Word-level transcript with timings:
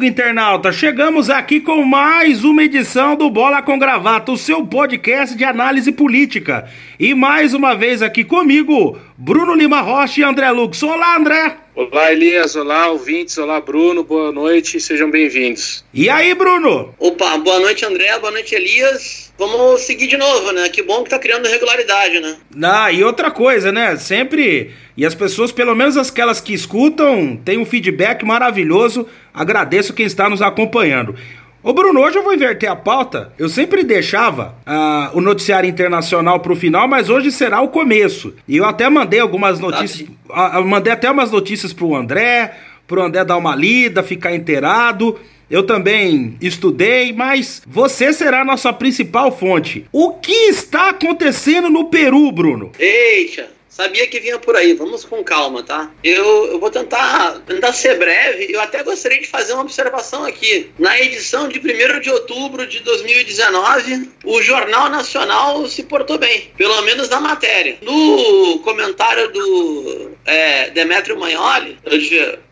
Amigo 0.00 0.12
internauta. 0.12 0.72
Chegamos 0.72 1.28
aqui 1.28 1.60
com 1.60 1.84
mais 1.84 2.42
uma 2.42 2.64
edição 2.64 3.14
do 3.14 3.28
Bola 3.28 3.60
com 3.60 3.78
Gravata, 3.78 4.32
o 4.32 4.38
seu 4.38 4.66
podcast 4.66 5.36
de 5.36 5.44
análise 5.44 5.92
política. 5.92 6.66
E 6.98 7.12
mais 7.12 7.52
uma 7.52 7.74
vez 7.74 8.00
aqui 8.00 8.24
comigo, 8.24 8.98
Bruno 9.18 9.54
Lima 9.54 9.82
Rocha 9.82 10.20
e 10.20 10.24
André 10.24 10.50
Lux. 10.52 10.82
Olá, 10.82 11.18
André. 11.18 11.54
Olá, 11.74 12.12
Elias. 12.12 12.56
Olá, 12.56 12.88
ouvintes. 12.88 13.36
Olá, 13.38 13.60
Bruno. 13.60 14.02
Boa 14.02 14.32
noite. 14.32 14.80
Sejam 14.80 15.10
bem-vindos. 15.10 15.84
E 15.92 16.08
aí, 16.08 16.34
Bruno? 16.34 16.94
Opa, 16.98 17.36
boa 17.38 17.60
noite, 17.60 17.84
André. 17.84 18.18
Boa 18.18 18.32
noite, 18.32 18.54
Elias. 18.54 19.32
Vamos 19.38 19.82
seguir 19.82 20.06
de 20.06 20.16
novo, 20.16 20.52
né? 20.52 20.68
Que 20.68 20.82
bom 20.82 21.02
que 21.04 21.10
tá 21.10 21.18
criando 21.18 21.46
regularidade, 21.46 22.20
né? 22.20 22.36
Ah, 22.62 22.90
e 22.92 23.04
outra 23.04 23.30
coisa, 23.30 23.70
né? 23.70 23.96
Sempre. 23.96 24.72
E 24.96 25.06
as 25.06 25.14
pessoas, 25.14 25.52
pelo 25.52 25.74
menos 25.74 25.96
aquelas 25.96 26.40
que 26.40 26.52
escutam, 26.52 27.36
têm 27.42 27.56
um 27.56 27.64
feedback 27.64 28.24
maravilhoso. 28.24 29.06
Agradeço 29.32 29.94
quem 29.94 30.06
está 30.06 30.28
nos 30.28 30.42
acompanhando. 30.42 31.14
Ô 31.62 31.74
Bruno, 31.74 32.00
hoje 32.00 32.16
eu 32.16 32.22
vou 32.22 32.32
inverter 32.32 32.70
a 32.70 32.76
pauta. 32.76 33.32
Eu 33.38 33.46
sempre 33.48 33.84
deixava 33.84 34.54
uh, 34.66 35.18
o 35.18 35.20
noticiário 35.20 35.68
internacional 35.68 36.40
pro 36.40 36.56
final, 36.56 36.88
mas 36.88 37.10
hoje 37.10 37.30
será 37.30 37.60
o 37.60 37.68
começo. 37.68 38.34
E 38.48 38.56
eu 38.56 38.64
até 38.64 38.88
mandei 38.88 39.20
algumas 39.20 39.60
notícias. 39.60 40.08
Uh, 40.28 40.64
mandei 40.64 40.90
até 40.90 41.10
umas 41.10 41.30
notícias 41.30 41.74
pro 41.74 41.94
André, 41.94 42.54
pro 42.86 43.02
André 43.02 43.24
dar 43.26 43.36
uma 43.36 43.54
lida, 43.54 44.02
ficar 44.02 44.34
inteirado. 44.34 45.20
Eu 45.50 45.64
também 45.64 46.36
estudei, 46.40 47.12
mas 47.12 47.60
você 47.66 48.10
será 48.12 48.40
a 48.40 48.44
nossa 48.44 48.72
principal 48.72 49.36
fonte. 49.36 49.84
O 49.92 50.12
que 50.14 50.32
está 50.32 50.90
acontecendo 50.90 51.68
no 51.68 51.86
Peru, 51.86 52.32
Bruno? 52.32 52.72
Eita! 52.78 53.59
Sabia 53.80 54.06
que 54.06 54.20
vinha 54.20 54.38
por 54.38 54.54
aí, 54.56 54.74
vamos 54.74 55.06
com 55.06 55.24
calma, 55.24 55.62
tá? 55.62 55.90
Eu, 56.04 56.52
eu 56.52 56.60
vou 56.60 56.70
tentar, 56.70 57.40
tentar 57.46 57.72
ser 57.72 57.96
breve. 57.96 58.52
Eu 58.52 58.60
até 58.60 58.82
gostaria 58.82 59.18
de 59.18 59.26
fazer 59.26 59.54
uma 59.54 59.62
observação 59.62 60.22
aqui. 60.26 60.70
Na 60.78 61.00
edição 61.00 61.48
de 61.48 61.58
1 61.58 62.00
de 62.00 62.10
outubro 62.10 62.66
de 62.66 62.80
2019, 62.80 64.10
o 64.22 64.42
Jornal 64.42 64.90
Nacional 64.90 65.66
se 65.66 65.84
portou 65.84 66.18
bem, 66.18 66.52
pelo 66.58 66.82
menos 66.82 67.08
na 67.08 67.20
matéria. 67.20 67.78
No 67.80 68.58
comentário 68.58 69.32
do 69.32 70.10
é, 70.26 70.68
Demetrio 70.68 71.18
Magnoli, 71.18 71.78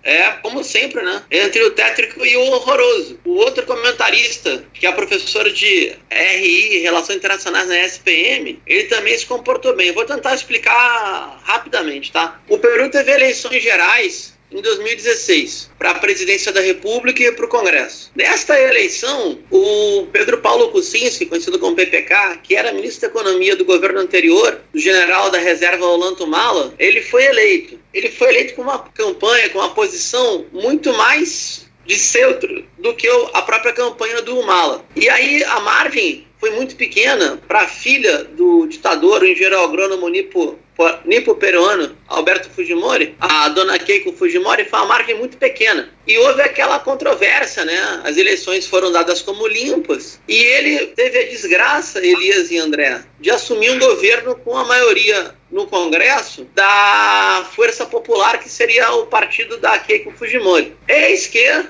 é 0.02 0.30
como 0.40 0.64
sempre, 0.64 1.02
né? 1.02 1.22
Entre 1.30 1.62
o 1.62 1.72
tétrico 1.72 2.24
e 2.24 2.34
o 2.34 2.40
horroroso. 2.52 3.20
O 3.26 3.34
outro 3.34 3.66
comentarista, 3.66 4.64
que 4.72 4.86
é 4.86 4.92
professor 4.92 5.50
de 5.50 5.94
RI, 6.10 6.78
Relações 6.78 7.16
Internacionais 7.16 7.68
na 7.68 7.78
SPM, 7.80 8.58
ele 8.66 8.84
também 8.84 9.18
se 9.18 9.26
comportou 9.26 9.76
bem. 9.76 9.92
vou 9.92 10.06
tentar 10.06 10.34
explicar 10.34 11.17
rapidamente, 11.42 12.12
tá? 12.12 12.40
O 12.48 12.58
Peru 12.58 12.90
teve 12.90 13.12
eleições 13.12 13.62
gerais 13.62 14.38
em 14.50 14.62
2016 14.62 15.70
para 15.78 15.90
a 15.90 15.98
presidência 15.98 16.52
da 16.52 16.60
República 16.60 17.22
e 17.22 17.32
para 17.32 17.44
o 17.44 17.48
Congresso. 17.48 18.10
Nesta 18.14 18.58
eleição, 18.58 19.38
o 19.50 20.06
Pedro 20.12 20.38
Paulo 20.38 20.70
Kuczynski, 20.70 21.26
conhecido 21.26 21.58
como 21.58 21.76
PPK, 21.76 22.38
que 22.42 22.56
era 22.56 22.72
ministro 22.72 23.02
da 23.02 23.08
Economia 23.08 23.56
do 23.56 23.64
governo 23.64 24.00
anterior, 24.00 24.60
o 24.74 24.78
general 24.78 25.30
da 25.30 25.38
reserva 25.38 25.84
Olanto 25.86 26.26
Mala, 26.26 26.74
ele 26.78 27.02
foi 27.02 27.24
eleito. 27.24 27.78
Ele 27.92 28.10
foi 28.10 28.28
eleito 28.28 28.54
com 28.54 28.62
uma 28.62 28.78
campanha, 28.78 29.50
com 29.50 29.58
uma 29.58 29.74
posição 29.74 30.46
muito 30.52 30.92
mais 30.94 31.66
de 31.84 31.96
centro 31.96 32.66
do 32.78 32.94
que 32.94 33.08
a 33.32 33.42
própria 33.42 33.72
campanha 33.72 34.20
do 34.20 34.42
Mala. 34.42 34.84
E 34.94 35.08
aí 35.08 35.42
a 35.44 35.60
margem 35.60 36.26
foi 36.38 36.50
muito 36.50 36.76
pequena 36.76 37.40
para 37.48 37.62
a 37.62 37.66
filha 37.66 38.24
do 38.24 38.66
ditador, 38.66 39.22
o 39.22 39.26
engenheiro 39.26 39.58
agrônomo 39.58 40.08
Nipo 40.08 40.58
nipo 41.04 41.34
peruano 41.34 41.96
Alberto 42.06 42.48
Fujimori, 42.50 43.16
a 43.18 43.48
dona 43.48 43.78
Keiko 43.78 44.12
Fujimori, 44.12 44.64
foi 44.64 44.78
uma 44.78 44.86
margem 44.86 45.16
muito 45.16 45.36
pequena. 45.36 45.90
E 46.06 46.16
houve 46.18 46.40
aquela 46.42 46.78
controvérsia, 46.78 47.64
né? 47.64 48.00
As 48.04 48.16
eleições 48.16 48.66
foram 48.66 48.90
dadas 48.90 49.20
como 49.20 49.46
limpas. 49.46 50.20
E 50.26 50.34
ele 50.34 50.86
teve 50.88 51.18
a 51.18 51.28
desgraça, 51.28 52.04
Elias 52.04 52.50
e 52.50 52.58
André, 52.58 53.02
de 53.20 53.30
assumir 53.30 53.70
um 53.70 53.78
governo 53.78 54.34
com 54.36 54.56
a 54.56 54.64
maioria 54.64 55.34
no 55.50 55.66
Congresso 55.66 56.46
da 56.54 57.46
Força 57.54 57.86
Popular, 57.86 58.38
que 58.38 58.48
seria 58.48 58.92
o 58.92 59.06
partido 59.06 59.58
da 59.58 59.78
Keiko 59.78 60.12
Fujimori. 60.12 60.74
Eis 60.86 61.26
que 61.26 61.64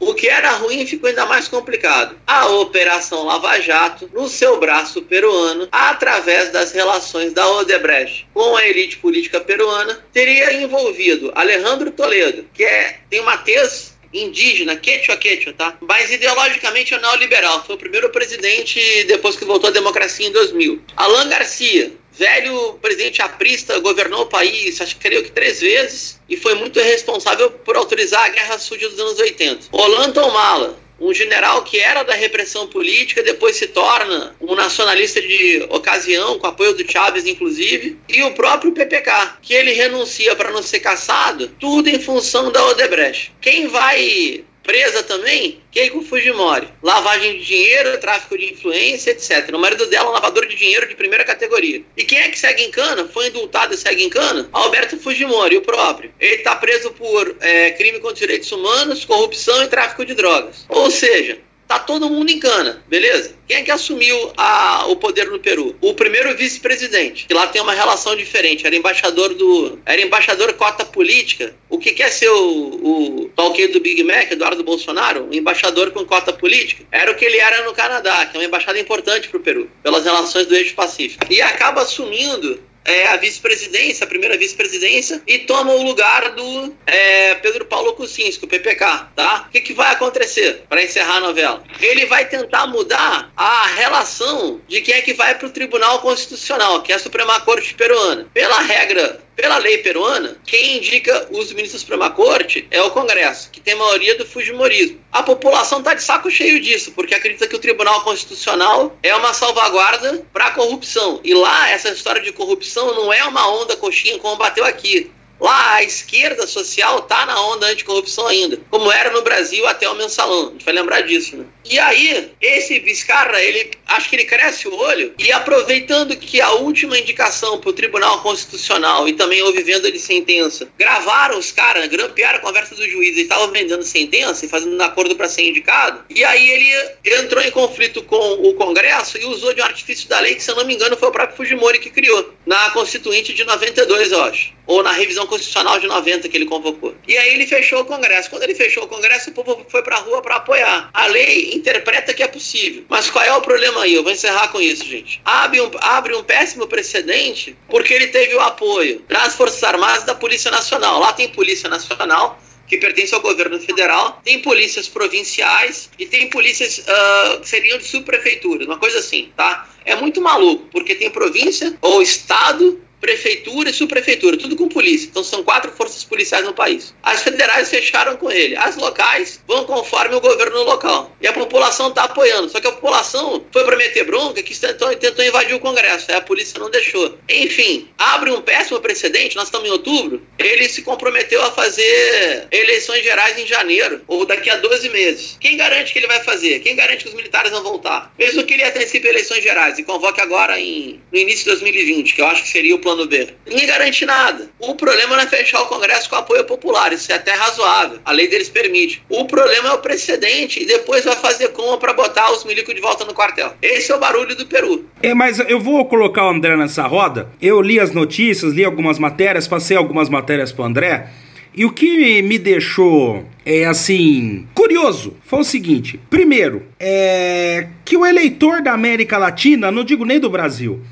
O 0.00 0.14
que 0.14 0.28
era 0.28 0.52
ruim 0.52 0.86
ficou 0.86 1.08
ainda 1.08 1.26
mais 1.26 1.48
complicado. 1.48 2.16
A 2.26 2.46
Operação 2.48 3.24
Lava 3.24 3.60
Jato, 3.60 4.10
no 4.12 4.28
seu 4.28 4.58
braço 4.58 5.02
peruano, 5.02 5.68
através 5.70 6.50
das 6.50 6.72
relações 6.72 7.32
da 7.32 7.48
Odebrecht 7.50 8.26
com 8.32 8.56
a 8.56 8.66
elite 8.66 8.98
política 8.98 9.40
peruana, 9.40 10.04
teria 10.12 10.52
envolvido 10.54 11.32
Alejandro 11.34 11.90
Toledo, 11.90 12.46
que 12.54 12.64
é, 12.64 13.00
tem 13.10 13.20
uma 13.20 13.36
tez 13.38 13.96
indígena, 14.12 14.76
quechua 14.76 15.16
quechua, 15.16 15.52
tá? 15.52 15.76
Mas 15.80 16.10
ideologicamente 16.10 16.94
é 16.94 17.00
neoliberal. 17.00 17.64
Foi 17.64 17.74
o 17.74 17.78
primeiro 17.78 18.08
presidente 18.10 18.80
depois 19.04 19.36
que 19.36 19.44
voltou 19.44 19.68
à 19.68 19.72
democracia 19.72 20.26
em 20.26 20.32
2000. 20.32 20.82
Alan 20.96 21.28
Garcia, 21.28 21.92
velho 22.18 22.74
presidente 22.80 23.22
aprista, 23.22 23.78
governou 23.80 24.22
o 24.22 24.26
país, 24.26 24.80
acho 24.80 24.96
que 24.96 25.02
creio 25.02 25.22
que 25.22 25.30
três 25.30 25.60
vezes, 25.60 26.20
e 26.28 26.36
foi 26.36 26.54
muito 26.54 26.80
responsável 26.80 27.50
por 27.50 27.76
autorizar 27.76 28.24
a 28.24 28.28
Guerra 28.28 28.58
Suja 28.58 28.88
dos 28.88 28.98
anos 28.98 29.18
80. 29.18 29.66
Olanto 29.72 30.20
Mala, 30.32 30.78
um 30.98 31.12
general 31.12 31.62
que 31.62 31.78
era 31.78 32.02
da 32.02 32.14
repressão 32.14 32.66
política, 32.66 33.22
depois 33.22 33.56
se 33.56 33.66
torna 33.66 34.34
um 34.40 34.54
nacionalista 34.54 35.20
de 35.20 35.66
ocasião, 35.68 36.38
com 36.38 36.46
apoio 36.46 36.74
do 36.74 36.90
Chávez, 36.90 37.26
inclusive, 37.26 37.98
e 38.08 38.22
o 38.22 38.32
próprio 38.32 38.72
PPK, 38.72 39.38
que 39.42 39.52
ele 39.52 39.72
renuncia 39.72 40.34
para 40.34 40.50
não 40.50 40.62
ser 40.62 40.80
caçado, 40.80 41.48
tudo 41.60 41.88
em 41.88 42.00
função 42.00 42.50
da 42.50 42.64
Odebrecht. 42.66 43.32
Quem 43.40 43.66
vai 43.68 44.44
Presa 44.66 45.02
também 45.04 45.60
Keiko 45.70 46.02
Fujimori. 46.02 46.68
Lavagem 46.82 47.38
de 47.38 47.44
dinheiro, 47.44 47.98
tráfico 47.98 48.36
de 48.36 48.52
influência, 48.52 49.12
etc. 49.12 49.54
O 49.54 49.58
marido 49.58 49.86
dela 49.86 50.08
é 50.08 50.10
um 50.10 50.14
lavador 50.14 50.44
de 50.46 50.56
dinheiro 50.56 50.88
de 50.88 50.96
primeira 50.96 51.24
categoria. 51.24 51.82
E 51.96 52.04
quem 52.04 52.18
é 52.18 52.28
que 52.28 52.38
segue 52.38 52.64
em 52.64 52.70
cana? 52.70 53.08
Foi 53.08 53.28
indultado 53.28 53.74
e 53.74 53.76
segue 53.76 54.02
em 54.02 54.10
cana? 54.10 54.48
Alberto 54.52 54.98
Fujimori, 54.98 55.56
o 55.56 55.62
próprio. 55.62 56.12
Ele 56.18 56.36
está 56.36 56.56
preso 56.56 56.90
por 56.90 57.36
é, 57.40 57.70
crime 57.70 58.00
contra 58.00 58.14
os 58.14 58.20
direitos 58.20 58.50
humanos, 58.50 59.04
corrupção 59.04 59.62
e 59.62 59.68
tráfico 59.68 60.04
de 60.04 60.14
drogas. 60.14 60.66
Ou 60.68 60.90
seja, 60.90 61.38
Tá 61.66 61.80
todo 61.80 62.08
mundo 62.08 62.30
em 62.30 62.38
cana, 62.38 62.82
beleza? 62.86 63.34
Quem 63.48 63.56
é 63.58 63.62
que 63.62 63.70
assumiu 63.72 64.32
a, 64.36 64.86
o 64.86 64.96
poder 64.96 65.28
no 65.28 65.38
Peru? 65.38 65.74
O 65.80 65.94
primeiro 65.94 66.36
vice-presidente, 66.36 67.26
que 67.26 67.34
lá 67.34 67.46
tem 67.48 67.60
uma 67.60 67.74
relação 67.74 68.14
diferente. 68.14 68.66
Era 68.66 68.76
embaixador 68.76 69.34
do. 69.34 69.78
Era 69.84 70.00
embaixador 70.00 70.52
cota 70.54 70.84
política. 70.84 71.54
O 71.68 71.78
que 71.78 71.92
quer 71.92 72.10
ser 72.10 72.28
o, 72.28 73.24
o 73.24 73.30
talqueiro 73.34 73.72
do 73.72 73.80
Big 73.80 74.02
Mac, 74.04 74.30
Eduardo 74.30 74.62
Bolsonaro? 74.62 75.28
Um 75.30 75.34
embaixador 75.34 75.90
com 75.90 76.04
cota 76.04 76.32
política. 76.32 76.84
Era 76.92 77.10
o 77.10 77.16
que 77.16 77.24
ele 77.24 77.38
era 77.38 77.64
no 77.64 77.74
Canadá, 77.74 78.26
que 78.26 78.36
é 78.36 78.40
uma 78.40 78.46
embaixada 78.46 78.78
importante 78.78 79.28
para 79.28 79.38
o 79.38 79.42
Peru, 79.42 79.68
pelas 79.82 80.04
relações 80.04 80.46
do 80.46 80.54
eixo 80.54 80.74
Pacífico. 80.74 81.24
E 81.28 81.42
acaba 81.42 81.82
assumindo 81.82 82.60
é, 82.86 83.08
a 83.08 83.16
vice-presidência, 83.16 84.04
a 84.04 84.08
primeira 84.08 84.38
vice-presidência, 84.38 85.20
e 85.26 85.40
toma 85.40 85.72
o 85.72 85.82
lugar 85.82 86.30
do 86.30 86.74
é, 86.86 87.34
Pedro 87.36 87.66
Paulo 87.66 87.92
Kuczynski, 87.94 88.44
o 88.44 88.48
PPK, 88.48 89.08
tá? 89.14 89.46
O 89.48 89.50
que, 89.50 89.60
que 89.60 89.74
vai 89.74 89.92
acontecer 89.92 90.64
para 90.68 90.82
encerrar 90.82 91.16
a 91.16 91.20
novela? 91.20 91.62
Ele 91.80 92.06
vai 92.06 92.26
tentar 92.28 92.66
mudar 92.68 93.30
a 93.36 93.66
relação 93.66 94.60
de 94.68 94.80
quem 94.80 94.94
é 94.94 95.02
que 95.02 95.14
vai 95.14 95.36
para 95.36 95.48
o 95.48 95.50
Tribunal 95.50 96.00
Constitucional, 96.00 96.82
que 96.82 96.92
é 96.92 96.96
a 96.96 97.00
Suprema 97.00 97.40
Corte 97.40 97.74
peruana. 97.74 98.26
Pela 98.32 98.60
regra 98.60 99.25
pela 99.36 99.58
lei 99.58 99.78
peruana, 99.78 100.38
quem 100.46 100.78
indica 100.78 101.28
os 101.30 101.52
ministros 101.52 101.74
da 101.74 101.78
Suprema 101.80 102.10
Corte 102.10 102.66
é 102.70 102.82
o 102.82 102.90
Congresso, 102.90 103.50
que 103.50 103.60
tem 103.60 103.74
maioria 103.74 104.16
do 104.16 104.24
Fujimorismo. 104.24 104.98
A 105.12 105.22
população 105.22 105.78
está 105.78 105.92
de 105.92 106.02
saco 106.02 106.30
cheio 106.30 106.58
disso, 106.58 106.92
porque 106.92 107.14
acredita 107.14 107.46
que 107.46 107.54
o 107.54 107.58
Tribunal 107.58 108.02
Constitucional 108.02 108.96
é 109.02 109.14
uma 109.14 109.34
salvaguarda 109.34 110.24
para 110.32 110.46
a 110.46 110.50
corrupção. 110.52 111.20
E 111.22 111.34
lá, 111.34 111.70
essa 111.70 111.90
história 111.90 112.22
de 112.22 112.32
corrupção 112.32 112.94
não 112.94 113.12
é 113.12 113.22
uma 113.24 113.46
onda 113.60 113.76
coxinha 113.76 114.18
como 114.18 114.36
bateu 114.36 114.64
aqui. 114.64 115.12
Lá 115.40 115.74
a 115.74 115.82
esquerda 115.82 116.46
social 116.46 117.02
tá 117.02 117.26
na 117.26 117.40
onda 117.48 117.66
anticorrupção 117.66 118.26
ainda, 118.26 118.58
como 118.70 118.90
era 118.90 119.10
no 119.10 119.22
Brasil 119.22 119.66
até 119.66 119.88
o 119.88 119.94
mensalão. 119.94 120.48
A 120.48 120.52
gente 120.52 120.64
vai 120.64 120.74
lembrar 120.74 121.02
disso, 121.02 121.36
né? 121.36 121.44
E 121.64 121.78
aí, 121.78 122.30
esse 122.40 122.78
Vizcarra, 122.78 123.40
ele 123.42 123.70
acho 123.88 124.08
que 124.08 124.16
ele 124.16 124.24
cresce 124.24 124.68
o 124.68 124.74
olho 124.74 125.12
e 125.18 125.32
aproveitando 125.32 126.16
que 126.16 126.40
a 126.40 126.52
última 126.52 126.98
indicação 126.98 127.58
para 127.58 127.70
o 127.70 127.72
Tribunal 127.72 128.20
Constitucional 128.22 129.08
e 129.08 129.12
também 129.12 129.42
houve 129.42 129.62
venda 129.62 129.90
de 129.90 129.98
sentença, 129.98 130.68
gravaram 130.78 131.38
os 131.38 131.52
caras, 131.52 131.86
grampearam 131.88 132.38
a 132.38 132.42
conversa 132.42 132.74
do 132.74 132.88
juiz 132.88 133.16
e 133.16 133.22
estavam 133.22 133.50
vendendo 133.50 133.82
sentença 133.82 134.46
e 134.46 134.48
fazendo 134.48 134.76
um 134.76 134.82
acordo 134.82 135.16
para 135.16 135.28
ser 135.28 135.42
indicado. 135.42 136.04
E 136.08 136.24
aí 136.24 136.50
ele 136.50 137.16
entrou 137.20 137.42
em 137.42 137.50
conflito 137.50 138.02
com 138.02 138.48
o 138.48 138.54
Congresso 138.54 139.18
e 139.18 139.24
usou 139.24 139.52
de 139.52 139.60
um 139.60 139.64
artifício 139.64 140.08
da 140.08 140.20
lei 140.20 140.34
que, 140.34 140.42
se 140.42 140.50
eu 140.50 140.56
não 140.56 140.64
me 140.64 140.74
engano, 140.74 140.96
foi 140.96 141.08
o 141.08 141.12
próprio 141.12 141.36
Fujimori 141.36 141.78
que 141.78 141.90
criou, 141.90 142.32
na 142.46 142.70
Constituinte 142.70 143.34
de 143.34 143.44
92, 143.44 144.12
eu 144.12 144.22
acho 144.22 144.55
ou 144.66 144.82
na 144.82 144.92
revisão 144.92 145.26
constitucional 145.26 145.78
de 145.78 145.86
90 145.86 146.28
que 146.28 146.36
ele 146.36 146.46
convocou. 146.46 146.94
E 147.06 147.16
aí 147.16 147.34
ele 147.34 147.46
fechou 147.46 147.80
o 147.80 147.84
Congresso. 147.84 148.28
Quando 148.30 148.42
ele 148.42 148.54
fechou 148.54 148.84
o 148.84 148.88
Congresso, 148.88 149.30
o 149.30 149.32
povo 149.32 149.64
foi 149.68 149.82
para 149.82 149.96
a 149.96 150.00
rua 150.00 150.20
para 150.20 150.36
apoiar. 150.36 150.90
A 150.92 151.06
lei 151.06 151.54
interpreta 151.54 152.12
que 152.12 152.22
é 152.22 152.28
possível. 152.28 152.84
Mas 152.88 153.08
qual 153.08 153.24
é 153.24 153.32
o 153.34 153.40
problema 153.40 153.82
aí? 153.82 153.94
Eu 153.94 154.02
vou 154.02 154.12
encerrar 154.12 154.48
com 154.48 154.60
isso, 154.60 154.84
gente. 154.84 155.20
Abre 155.24 155.60
um, 155.60 155.70
abre 155.80 156.14
um 156.14 156.22
péssimo 156.22 156.66
precedente 156.66 157.56
porque 157.68 157.94
ele 157.94 158.08
teve 158.08 158.34
o 158.34 158.40
apoio 158.40 159.02
das 159.08 159.34
Forças 159.34 159.62
Armadas 159.62 160.02
e 160.02 160.06
da 160.06 160.14
Polícia 160.14 160.50
Nacional. 160.50 160.98
Lá 160.98 161.12
tem 161.12 161.28
Polícia 161.28 161.68
Nacional, 161.68 162.40
que 162.66 162.76
pertence 162.78 163.14
ao 163.14 163.20
governo 163.20 163.58
federal, 163.60 164.20
tem 164.24 164.40
polícias 164.40 164.88
provinciais 164.88 165.88
e 165.98 166.06
tem 166.06 166.28
polícias 166.28 166.78
uh, 166.78 167.40
que 167.40 167.48
seriam 167.48 167.78
de 167.78 167.84
subprefeituras, 167.84 168.66
uma 168.66 168.78
coisa 168.78 168.98
assim, 168.98 169.30
tá? 169.36 169.68
É 169.84 169.94
muito 169.94 170.20
maluco, 170.20 170.66
porque 170.72 170.94
tem 170.94 171.08
província 171.10 171.76
ou 171.80 172.02
estado 172.02 172.80
prefeitura 173.06 173.70
e 173.70 173.72
subprefeitura, 173.72 174.36
tudo 174.36 174.56
com 174.56 174.68
polícia. 174.68 175.06
Então 175.08 175.22
são 175.22 175.44
quatro 175.44 175.70
forças 175.70 176.02
policiais 176.02 176.44
no 176.44 176.52
país. 176.52 176.92
As 177.04 177.22
federais 177.22 177.70
fecharam 177.70 178.16
com 178.16 178.28
ele. 178.28 178.56
As 178.56 178.76
locais 178.76 179.40
vão 179.46 179.64
conforme 179.64 180.16
o 180.16 180.20
governo 180.20 180.64
local. 180.64 181.14
E 181.20 181.26
a 181.28 181.32
população 181.32 181.88
está 181.88 182.02
apoiando. 182.04 182.48
Só 182.48 182.60
que 182.60 182.66
a 182.66 182.72
população 182.72 183.44
foi 183.52 183.64
para 183.64 183.76
meter 183.76 184.04
bronca 184.04 184.42
que 184.42 184.58
tentou, 184.58 184.94
tentou 184.96 185.24
invadir 185.24 185.54
o 185.54 185.60
Congresso. 185.60 186.06
Aí 186.10 186.16
a 186.16 186.20
polícia 186.20 186.58
não 186.58 186.68
deixou. 186.68 187.16
Enfim, 187.28 187.88
abre 187.96 188.32
um 188.32 188.40
péssimo 188.40 188.80
precedente. 188.80 189.36
Nós 189.36 189.46
estamos 189.46 189.68
em 189.68 189.72
outubro. 189.72 190.20
Ele 190.38 190.68
se 190.68 190.82
comprometeu 190.82 191.40
a 191.42 191.52
fazer 191.52 192.48
eleições 192.50 193.04
gerais 193.04 193.38
em 193.38 193.46
janeiro, 193.46 194.00
ou 194.08 194.26
daqui 194.26 194.50
a 194.50 194.56
12 194.56 194.88
meses. 194.90 195.36
Quem 195.40 195.56
garante 195.56 195.92
que 195.92 195.98
ele 196.00 196.08
vai 196.08 196.22
fazer? 196.24 196.58
Quem 196.60 196.74
garante 196.74 197.04
que 197.04 197.10
os 197.10 197.14
militares 197.14 197.52
vão 197.52 197.62
voltar? 197.62 198.12
Mesmo 198.18 198.42
que 198.44 198.54
ele 198.54 198.64
antecipe 198.64 199.06
eleições 199.06 199.42
gerais 199.42 199.78
e 199.78 199.84
convoque 199.84 200.20
agora 200.20 200.58
em, 200.58 201.00
no 201.12 201.18
início 201.18 201.44
de 201.44 201.50
2020, 201.50 202.14
que 202.14 202.20
eu 202.20 202.26
acho 202.26 202.42
que 202.42 202.48
seria 202.48 202.74
o 202.74 202.78
plano 202.78 202.95
B. 203.04 203.34
Ninguém 203.44 203.66
garante 203.66 204.06
nada. 204.06 204.48
O 204.60 204.76
problema 204.76 205.16
não 205.16 205.24
é 205.24 205.26
fechar 205.26 205.60
o 205.62 205.66
Congresso 205.66 206.08
com 206.08 206.14
apoio 206.14 206.44
popular, 206.44 206.92
isso 206.92 207.10
é 207.10 207.16
até 207.16 207.32
razoável. 207.32 207.98
A 208.04 208.12
lei 208.12 208.28
deles 208.28 208.48
permite. 208.48 209.02
O 209.08 209.24
problema 209.24 209.70
é 209.70 209.72
o 209.72 209.78
precedente 209.78 210.62
e 210.62 210.66
depois 210.66 211.04
vai 211.04 211.16
fazer 211.16 211.48
como 211.48 211.78
para 211.78 211.92
botar 211.92 212.30
os 212.30 212.44
milicos 212.44 212.74
de 212.74 212.80
volta 212.80 213.04
no 213.04 213.12
quartel. 213.12 213.52
Esse 213.60 213.90
é 213.90 213.96
o 213.96 213.98
barulho 213.98 214.36
do 214.36 214.46
Peru. 214.46 214.86
É, 215.02 215.12
mas 215.14 215.40
eu 215.40 215.58
vou 215.58 215.84
colocar 215.86 216.26
o 216.26 216.30
André 216.30 216.56
nessa 216.56 216.86
roda. 216.86 217.28
Eu 217.42 217.60
li 217.60 217.80
as 217.80 217.92
notícias, 217.92 218.52
li 218.52 218.64
algumas 218.64 218.98
matérias, 218.98 219.48
passei 219.48 219.76
algumas 219.76 220.08
matérias 220.08 220.52
para 220.52 220.64
André. 220.64 221.10
E 221.56 221.64
o 221.64 221.72
que 221.72 222.20
me 222.20 222.38
deixou, 222.38 223.24
é 223.42 223.64
assim, 223.64 224.46
curioso 224.52 225.16
foi 225.24 225.40
o 225.40 225.44
seguinte: 225.44 225.98
primeiro, 226.10 226.66
é 226.78 227.68
que 227.82 227.96
o 227.96 228.04
eleitor 228.04 228.60
da 228.60 228.74
América 228.74 229.16
Latina, 229.16 229.70
não 229.70 229.82
digo 229.82 230.04
nem 230.04 230.20
do 230.20 230.28
Brasil, 230.28 230.82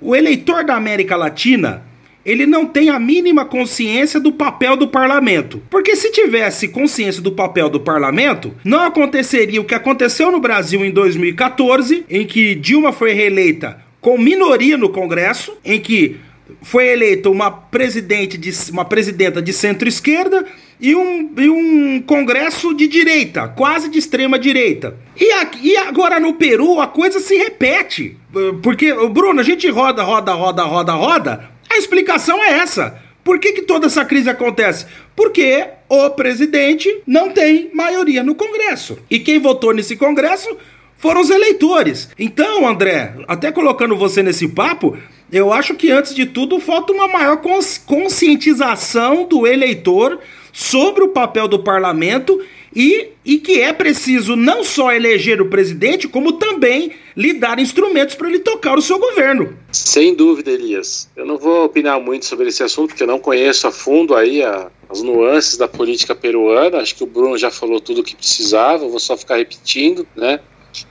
o 0.00 0.16
eleitor 0.16 0.64
da 0.64 0.74
América 0.74 1.16
Latina, 1.16 1.84
ele 2.24 2.46
não 2.46 2.66
tem 2.66 2.90
a 2.90 2.98
mínima 2.98 3.44
consciência 3.44 4.20
do 4.20 4.32
papel 4.32 4.76
do 4.76 4.88
parlamento. 4.88 5.62
Porque 5.70 5.96
se 5.96 6.12
tivesse 6.12 6.68
consciência 6.68 7.22
do 7.22 7.32
papel 7.32 7.68
do 7.68 7.80
parlamento, 7.80 8.54
não 8.64 8.80
aconteceria 8.80 9.60
o 9.60 9.64
que 9.64 9.74
aconteceu 9.74 10.30
no 10.30 10.40
Brasil 10.40 10.84
em 10.84 10.90
2014, 10.90 12.04
em 12.08 12.26
que 12.26 12.54
Dilma 12.54 12.92
foi 12.92 13.12
reeleita 13.12 13.78
com 14.00 14.16
minoria 14.16 14.76
no 14.76 14.88
Congresso, 14.88 15.56
em 15.64 15.78
que 15.78 16.16
foi 16.62 16.88
eleita 16.88 17.30
uma 17.30 17.50
presidente 17.50 18.36
de 18.36 18.50
uma 18.70 18.84
presidenta 18.84 19.40
de 19.40 19.52
centro-esquerda 19.52 20.44
e 20.80 20.94
um, 20.94 21.30
e 21.36 21.48
um 21.50 22.02
congresso 22.02 22.74
de 22.74 22.88
direita, 22.88 23.48
quase 23.48 23.88
de 23.88 23.98
extrema 23.98 24.38
direita. 24.38 24.96
E, 25.18 25.30
aqui, 25.32 25.68
e 25.68 25.76
agora 25.76 26.18
no 26.18 26.34
Peru 26.34 26.80
a 26.80 26.86
coisa 26.86 27.20
se 27.20 27.36
repete. 27.36 28.16
Porque, 28.62 28.92
Bruno, 29.08 29.40
a 29.40 29.44
gente 29.44 29.68
roda, 29.68 30.02
roda, 30.02 30.32
roda, 30.32 30.62
roda, 30.62 30.92
roda. 30.92 31.50
A 31.68 31.76
explicação 31.76 32.42
é 32.42 32.58
essa. 32.58 32.98
Por 33.22 33.38
que, 33.38 33.52
que 33.52 33.62
toda 33.62 33.86
essa 33.86 34.04
crise 34.04 34.30
acontece? 34.30 34.86
Porque 35.14 35.66
o 35.88 36.08
presidente 36.10 37.02
não 37.06 37.30
tem 37.30 37.70
maioria 37.74 38.22
no 38.22 38.34
Congresso. 38.34 38.98
E 39.10 39.18
quem 39.18 39.38
votou 39.38 39.74
nesse 39.74 39.94
Congresso 39.96 40.56
foram 40.96 41.20
os 41.20 41.30
eleitores. 41.30 42.08
Então, 42.18 42.66
André, 42.66 43.14
até 43.28 43.52
colocando 43.52 43.96
você 43.96 44.22
nesse 44.22 44.48
papo, 44.48 44.96
eu 45.30 45.52
acho 45.52 45.74
que 45.74 45.90
antes 45.90 46.14
de 46.14 46.26
tudo 46.26 46.58
falta 46.58 46.92
uma 46.92 47.06
maior 47.06 47.40
conscientização 47.86 49.26
do 49.26 49.46
eleitor 49.46 50.18
sobre 50.52 51.04
o 51.04 51.08
papel 51.08 51.48
do 51.48 51.58
parlamento 51.62 52.40
e, 52.74 53.08
e 53.24 53.38
que 53.38 53.60
é 53.60 53.72
preciso 53.72 54.36
não 54.36 54.62
só 54.62 54.92
eleger 54.92 55.40
o 55.40 55.48
presidente, 55.50 56.06
como 56.06 56.32
também 56.32 56.92
lhe 57.16 57.32
dar 57.32 57.58
instrumentos 57.58 58.14
para 58.14 58.28
ele 58.28 58.38
tocar 58.38 58.78
o 58.78 58.82
seu 58.82 58.98
governo. 58.98 59.56
Sem 59.72 60.14
dúvida, 60.14 60.50
Elias. 60.50 61.08
Eu 61.16 61.26
não 61.26 61.36
vou 61.36 61.64
opinar 61.64 62.00
muito 62.00 62.26
sobre 62.26 62.48
esse 62.48 62.62
assunto, 62.62 62.88
porque 62.88 63.02
eu 63.02 63.08
não 63.08 63.18
conheço 63.18 63.66
a 63.66 63.72
fundo 63.72 64.14
aí 64.14 64.42
a, 64.42 64.70
as 64.88 65.02
nuances 65.02 65.56
da 65.56 65.66
política 65.66 66.14
peruana. 66.14 66.78
Acho 66.78 66.94
que 66.94 67.04
o 67.04 67.06
Bruno 67.06 67.36
já 67.36 67.50
falou 67.50 67.80
tudo 67.80 68.00
o 68.00 68.04
que 68.04 68.16
precisava, 68.16 68.86
vou 68.88 69.00
só 69.00 69.16
ficar 69.16 69.36
repetindo, 69.36 70.06
né? 70.16 70.40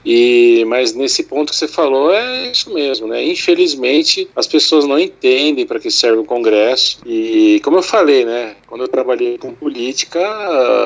E, 0.04 0.64
mas 0.66 0.94
nesse 0.94 1.22
ponto 1.22 1.50
que 1.50 1.56
você 1.56 1.68
falou 1.68 2.12
é 2.12 2.50
isso 2.50 2.72
mesmo, 2.72 3.06
né? 3.06 3.24
Infelizmente 3.24 4.28
as 4.36 4.46
pessoas 4.46 4.86
não 4.86 4.98
entendem 4.98 5.66
para 5.66 5.80
que 5.80 5.90
serve 5.90 6.18
o 6.18 6.24
Congresso 6.24 6.98
e 7.06 7.60
como 7.64 7.78
eu 7.78 7.82
falei, 7.82 8.24
né? 8.24 8.56
Quando 8.66 8.82
eu 8.82 8.88
trabalhei 8.88 9.38
com 9.38 9.54
política, 9.54 10.20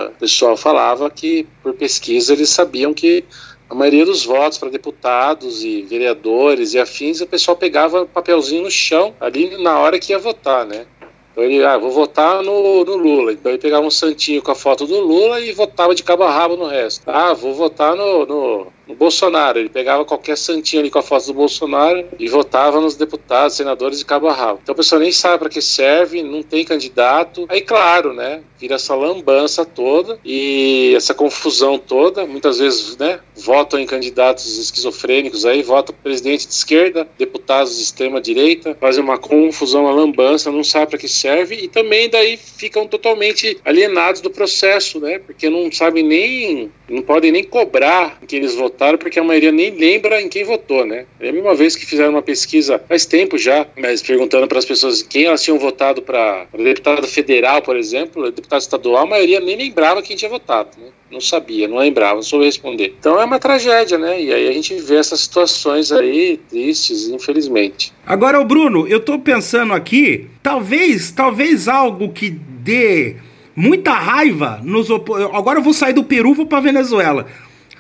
o 0.09 0.19
pessoal 0.19 0.57
falava 0.57 1.11
que 1.11 1.47
por 1.63 1.75
pesquisa 1.75 2.33
eles 2.33 2.51
sabiam 2.51 2.95
que 2.95 3.25
a 3.69 3.75
maioria 3.75 4.05
dos 4.05 4.25
votos 4.25 4.59
para 4.59 4.69
deputados 4.69 5.65
e 5.65 5.83
vereadores 5.83 6.75
e 6.75 6.79
afins, 6.79 7.21
o 7.21 7.27
pessoal 7.27 7.57
pegava 7.57 8.07
papelzinho 8.07 8.63
no 8.63 8.71
chão 8.71 9.15
ali 9.21 9.57
na 9.63 9.79
hora 9.79 9.99
que 9.99 10.13
ia 10.13 10.19
votar, 10.19 10.67
né? 10.67 10.87
Então 11.33 11.43
ele, 11.43 11.65
ah, 11.65 11.77
vou 11.77 11.91
votar 11.91 12.43
no, 12.45 12.85
no, 12.85 12.97
Lula. 12.97 13.33
Então 13.33 13.51
ele 13.51 13.61
pegava 13.61 13.85
um 13.85 13.91
santinho 13.91 14.41
com 14.41 14.53
a 14.53 14.55
foto 14.55 14.87
do 14.87 15.01
Lula 15.01 15.41
e 15.41 15.51
votava 15.51 15.93
de 15.93 16.05
cabo 16.05 16.23
a 16.23 16.31
rabo 16.31 16.57
no 16.57 16.67
resto. 16.67 17.03
Ah, 17.07 17.33
vou 17.35 17.53
votar 17.53 17.97
no, 17.97 18.25
no 18.25 18.67
no 18.87 18.95
Bolsonaro. 18.95 19.59
Ele 19.59 19.69
pegava 19.69 20.05
qualquer 20.05 20.37
santinho 20.37 20.81
ali 20.81 20.91
com 20.91 20.99
a 20.99 21.03
foto 21.03 21.27
do 21.27 21.35
Bolsonaro 21.35 22.07
e 22.19 22.29
votava 22.29 22.81
nos 22.81 22.97
deputados, 22.97 23.57
senadores 23.57 23.99
de 23.99 24.05
cabo 24.05 24.29
a 24.29 24.33
rabo. 24.33 24.61
Então 24.63 24.73
a 24.73 24.77
pessoa 24.77 25.01
nem 25.01 25.13
sabe 25.13 25.39
para 25.39 25.49
que 25.49 25.61
serve, 25.61 26.23
não 26.23 26.43
tem 26.43 26.65
candidato. 26.65 27.47
Aí, 27.49 27.61
claro, 27.61 28.13
né, 28.13 28.43
vira 28.59 28.75
essa 28.75 28.95
lambança 28.95 29.65
toda 29.65 30.19
e 30.25 30.93
essa 30.97 31.15
confusão 31.15 31.79
toda. 31.79 32.27
Muitas 32.27 32.59
vezes, 32.59 32.97
né, 32.97 33.21
votam 33.37 33.79
em 33.79 33.87
candidatos 33.87 34.59
esquizofrênicos 34.59 35.45
aí, 35.45 35.63
votam 35.63 35.95
presidente 36.03 36.47
de 36.47 36.55
esquerda, 36.55 37.09
deputados 37.19 37.77
de 37.77 37.83
extrema 37.83 38.21
direita, 38.21 38.77
fazem 38.81 39.03
uma 39.03 39.19
confusão, 39.19 39.83
uma 39.83 39.93
lambança, 39.93 40.51
não 40.51 40.65
sabe 40.65 40.91
para 40.91 40.99
que 40.99 41.09
serve 41.09 41.57
e 41.57 41.69
também 41.69 42.09
daí 42.09 42.37
ficam 42.37 42.87
totalmente 42.87 43.59
alienados 43.65 44.21
do 44.21 44.31
processo, 44.31 45.01
né, 45.01 45.19
porque 45.19 45.49
não 45.49 45.71
sabem 45.73 46.03
nem, 46.03 46.73
não 46.89 47.03
podem 47.03 47.33
nem 47.33 47.45
cobrar 47.45 48.19
que 48.27 48.37
eles 48.37 48.55
votaram 48.55 48.74
votaram, 48.75 48.99
porque 48.99 49.19
a 49.19 49.25
maioria 49.25 49.53
nem 49.53 49.71
lembra 49.71 50.21
em 50.21 50.29
quem 50.29 50.45
votou, 50.45 50.85
né? 50.85 51.07
É 51.21 51.29
a 51.29 51.33
mesma 51.33 51.55
vez 51.55 51.77
que 51.77 51.87
fizeram 51.87 52.11
uma 52.11 52.23
pesquisa 52.23 52.83
faz 52.89 53.07
tempo 53.07 53.39
já, 53.39 53.67
mas 53.79 54.03
perguntando 54.03 54.49
para 54.49 54.59
as 54.59 54.65
pessoas 54.65 55.03
quem 55.03 55.25
elas 55.25 55.43
tinham 55.43 55.59
votado 55.59 56.03
para 56.03 56.47
deputado 56.53 57.07
federal, 57.07 57.63
por 57.63 57.77
exemplo, 57.77 58.31
deputado 58.31 58.61
estadual, 58.61 59.05
a 59.05 59.07
maioria 59.07 59.41
nem 59.41 59.57
lembrava 59.57 60.03
quem 60.03 60.17
tinha 60.17 60.31
votado, 60.31 60.71
né? 60.79 60.89
Não 61.11 61.21
sabia, 61.21 61.69
não 61.69 61.77
lembrava, 61.77 62.17
não 62.17 62.23
soube 62.23 62.45
responder. 62.45 62.97
Então 62.99 63.21
é 63.21 63.25
uma 63.25 63.39
tragédia, 63.39 63.97
né? 63.97 64.21
E 64.21 64.33
aí 64.33 64.49
a 64.49 64.53
gente 64.53 64.75
vê 64.75 64.97
essas 64.97 65.21
situações 65.21 65.93
aí 65.93 66.41
tristes, 66.51 67.09
infelizmente. 67.09 67.93
Agora, 68.05 68.41
o 68.41 68.45
Bruno, 68.45 68.89
eu 68.89 68.99
tô 68.99 69.19
pensando 69.19 69.73
aqui, 69.73 70.27
talvez, 70.43 71.13
talvez 71.13 71.69
algo 71.69 72.09
que 72.09 72.31
dê 72.31 73.15
muita 73.55 73.93
raiva 73.93 74.61
nos 74.65 74.91
op... 74.91 75.13
Agora 75.33 75.61
eu 75.61 75.63
vou 75.63 75.73
sair 75.73 75.93
do 75.93 76.03
Peru, 76.03 76.35
vou 76.35 76.47
para 76.47 76.61
Venezuela. 76.61 77.27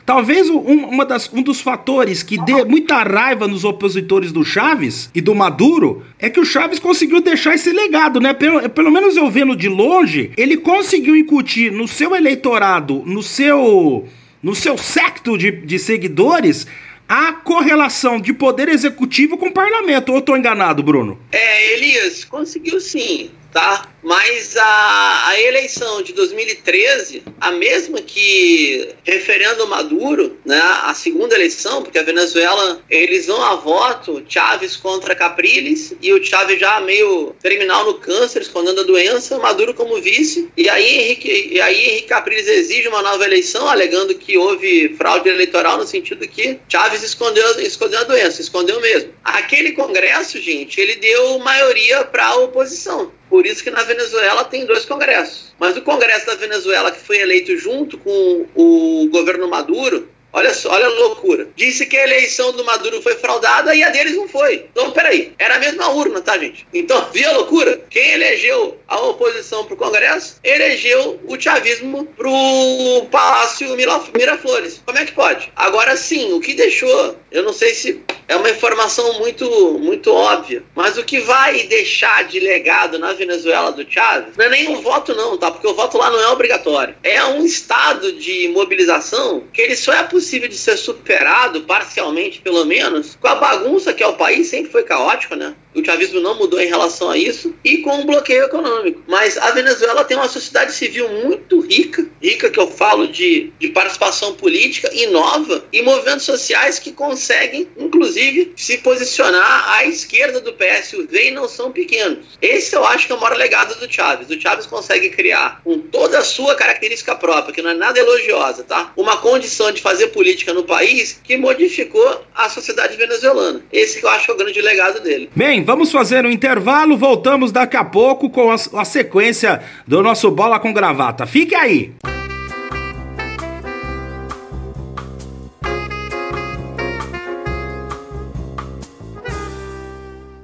Talvez 0.07 0.51
um, 0.51 0.59
uma 0.59 1.05
das, 1.05 1.31
um 1.33 1.43
dos 1.43 1.61
fatores 1.61 2.23
que 2.23 2.37
dê 2.37 2.65
muita 2.65 3.03
raiva 3.03 3.49
nos 3.49 3.65
opositores 3.65 4.33
do 4.33 4.45
Chaves 4.45 5.11
e 5.15 5.21
do 5.21 5.35
Maduro 5.35 6.05
é 6.19 6.29
que 6.29 6.39
o 6.39 6.45
Chaves 6.45 6.79
conseguiu 6.79 7.21
deixar 7.21 7.55
esse 7.55 7.73
legado, 7.73 8.21
né? 8.21 8.35
Pelo, 8.35 8.69
pelo 8.69 8.91
menos 8.91 9.17
eu 9.17 9.31
vendo 9.31 9.57
de 9.57 9.69
longe, 9.69 10.31
ele 10.37 10.59
conseguiu 10.59 11.17
incutir 11.17 11.73
no 11.73 11.89
seu 11.89 12.15
eleitorado, 12.15 13.03
no 13.07 13.23
seu, 13.23 14.07
no 14.43 14.55
seu 14.55 14.77
secto 14.77 15.39
de, 15.39 15.51
de 15.51 15.79
seguidores, 15.79 16.67
a 17.09 17.33
correlação 17.33 18.21
de 18.21 18.33
poder 18.33 18.69
executivo 18.69 19.39
com 19.39 19.47
o 19.47 19.53
parlamento. 19.53 20.13
Ou 20.13 20.21
tô 20.21 20.37
enganado, 20.37 20.83
Bruno? 20.83 21.19
É, 21.33 21.75
Elias, 21.75 22.25
conseguiu 22.25 22.79
sim 22.79 23.31
tá? 23.55 23.89
Mas 24.03 24.55
a, 24.59 25.29
a 25.29 25.41
eleição 25.41 26.03
de 26.03 26.13
2013, 26.13 27.23
a 27.41 27.51
mesma 27.53 28.03
que 28.03 28.91
referendo 29.03 29.67
Maduro, 29.67 30.37
né, 30.45 30.61
a 30.83 30.93
segunda 30.93 31.35
eleição, 31.35 31.83
porque 31.83 31.99
a 31.99 32.03
Venezuela, 32.03 32.83
eles 32.91 33.27
vão 33.27 33.43
a 33.43 33.55
voto, 33.55 34.23
Chávez 34.29 34.77
contra 34.77 35.15
Capriles, 35.15 35.95
e 36.03 36.13
o 36.13 36.23
Chávez 36.23 36.61
já 36.61 36.81
meio 36.81 37.35
terminal 37.41 37.87
no 37.87 37.95
câncer, 37.95 38.43
escondendo 38.43 38.81
a 38.81 38.85
doença, 38.85 39.39
Maduro 39.39 39.73
como 39.73 40.03
vice, 40.03 40.51
e 40.55 40.69
aí 40.69 40.99
Henrique, 40.99 41.49
e 41.53 41.61
aí 41.61 41.87
Henrique 41.87 42.09
Capriles 42.09 42.47
exige 42.47 42.89
uma 42.89 43.01
nova 43.01 43.25
eleição, 43.25 43.67
alegando 43.69 44.15
que 44.17 44.37
houve 44.37 44.95
fraude 44.99 45.31
eleitoral 45.31 45.79
no 45.79 45.87
sentido 45.87 46.29
que 46.29 46.59
Chávez 46.69 47.03
escondeu, 47.03 47.59
escondeu 47.61 48.01
a 48.01 48.05
doença, 48.05 48.43
escondeu 48.43 48.79
mesmo. 48.81 49.15
Aquele 49.25 49.73
congresso, 49.73 50.39
gente, 50.43 50.79
ele 50.79 50.97
deu 50.97 51.39
maioria 51.39 52.05
para 52.05 52.27
a 52.27 52.37
oposição. 52.37 53.11
Por 53.35 53.49
isso 53.49 53.65
que 53.65 53.71
na 53.73 53.83
Venezuela 53.83 54.45
tem 54.45 54.65
dois 54.65 54.85
congressos. 54.85 55.53
Mas 55.59 55.77
o 55.77 55.83
Congresso 55.83 56.25
da 56.25 56.37
Venezuela, 56.37 56.93
que 56.93 57.01
foi 57.01 57.19
eleito 57.19 57.57
junto 57.57 57.99
com 57.99 58.47
o 58.55 59.09
governo 59.11 59.49
Maduro, 59.49 60.09
Olha 60.37 60.53
só, 60.53 60.73
olha 60.73 60.87
a 60.87 60.89
loucura. 60.89 61.47
Disse 61.55 61.87
que 61.87 61.97
a 61.97 62.03
eleição 62.03 62.51
do 62.53 62.65
Maduro 62.65 63.01
foi 63.01 63.15
fraudada 63.15 63.73
e 63.73 63.85
a 63.85 63.91
deles 63.91 64.17
não 64.17 64.29
foi. 64.29 64.67
Então, 64.73 64.91
peraí. 64.91 65.33
Era 65.39 65.55
a 65.55 65.59
mesma 65.61 65.91
urna, 65.91 66.21
tá, 66.21 66.37
gente? 66.37 66.67
Então, 66.75 67.07
viu 67.15 67.31
a 67.31 67.35
loucura? 67.35 67.81
Quem 67.89 68.15
elegeu 68.15 68.77
a 68.89 69.01
oposição 69.01 69.65
pro 69.65 69.77
Congresso, 69.77 70.41
elegeu 70.43 71.21
o 71.25 71.41
chavismo 71.41 72.05
pro 72.17 73.07
Palácio 73.13 73.77
Miraflores. 73.77 74.83
Como 74.85 74.99
é 74.99 75.05
que 75.05 75.13
pode? 75.13 75.53
Agora 75.55 75.97
sim, 75.97 76.33
o 76.33 76.41
que 76.41 76.55
deixou, 76.55 77.17
eu 77.31 77.45
não 77.45 77.53
sei 77.53 77.73
se 77.73 78.03
é 78.27 78.35
uma 78.35 78.51
informação 78.51 79.19
muito, 79.21 79.79
muito 79.79 80.13
óbvia, 80.13 80.65
mas 80.75 80.99
o 80.99 81.05
que 81.05 81.21
vai 81.21 81.63
deixar 81.65 82.25
de 82.25 82.41
legado 82.41 82.99
na 82.99 83.13
Venezuela 83.13 83.71
do 83.71 83.89
Chávez 83.89 84.37
não 84.37 84.47
é 84.47 84.49
nem 84.49 84.75
o 84.75 84.81
voto 84.81 85.15
não, 85.15 85.37
tá? 85.37 85.51
Porque 85.51 85.67
o 85.67 85.75
voto 85.75 85.99
lá 85.99 86.11
não 86.11 86.21
é 86.21 86.29
obrigatório. 86.29 86.97
É 87.03 87.25
um 87.25 87.45
estado 87.45 88.13
de 88.13 88.49
mobilização 88.49 89.45
que 89.53 89.63
ele 89.63 89.77
só 89.77 89.93
é 89.93 90.03
possível 90.03 90.24
de 90.49 90.57
ser 90.57 90.77
superado, 90.77 91.63
parcialmente 91.63 92.41
pelo 92.41 92.65
menos, 92.65 93.17
com 93.21 93.29
a 93.29 93.35
bagunça 93.35 93.93
que 93.93 94.03
é 94.03 94.07
o 94.07 94.15
país, 94.15 94.49
sempre 94.49 94.73
foi 94.73 94.83
caótico, 94.83 95.35
né? 95.35 95.55
O 95.75 95.85
chavismo 95.85 96.21
não 96.21 96.37
mudou 96.37 96.61
em 96.61 96.69
relação 96.69 97.11
a 97.11 97.19
isso 97.19 97.55
e 97.65 97.79
com 97.79 98.01
o 98.01 98.05
bloqueio 98.05 98.45
econômico. 98.45 99.03
Mas 99.09 99.37
a 99.37 99.51
Venezuela 99.51 100.05
tem 100.05 100.17
uma 100.17 100.29
sociedade 100.29 100.73
civil 100.73 101.09
muito 101.09 101.61
rica, 101.61 102.07
rica 102.23 102.51
que 102.51 102.61
eu 102.61 102.69
falo 102.69 103.09
de, 103.09 103.53
de 103.59 103.69
participação 103.69 104.35
política 104.35 104.91
e 104.93 105.07
nova, 105.09 105.65
e 105.73 105.83
movimentos 105.83 106.25
sociais 106.25 106.79
que 106.79 106.93
conseguem, 106.93 107.69
inclusive, 107.77 108.53
se 108.57 108.79
posicionar 108.79 109.71
à 109.73 109.85
esquerda 109.85 110.41
do 110.41 110.53
PSUV 110.53 111.29
e 111.29 111.31
não 111.31 111.49
são 111.49 111.73
pequenos. 111.73 112.39
Esse 112.41 112.77
eu 112.77 112.85
acho 112.85 113.07
que 113.07 113.13
é 113.13 113.17
o 113.17 113.21
maior 113.21 113.37
legado 113.37 113.79
do 113.79 113.93
Chaves. 113.93 114.31
O 114.31 114.41
Chaves 114.41 114.67
consegue 114.67 115.11
criar 115.11 115.61
com 115.65 115.79
toda 115.79 116.19
a 116.19 116.25
sua 116.25 116.55
característica 116.55 117.15
própria, 117.17 117.53
que 117.55 117.63
não 117.63 117.71
é 117.71 117.75
nada 117.75 117.99
elogiosa, 117.99 118.63
tá? 118.63 118.93
Uma 118.97 119.17
condição 119.17 119.73
de 119.73 119.83
fazer 119.83 120.09
política 120.09 120.53
no 120.53 120.65
país 120.65 121.21
que 121.25 121.37
modificou 121.37 122.25
a 122.35 122.49
sociedade 122.49 122.97
venezuelana. 122.97 123.65
Esse 123.73 123.99
que 123.99 124.07
eu 124.07 124.11
acho 124.11 124.27
que 124.27 124.31
é 124.31 124.35
o 124.35 124.37
grande 124.37 124.61
legado 124.61 125.01
dele. 125.01 125.31
Bem, 125.35 125.64
vamos 125.65 125.91
fazer 125.91 126.25
um 126.25 126.31
intervalo, 126.31 126.97
voltamos 126.97 127.51
daqui 127.51 127.77
a 127.77 127.85
pouco 127.85 128.31
com 128.31 128.51
a, 128.51 128.55
a 128.55 128.85
sequência 128.85 129.63
do 129.87 130.03
nosso 130.03 130.31
Bola 130.31 130.61
com 130.61 130.73
Gravata. 130.73 131.27
Fique 131.27 131.55
aí! 131.55 131.93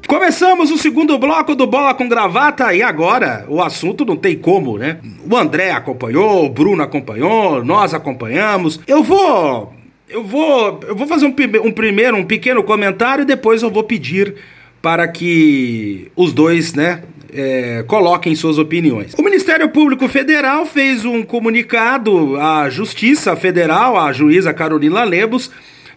Começamos 0.08 0.70
o 0.70 0.78
segundo 0.78 1.16
bloco 1.18 1.54
do 1.54 1.66
Bola 1.66 1.94
com 1.94 2.08
Gravata 2.08 2.74
e 2.74 2.82
agora 2.82 3.44
o 3.48 3.62
assunto 3.62 4.04
não 4.04 4.16
tem 4.16 4.36
como, 4.36 4.76
né? 4.76 4.98
O 5.30 5.36
André 5.36 5.70
acompanhou, 5.70 6.46
o 6.46 6.48
Bruno 6.48 6.82
acompanhou, 6.82 7.64
nós 7.64 7.94
acompanhamos. 7.94 8.80
Eu 8.86 9.02
vou 9.04 9.72
eu 10.08 10.24
vou 10.24 10.80
eu 10.86 10.96
vou 10.96 11.06
fazer 11.06 11.26
um, 11.26 11.34
um 11.64 11.72
primeiro 11.72 12.16
um 12.16 12.24
pequeno 12.24 12.62
comentário 12.64 13.22
e 13.22 13.26
depois 13.26 13.62
eu 13.62 13.70
vou 13.70 13.84
pedir 13.84 14.34
para 14.82 15.06
que 15.08 16.10
os 16.16 16.32
dois, 16.32 16.74
né, 16.74 17.02
é, 17.32 17.84
coloquem 17.86 18.34
suas 18.34 18.58
opiniões. 18.58 19.14
O 19.14 19.22
Ministério 19.22 19.68
Público 19.68 20.08
Federal 20.08 20.66
fez 20.66 21.04
um 21.04 21.22
comunicado 21.22 22.36
à 22.36 22.68
Justiça 22.70 23.36
Federal, 23.36 23.98
à 23.98 24.12
juíza 24.12 24.52
Carolina 24.52 25.04
Lebos, 25.04 25.50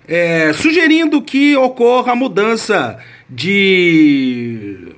é, 0.07 0.51
sugerindo 0.53 1.21
que 1.21 1.55
ocorra 1.55 2.11
a 2.11 2.15
mudança 2.15 2.97
de, 3.29 4.89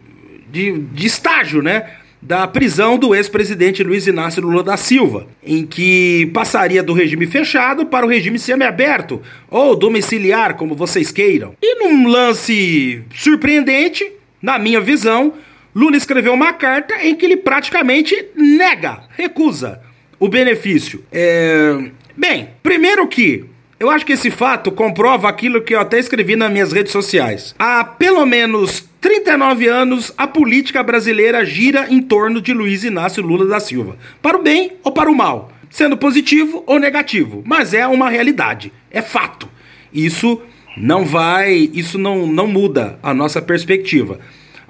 de, 0.52 0.80
de 0.80 1.06
estágio, 1.08 1.62
né? 1.62 1.86
Da 2.26 2.48
prisão 2.48 2.98
do 2.98 3.14
ex-presidente 3.14 3.84
Luiz 3.84 4.08
Inácio 4.08 4.42
Lula 4.42 4.64
da 4.64 4.76
Silva, 4.76 5.28
em 5.46 5.64
que 5.64 6.30
passaria 6.34 6.82
do 6.82 6.92
regime 6.92 7.28
fechado 7.28 7.86
para 7.86 8.04
o 8.04 8.10
regime 8.10 8.40
semiaberto, 8.40 9.22
ou 9.50 9.76
domiciliar, 9.76 10.56
como 10.56 10.74
vocês 10.74 11.12
queiram. 11.12 11.54
E 11.62 11.76
num 11.76 12.08
lance 12.08 13.04
surpreendente, 13.14 14.12
na 14.42 14.58
minha 14.58 14.82
visão, 14.82 15.34
Lula 15.76 15.96
escreveu 15.96 16.34
uma 16.34 16.52
carta 16.52 16.96
em 17.06 17.14
que 17.14 17.26
ele 17.26 17.38
praticamente 17.38 18.16
nega, 18.36 19.04
recusa 19.16 19.80
o 20.20 20.28
benefício. 20.28 21.04
É... 21.12 21.78
Bem, 22.18 22.50
primeiro 22.64 23.08
que 23.08 23.46
eu 23.80 23.90
acho 23.90 24.06
que 24.06 24.14
esse 24.14 24.32
fato 24.32 24.72
comprova 24.72 25.28
aquilo 25.28 25.62
que 25.62 25.76
eu 25.76 25.80
até 25.80 26.00
escrevi 26.00 26.36
nas 26.36 26.52
minhas 26.52 26.72
redes 26.72 26.92
sociais. 26.92 27.54
Há 27.60 27.84
pelo 27.84 28.26
menos 28.26 28.88
39 29.02 29.68
anos, 29.68 30.14
a 30.18 30.26
política 30.26 30.82
brasileira 30.82 31.46
gira 31.46 31.88
em 31.90 32.02
torno 32.02 32.42
de 32.42 32.54
Luiz 32.54 32.84
Inácio 32.84 33.22
Lula 33.22 33.46
da 33.46 33.60
Silva. 33.60 33.98
Para 34.22 34.38
o 34.38 34.42
bem 34.42 34.74
ou 34.84 34.92
para 34.92 35.12
o 35.12 35.16
mal. 35.16 35.52
Sendo 35.70 35.98
positivo 35.98 36.64
ou 36.66 36.80
negativo. 36.80 37.44
Mas 37.46 37.74
é 37.74 37.86
uma 37.86 38.10
realidade. 38.10 38.72
É 38.90 39.02
fato. 39.02 39.50
Isso 39.94 40.42
não 40.78 41.04
vai. 41.04 41.70
Isso 41.74 41.98
não, 41.98 42.26
não 42.26 42.48
muda 42.48 42.98
a 43.04 43.14
nossa 43.14 43.42
perspectiva. 43.42 44.20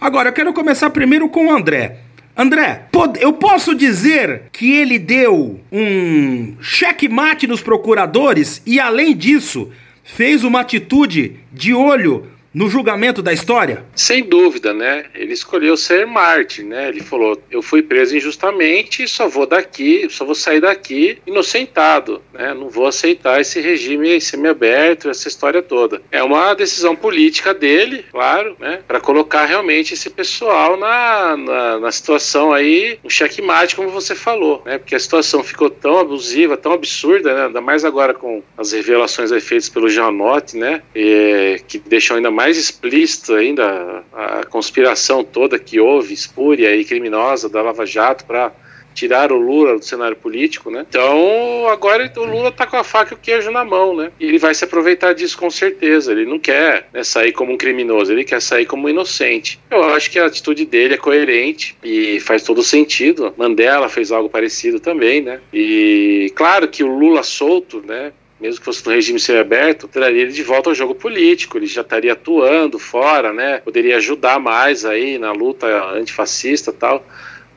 Agora, 0.02 0.30
eu 0.30 0.34
quero 0.34 0.52
começar 0.52 0.90
primeiro 0.90 1.30
com 1.30 1.48
o 1.48 1.52
André. 1.56 2.00
André, 2.38 2.88
eu 3.22 3.32
posso 3.34 3.74
dizer 3.74 4.44
que 4.52 4.74
ele 4.74 5.00
deu 5.00 5.60
um 5.72 6.56
checkmate 6.62 7.48
nos 7.48 7.62
procuradores 7.62 8.62
e, 8.66 8.78
além 8.78 9.16
disso, 9.16 9.72
fez 10.04 10.44
uma 10.44 10.60
atitude 10.60 11.38
de 11.52 11.74
olho 11.74 12.28
no 12.56 12.70
julgamento 12.70 13.22
da 13.22 13.34
história? 13.34 13.84
Sem 13.94 14.24
dúvida, 14.24 14.74
né? 14.74 15.08
Ele 15.14 15.34
escolheu 15.34 15.76
ser 15.76 16.08
Marte, 16.08 16.64
né? 16.64 16.88
Ele 16.88 17.02
falou: 17.02 17.38
eu 17.52 17.62
fui 17.62 17.82
preso 17.84 18.16
injustamente, 18.16 19.06
só 19.10 19.28
vou 19.28 19.46
daqui, 19.46 20.08
só 20.10 20.24
vou 20.24 20.34
sair 20.34 20.62
daqui 20.62 21.18
inocentado, 21.28 22.22
né? 22.34 22.54
Não 22.54 22.70
vou 22.70 22.88
aceitar 22.88 23.42
esse 23.42 23.60
regime 23.60 24.22
semiaberto, 24.22 25.10
essa 25.10 25.28
história 25.28 25.62
toda. 25.62 26.02
É 26.10 26.24
uma 26.24 26.54
decisão 26.54 26.96
política 26.96 27.54
dele, 27.54 28.06
claro, 28.10 28.56
né? 28.58 28.80
Para 28.88 29.02
colocar 29.02 29.44
realmente 29.44 29.94
esse 29.94 30.10
pessoal 30.10 30.78
na, 30.78 31.36
na, 31.36 31.80
na, 31.80 31.92
situação 31.92 32.54
aí, 32.54 32.98
um 33.04 33.10
checkmate, 33.10 33.76
como 33.76 33.90
você 33.90 34.16
falou, 34.16 34.64
né? 34.66 34.78
Porque 34.78 34.96
a 34.96 35.00
situação 35.00 35.44
ficou 35.44 35.70
tão 35.70 36.00
abusiva, 36.00 36.56
tão 36.56 36.72
absurda, 36.72 37.36
né? 37.36 37.46
Ainda 37.48 37.60
mais 37.60 37.84
agora 37.84 38.14
com 38.14 38.42
as 38.58 38.72
revelações 38.72 39.32
feitas 39.44 39.68
pelo 39.68 39.90
Janote, 39.90 40.56
né? 40.56 40.82
E, 40.96 41.60
que 41.68 41.78
deixam 41.80 42.16
ainda 42.16 42.32
mais 42.32 42.45
mais 42.46 42.58
explícito 42.60 43.34
ainda 43.34 44.04
a 44.14 44.46
conspiração 44.46 45.24
toda 45.24 45.58
que 45.58 45.80
houve, 45.80 46.14
espúria 46.14 46.76
e 46.76 46.86
criminosa 46.86 47.50
da 47.50 47.60
Lava 47.60 47.88
Jato 47.88 48.24
para 48.24 48.52
tirar 48.94 49.32
o 49.32 49.36
Lula 49.36 49.80
do 49.80 49.84
cenário 49.84 50.16
político, 50.16 50.70
né? 50.70 50.86
Então, 50.88 51.68
agora 51.68 52.10
o 52.16 52.24
Lula 52.24 52.52
tá 52.52 52.68
com 52.68 52.78
a 52.78 52.84
faca 52.84 53.14
e 53.14 53.18
o 53.18 53.20
queijo 53.20 53.50
na 53.50 53.66
mão, 53.66 53.96
né? 53.96 54.12
E 54.20 54.28
ele 54.28 54.38
vai 54.38 54.54
se 54.54 54.64
aproveitar 54.64 55.14
disso 55.14 55.38
com 55.38 55.50
certeza. 55.50 56.12
Ele 56.12 56.26
não 56.26 56.38
quer 56.38 56.88
né, 56.94 57.04
sair 57.04 57.32
como 57.32 57.52
um 57.52 57.58
criminoso, 57.58 58.14
ele 58.14 58.24
quer 58.24 58.42
sair 58.42 58.68
como 58.68 58.86
um 58.86 58.90
inocente. 58.90 59.60
Eu 59.72 59.84
acho 59.86 60.10
que 60.12 60.20
a 60.20 60.28
atitude 60.28 60.66
dele 60.66 60.94
é 60.94 60.98
coerente 60.98 61.76
e 61.84 62.20
faz 62.20 62.44
todo 62.44 62.62
sentido. 62.62 63.34
Mandela 63.36 63.90
fez 63.90 64.12
algo 64.12 64.30
parecido 64.30 64.80
também, 64.80 65.20
né? 65.20 65.42
E 65.52 66.32
claro 66.36 66.68
que 66.68 66.84
o 66.84 66.96
Lula 66.96 67.24
solto, 67.24 67.84
né? 67.86 68.14
Mesmo 68.46 68.60
que 68.60 68.66
fosse 68.66 68.86
no 68.86 68.94
regime 68.94 69.20
semiaberto, 69.20 69.88
traria 69.88 70.22
ele 70.22 70.32
de 70.32 70.44
volta 70.44 70.70
ao 70.70 70.76
jogo 70.76 70.94
político, 70.94 71.58
ele 71.58 71.66
já 71.66 71.82
estaria 71.82 72.14
atuando 72.14 72.78
fora, 72.78 73.34
né? 73.34 73.60
Poderia 73.60 73.98
ajudar 73.98 74.40
mais 74.40 74.86
aí 74.86 75.18
na 75.18 75.32
luta 75.32 75.68
antifascista 75.94 76.70
e 76.70 76.74
tal. 76.74 77.06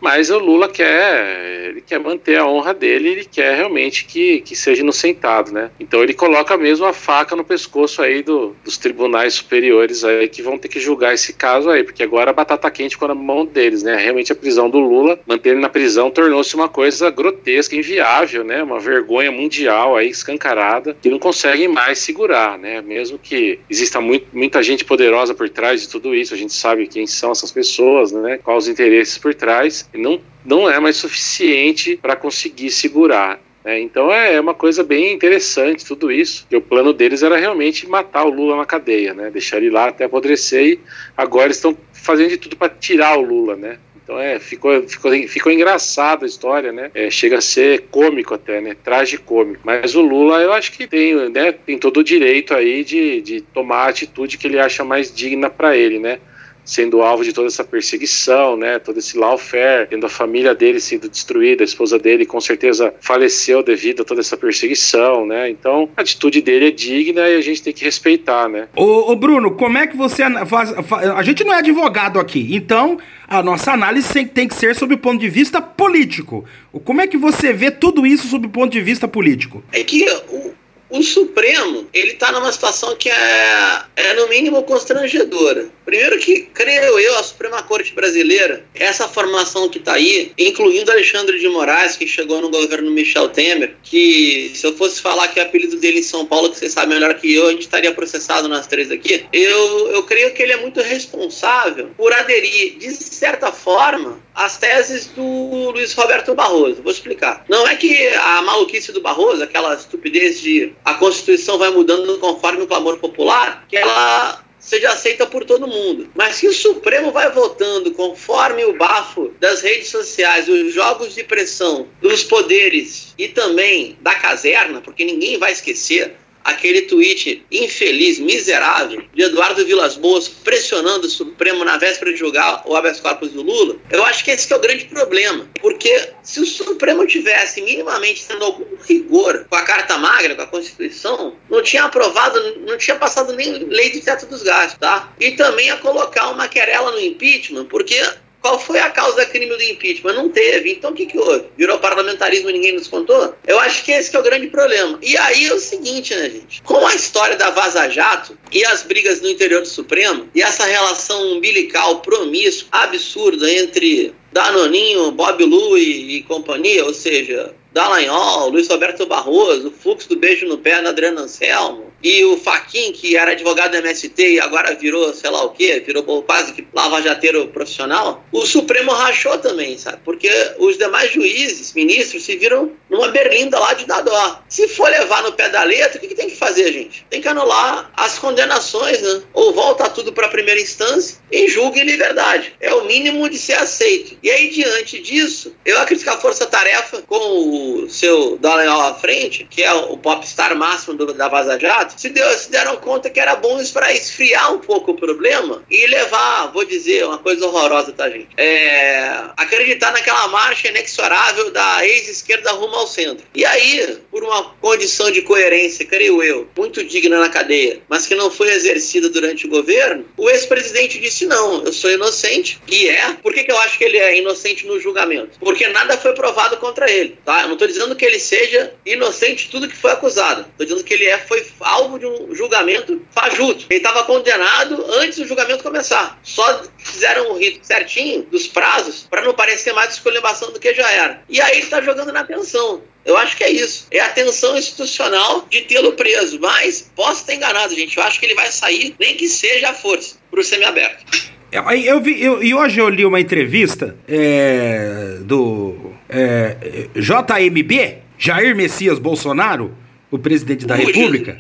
Mas 0.01 0.31
o 0.31 0.39
Lula 0.39 0.69
quer, 0.69 1.69
ele 1.69 1.81
quer 1.81 1.99
manter 1.99 2.37
a 2.37 2.47
honra 2.47 2.73
dele, 2.73 3.09
ele 3.09 3.25
quer 3.25 3.57
realmente 3.57 4.05
que, 4.05 4.41
que 4.41 4.55
seja 4.55 4.83
inocentado, 4.83 5.53
né? 5.53 5.71
Então 5.79 6.03
ele 6.03 6.15
coloca 6.15 6.57
mesmo 6.57 6.87
a 6.87 6.93
faca 6.93 7.35
no 7.35 7.45
pescoço 7.45 8.01
aí 8.01 8.23
do, 8.23 8.55
dos 8.65 8.79
tribunais 8.79 9.35
superiores 9.35 10.05
aí 10.05 10.29
que 10.29 10.43
vão 10.43 10.57
ter 10.57 10.69
que 10.69 10.79
julgar 10.79 11.15
esse 11.15 11.33
caso 11.33 11.71
aí, 11.71 11.83
porque 11.83 12.03
agora 12.03 12.31
a 12.31 12.35
batata 12.35 12.71
quente 12.71 12.93
ficou 12.93 13.09
na 13.09 13.15
mão 13.15 13.45
deles, 13.45 13.83
né? 13.83 13.97
Realmente 13.97 14.33
a 14.33 14.37
prisão 14.37 14.71
do 14.71 14.79
Lula, 14.79 15.19
manter 15.27 15.51
ele 15.51 15.61
na 15.61 15.69
prisão 15.69 16.11
tornou-se 16.11 16.55
uma 16.55 16.69
coisa 16.69 17.11
grotesca, 17.11 17.75
inviável, 17.75 18.45
né? 18.45 18.63
Uma 18.63 18.79
vergonha 18.79 19.33
mundial 19.33 19.97
aí 19.97 20.09
escancarada 20.09 20.97
que 21.01 21.11
não 21.11 21.19
conseguem 21.19 21.69
mais 21.69 21.99
segurar, 21.99 22.59
né? 22.59 22.81
Mesmo 22.81 23.19
que 23.19 23.59
exista 23.69 24.01
muito, 24.01 24.27
muita 24.33 24.63
gente 24.63 24.85
poderosa 24.85 25.35
por 25.35 25.49
trás 25.49 25.83
de 25.83 25.89
tudo 25.89 26.15
isso, 26.15 26.35
a 26.35 26.37
gente 26.37 26.53
sabe 26.53 26.87
quem 26.87 27.07
são 27.07 27.33
essas 27.33 27.51
pessoas, 27.51 28.13
né? 28.13 28.39
Quais 28.39 28.65
os 28.65 28.69
interesses 28.69 29.19
por 29.19 29.35
trás 29.35 29.88
não, 29.95 30.21
não 30.45 30.69
é 30.69 30.79
mais 30.79 30.97
suficiente 30.97 31.97
para 31.97 32.17
conseguir 32.17 32.71
segurar. 32.71 33.41
Né? 33.65 33.81
Então 33.81 34.13
é, 34.13 34.35
é 34.35 34.41
uma 34.41 34.55
coisa 34.55 34.83
bem 34.83 35.13
interessante 35.13 35.85
tudo 35.85 36.11
isso. 36.11 36.47
O 36.53 36.61
plano 36.61 36.93
deles 36.93 37.23
era 37.23 37.37
realmente 37.37 37.89
matar 37.89 38.25
o 38.25 38.31
Lula 38.31 38.57
na 38.57 38.65
cadeia, 38.65 39.15
né? 39.15 39.31
deixar 39.31 39.59
ele 39.59 39.71
lá 39.71 39.89
até 39.89 40.05
apodrecer 40.05 40.65
e 40.65 40.81
agora 41.17 41.51
estão 41.51 41.77
fazendo 41.93 42.31
de 42.31 42.39
tudo 42.39 42.57
para 42.57 42.69
tirar 42.69 43.19
o 43.19 43.23
Lula, 43.23 43.57
né? 43.57 43.79
Então 44.09 44.19
é, 44.19 44.39
ficou, 44.39 44.89
ficou, 44.89 45.13
ficou 45.29 45.53
engraçada 45.53 46.25
a 46.25 46.27
história, 46.27 46.73
né? 46.73 46.91
É, 46.95 47.11
chega 47.11 47.37
a 47.37 47.43
ser 47.43 47.89
cômico 47.91 48.33
até, 48.33 48.59
né? 48.59 48.75
Tragicômico. 48.83 49.61
Mas 49.63 49.95
o 49.95 50.01
Lula, 50.01 50.41
eu 50.41 50.51
acho 50.51 50.73
que 50.73 50.87
tem, 50.87 51.15
né? 51.29 51.53
Tem 51.53 51.77
todo 51.77 51.99
o 51.99 52.05
direito 52.05 52.55
aí 52.55 52.83
de, 52.83 53.21
de 53.21 53.43
tomar 53.43 53.83
a 53.83 53.89
atitude 53.89 54.39
que 54.39 54.47
ele 54.47 54.59
acha 54.59 54.83
mais 54.83 55.15
digna 55.15 55.51
para 55.51 55.77
ele, 55.77 55.99
né? 55.99 56.21
Sendo 56.69 57.01
alvo 57.01 57.25
de 57.25 57.33
toda 57.33 57.47
essa 57.47 57.65
perseguição, 57.65 58.55
né? 58.55 58.79
Todo 58.79 58.99
esse 58.99 59.17
lawfare, 59.17 59.89
tendo 59.89 60.05
a 60.05 60.09
família 60.09 60.55
dele 60.55 60.79
sendo 60.79 61.09
destruída, 61.09 61.63
a 61.63 61.65
esposa 61.65 61.99
dele 61.99 62.27
com 62.27 62.39
certeza 62.39 62.93
faleceu 63.01 63.63
devido 63.63 64.03
a 64.03 64.05
toda 64.05 64.21
essa 64.21 64.37
perseguição, 64.37 65.27
né? 65.27 65.49
Então, 65.49 65.89
a 65.97 66.03
atitude 66.03 66.43
dele 66.43 66.69
é 66.69 66.71
digna 66.71 67.27
e 67.27 67.37
a 67.37 67.41
gente 67.41 67.63
tem 67.63 67.73
que 67.73 67.83
respeitar, 67.85 68.51
né? 68.51 68.69
Ô, 68.77 69.11
ô 69.11 69.17
Bruno, 69.17 69.53
como 69.53 69.79
é 69.79 69.87
que 69.87 69.97
você 69.97 70.23
faz, 70.47 70.75
a 71.17 71.23
gente 71.23 71.43
não 71.43 71.55
é 71.55 71.59
advogado 71.59 72.21
aqui, 72.21 72.47
então 72.51 72.99
a 73.27 73.43
nossa 73.43 73.73
análise 73.73 74.27
tem 74.27 74.47
que 74.47 74.55
ser 74.55 74.77
sob 74.77 74.93
o 74.93 74.99
ponto 74.99 75.19
de 75.19 75.31
vista 75.31 75.63
político. 75.63 76.45
Como 76.85 77.01
é 77.01 77.07
que 77.07 77.17
você 77.17 77.51
vê 77.51 77.71
tudo 77.71 78.07
isso 78.07 78.29
sob 78.29 78.47
o 78.47 78.51
ponto 78.51 78.71
de 78.71 78.83
vista 78.83 79.09
político? 79.09 79.65
É 79.73 79.83
que 79.83 80.05
o, 80.29 80.53
o 80.91 81.03
Supremo, 81.03 81.89
ele 81.93 82.13
está 82.13 82.33
numa 82.33 82.51
situação 82.51 82.97
que 82.97 83.11
é, 83.11 83.83
é, 83.97 84.15
no 84.15 84.29
mínimo, 84.29 84.63
constrangedora. 84.63 85.69
Primeiro 85.85 86.19
que, 86.19 86.43
creio 86.55 86.99
eu, 86.99 87.19
a 87.19 87.23
Suprema 87.23 87.63
Corte 87.63 87.95
Brasileira, 87.95 88.65
essa 88.75 89.07
formação 89.09 89.69
que 89.69 89.79
está 89.79 89.95
aí, 89.95 90.33
incluindo 90.39 90.91
Alexandre 90.91 91.39
de 91.39 91.49
Moraes, 91.49 91.97
que 91.97 92.07
chegou 92.07 92.41
no 92.41 92.51
governo 92.51 92.91
Michel 92.91 93.29
Temer, 93.29 93.77
que 93.83 94.53
se 94.55 94.67
eu 94.67 94.77
fosse 94.77 95.01
falar 95.01 95.29
que 95.29 95.39
é 95.39 95.45
o 95.45 95.47
apelido 95.47 95.77
dele 95.77 96.01
em 96.01 96.03
São 96.03 96.27
Paulo, 96.27 96.51
que 96.51 96.59
você 96.59 96.69
sabe 96.69 96.95
melhor 96.95 97.15
que 97.15 97.35
eu, 97.35 97.49
a 97.49 97.51
gente 97.51 97.63
estaria 97.63 97.93
processado 97.93 98.49
nas 98.49 98.67
três 98.67 98.91
aqui, 98.91 99.27
eu, 99.33 99.91
eu 99.91 100.03
creio 100.05 100.33
que 100.33 100.43
ele 100.43 100.53
é 100.53 100.57
muito 100.57 100.81
responsável 100.81 101.91
por 101.97 102.13
aderir, 102.13 102.79
de 102.79 102.93
certa 102.93 103.53
forma, 103.53 104.21
às 104.35 104.57
teses 104.57 105.07
do 105.07 105.71
Luiz 105.71 105.93
Roberto 105.95 106.35
Barroso. 106.35 106.83
Vou 106.83 106.93
explicar. 106.93 107.45
Não 107.49 107.67
é 107.67 107.75
que 107.75 108.09
a 108.09 108.41
maluquice 108.43 108.93
do 108.93 109.01
Barroso, 109.01 109.43
aquela 109.43 109.75
estupidez 109.75 110.41
de 110.41 110.73
a 110.91 110.95
Constituição 110.95 111.59
vai 111.59 111.71
mudando 111.71 112.19
conforme 112.19 112.63
o 112.63 112.67
clamor 112.67 112.99
popular, 112.99 113.67
que 113.69 113.77
ela 113.77 114.43
seja 114.59 114.91
aceita 114.91 115.27
por 115.27 115.45
todo 115.45 115.67
mundo. 115.67 116.11
Mas 116.15 116.37
se 116.37 116.49
o 116.49 116.53
Supremo 116.53 117.13
vai 117.13 117.31
votando 117.31 117.93
conforme 117.93 118.65
o 118.65 118.77
bafo 118.77 119.33
das 119.39 119.61
redes 119.61 119.89
sociais, 119.89 120.49
os 120.49 120.73
jogos 120.73 121.15
de 121.15 121.25
pressão 121.25 121.87
dos 122.01 122.25
poderes 122.25 123.15
e 123.19 123.29
também 123.29 123.97
da 124.01 124.15
caserna, 124.15 124.81
porque 124.81 125.05
ninguém 125.05 125.39
vai 125.39 125.53
esquecer 125.53 126.17
aquele 126.51 126.83
tweet 126.83 127.45
infeliz, 127.51 128.19
miserável, 128.19 129.03
de 129.15 129.23
Eduardo 129.23 129.65
Vilas 129.65 129.97
Boas 129.97 130.29
pressionando 130.29 131.07
o 131.07 131.11
Supremo 131.11 131.65
na 131.65 131.77
véspera 131.77 132.13
de 132.13 132.19
julgar 132.19 132.63
o 132.67 132.75
habeas 132.75 133.01
corpus 133.01 133.31
do 133.31 133.43
Lula, 133.43 133.77
eu 133.91 134.05
acho 134.05 134.25
que 134.25 134.31
esse 134.31 134.53
é 134.53 134.57
o 134.57 134.61
grande 134.61 134.85
problema. 134.87 135.49
Porque 135.61 136.11
se 136.23 136.41
o 136.41 136.47
Supremo 136.47 137.07
tivesse 137.07 137.61
minimamente 137.63 138.27
tendo 138.27 138.45
algum 138.45 138.65
rigor 138.87 139.47
com 139.49 139.57
a 139.57 139.63
Carta 139.63 139.99
Magna, 139.99 140.35
com 140.35 140.43
a 140.43 140.47
Constituição, 140.47 141.37
não 141.51 141.63
tinha 141.63 141.85
aprovado, 141.85 142.61
não 142.61 142.77
tinha 142.77 142.97
passado 142.97 143.33
nem 143.35 143.65
lei 143.65 143.91
de 143.91 144.01
teto 144.01 144.27
dos 144.27 144.43
gastos, 144.43 144.79
tá? 144.79 145.13
E 145.21 145.33
também 145.33 145.71
a 145.71 145.77
colocar 145.77 146.31
uma 146.31 146.49
querela 146.49 146.93
no 146.93 147.01
impeachment, 147.01 147.67
porque 147.67 148.01
qual 148.41 148.59
foi 148.59 148.79
a 148.79 148.91
causa 148.91 149.17
da 149.17 149.27
crime 149.27 149.47
do 149.47 149.63
impeachment? 149.63 150.15
Não 150.15 150.29
teve. 150.29 150.73
Então 150.73 150.91
o 150.91 150.95
que, 150.95 151.07
que 151.07 151.19
houve? 151.19 151.47
Virou 151.57 151.79
parlamentarismo 151.79 152.51
e 152.51 152.53
ninguém 152.53 152.73
nos 152.73 152.89
contou? 152.89 153.35
Eu 153.47 153.59
acho 153.61 153.85
que 153.85 153.93
esse 153.93 154.11
que 154.11 154.17
é 154.17 154.21
o 154.21 154.23
grande 154.23 154.49
problema. 154.49 154.99
E 155.03 155.17
aí 155.17 155.47
é 155.47 155.55
o 155.55 155.59
seguinte, 155.59 156.15
né, 156.15 156.31
gente? 156.31 156.63
Com 156.63 156.87
a 156.87 156.95
história 156.95 157.37
da 157.37 157.51
Vaza 157.51 157.89
Jato 157.89 158.39
e 158.53 158.65
as 158.65 158.83
brigas 158.83 159.21
no 159.21 159.29
interior 159.29 159.63
do 159.63 159.69
Supremo 159.69 160.29
e 160.35 160.43
essa 160.43 160.65
relação 160.65 161.33
umbilical 161.33 162.01
promíscua, 162.01 162.69
absurda 162.73 163.51
entre 163.53 164.15
Danoninho, 164.33 165.11
Bob 165.13 165.43
Lu 165.45 165.77
e, 165.79 166.17
e 166.17 166.23
companhia, 166.23 166.85
ou 166.85 166.95
seja, 166.95 167.55
Dallagnol, 167.73 168.51
Luiz 168.51 168.69
Roberto 168.69 169.07
Barroso, 169.07 169.69
o 169.69 169.71
fluxo 169.71 170.09
do 170.09 170.17
beijo 170.17 170.47
no 170.47 170.59
pé 170.59 170.81
na 170.81 170.91
Adriana 170.91 171.23
Anselmo, 171.23 171.93
e 172.03 172.25
o 172.25 172.37
Faquin, 172.37 172.93
que 172.93 173.17
era 173.17 173.33
advogado 173.33 173.73
da 173.73 173.79
MST 173.79 174.35
e 174.35 174.41
agora 174.41 174.75
virou, 174.75 175.13
sei 175.13 175.31
lá 175.31 175.45
o 175.45 175.51
quê, 175.51 175.83
virou 175.85 176.05
quase 176.23 176.53
que 176.53 176.67
lava-jateiro 176.73 177.49
profissional, 177.49 178.25
o 178.33 178.47
Supremo 178.47 178.93
rachou 178.93 179.37
também, 179.39 179.77
sabe? 179.77 179.99
Porque 180.05 180.31
os 180.59 180.79
demais 180.79 181.13
juízes, 181.13 181.73
ministros, 181.75 182.25
se 182.25 182.37
viram 182.37 182.73
numa 182.89 183.09
berlinda 183.09 183.59
lá 183.59 183.73
de 183.75 183.85
dadó. 183.85 184.43
Se 184.49 184.69
for 184.69 184.89
levar 184.89 185.23
no 185.23 185.33
pé 185.33 185.49
da 185.49 185.63
letra, 185.63 185.99
o 185.99 186.01
que, 186.01 186.09
que 186.09 186.15
tem 186.15 186.29
que 186.29 186.37
fazer, 186.37 186.73
gente? 186.73 187.05
Tem 187.11 187.21
que 187.21 187.29
anular 187.29 187.91
as 187.97 188.19
condenações, 188.19 189.03
né? 189.03 189.23
Ou 189.33 189.53
volta 189.53 189.89
tudo 189.89 190.13
para 190.13 190.27
a 190.27 190.31
primeira 190.31 190.61
instância 190.61 191.19
e 191.31 191.49
julga 191.49 191.81
em 191.81 191.85
liberdade. 191.85 192.55
É 192.61 192.73
o 192.75 192.85
mínimo 192.85 193.29
de 193.29 193.39
ser 193.39 193.55
aceito. 193.55 194.17
E 194.23 194.31
aí, 194.31 194.51
diante 194.51 195.01
disso, 195.01 195.55
eu 195.65 195.79
acredito 195.79 196.05
que 196.05 196.11
a 196.11 196.19
força-tarefa, 196.19 197.03
com 197.03 197.85
o 197.85 197.89
seu 197.89 198.39
Dallagnol 198.39 198.83
à 198.83 198.95
frente, 198.95 199.47
que 199.51 199.63
é 199.63 199.73
o 199.73 199.97
popstar 199.97 200.57
máximo 200.57 200.97
do, 200.97 201.13
da 201.13 201.29
Vaza 201.29 201.59
Jato, 201.59 201.88
se, 201.97 202.09
deu, 202.11 202.29
se 202.31 202.51
deram 202.51 202.77
conta 202.77 203.11
que 203.11 203.21
era 203.21 203.37
bom 203.37 203.61
isso 203.61 203.73
para 203.73 203.93
esfriar 203.93 204.53
um 204.53 204.59
pouco 204.59 204.93
o 204.93 204.97
problema 204.97 205.63
e 205.71 205.87
levar, 205.87 206.53
vou 206.53 206.65
dizer, 206.65 207.07
uma 207.07 207.19
coisa 207.19 207.47
horrorosa, 207.47 207.93
tá, 207.93 208.09
gente? 208.09 208.29
É, 208.37 209.25
acreditar 209.37 209.93
naquela 209.93 210.29
marcha 210.29 210.69
inexorável 210.69 211.51
da 211.51 211.87
ex-esquerda 211.87 212.53
rumo 212.53 212.75
ao 212.75 212.87
centro. 212.87 213.27
E 213.35 213.45
aí, 213.45 213.99
por 214.19 214.25
uma 214.25 214.43
condição 214.61 215.13
de 215.13 215.23
coerência, 215.23 215.87
creio 215.87 216.21
eu, 216.21 216.49
muito 216.57 216.83
digna 216.83 217.21
na 217.21 217.29
cadeia, 217.29 217.81
mas 217.89 218.05
que 218.05 218.17
não 218.17 218.33
foi 218.33 218.51
exercida 218.51 219.09
durante 219.09 219.47
o 219.47 219.49
governo, 219.49 220.05
o 220.17 220.29
ex-presidente 220.29 220.99
disse: 220.99 221.25
não, 221.25 221.63
eu 221.65 221.73
sou 221.73 221.89
inocente, 221.89 222.61
e 222.67 222.89
é. 222.89 223.13
Por 223.23 223.33
que, 223.33 223.45
que 223.45 223.53
eu 223.53 223.59
acho 223.61 223.79
que 223.79 223.85
ele 223.85 223.97
é 223.97 224.19
inocente 224.19 224.67
no 224.67 224.81
julgamento? 224.81 225.39
Porque 225.39 225.69
nada 225.69 225.97
foi 225.97 226.15
provado 226.15 226.57
contra 226.57 226.91
ele, 226.91 227.17
tá? 227.25 227.43
Eu 227.43 227.47
não 227.47 227.53
estou 227.53 227.69
dizendo 227.69 227.95
que 227.95 228.05
ele 228.05 228.19
seja 228.19 228.75
inocente 228.85 229.45
de 229.45 229.51
tudo 229.53 229.69
que 229.69 229.77
foi 229.77 229.93
acusado. 229.93 230.47
Estou 230.51 230.67
dizendo 230.67 230.83
que 230.83 230.95
ele 230.95 231.05
é, 231.05 231.19
foi 231.19 231.47
alvo 231.61 231.97
de 231.97 232.07
um 232.07 232.35
julgamento 232.35 233.01
fajuto. 233.13 233.67
Ele 233.71 233.79
estava 233.79 234.03
condenado 234.03 234.85
antes 234.95 235.19
do 235.19 235.29
julgamento 235.29 235.63
começar. 235.63 236.19
Só 236.25 236.65
fizeram 236.77 237.31
o 237.31 237.39
rito 237.39 237.65
certinho 237.65 238.23
dos 238.25 238.49
prazos 238.49 239.07
para 239.09 239.23
não 239.23 239.33
parecer 239.33 239.73
mais 239.73 239.93
escolhebação 239.93 240.51
do 240.51 240.59
que 240.59 240.75
já 240.75 240.91
era. 240.91 241.23
E 241.29 241.41
aí 241.41 241.59
ele 241.59 241.63
está 241.63 241.81
jogando 241.81 242.13
na 242.13 242.25
tensão. 242.25 242.83
Eu 243.05 243.17
acho 243.17 243.37
que 243.37 243.45
é 243.45 243.51
isso. 243.51 243.87
É 243.91 244.01
a 244.01 244.11
tensão 244.11 244.57
institucional 244.57 245.47
de 245.51 245.63
tê-lo 245.63 245.93
preso. 245.93 246.39
Mas 246.41 246.91
posso 246.95 247.23
estar 247.23 247.35
enganado, 247.35 247.75
gente. 247.75 247.97
Eu 247.97 248.03
acho 248.03 248.21
que 248.21 248.27
ele 248.27 248.35
vai 248.35 248.51
sair, 248.51 248.95
nem 248.99 249.17
que 249.17 249.29
seja 249.29 249.71
a 249.71 249.75
força, 249.75 250.17
para 250.31 250.41
o 250.41 250.45
semiaberto. 250.45 251.05
Eu, 251.51 251.63
eu 251.71 252.01
vi, 252.01 252.23
eu, 252.23 252.43
e 252.43 252.55
hoje 252.55 252.79
eu 252.79 252.89
li 252.89 253.07
uma 253.07 253.19
entrevista 253.19 253.97
é, 254.07 255.17
do 255.23 255.93
é, 256.09 256.57
JMB, 256.95 257.99
Jair 258.19 258.55
Messias 258.55 258.99
Bolsonaro, 258.99 259.75
o 260.11 260.19
presidente 260.19 260.67
da 260.67 260.75
República. 260.75 261.39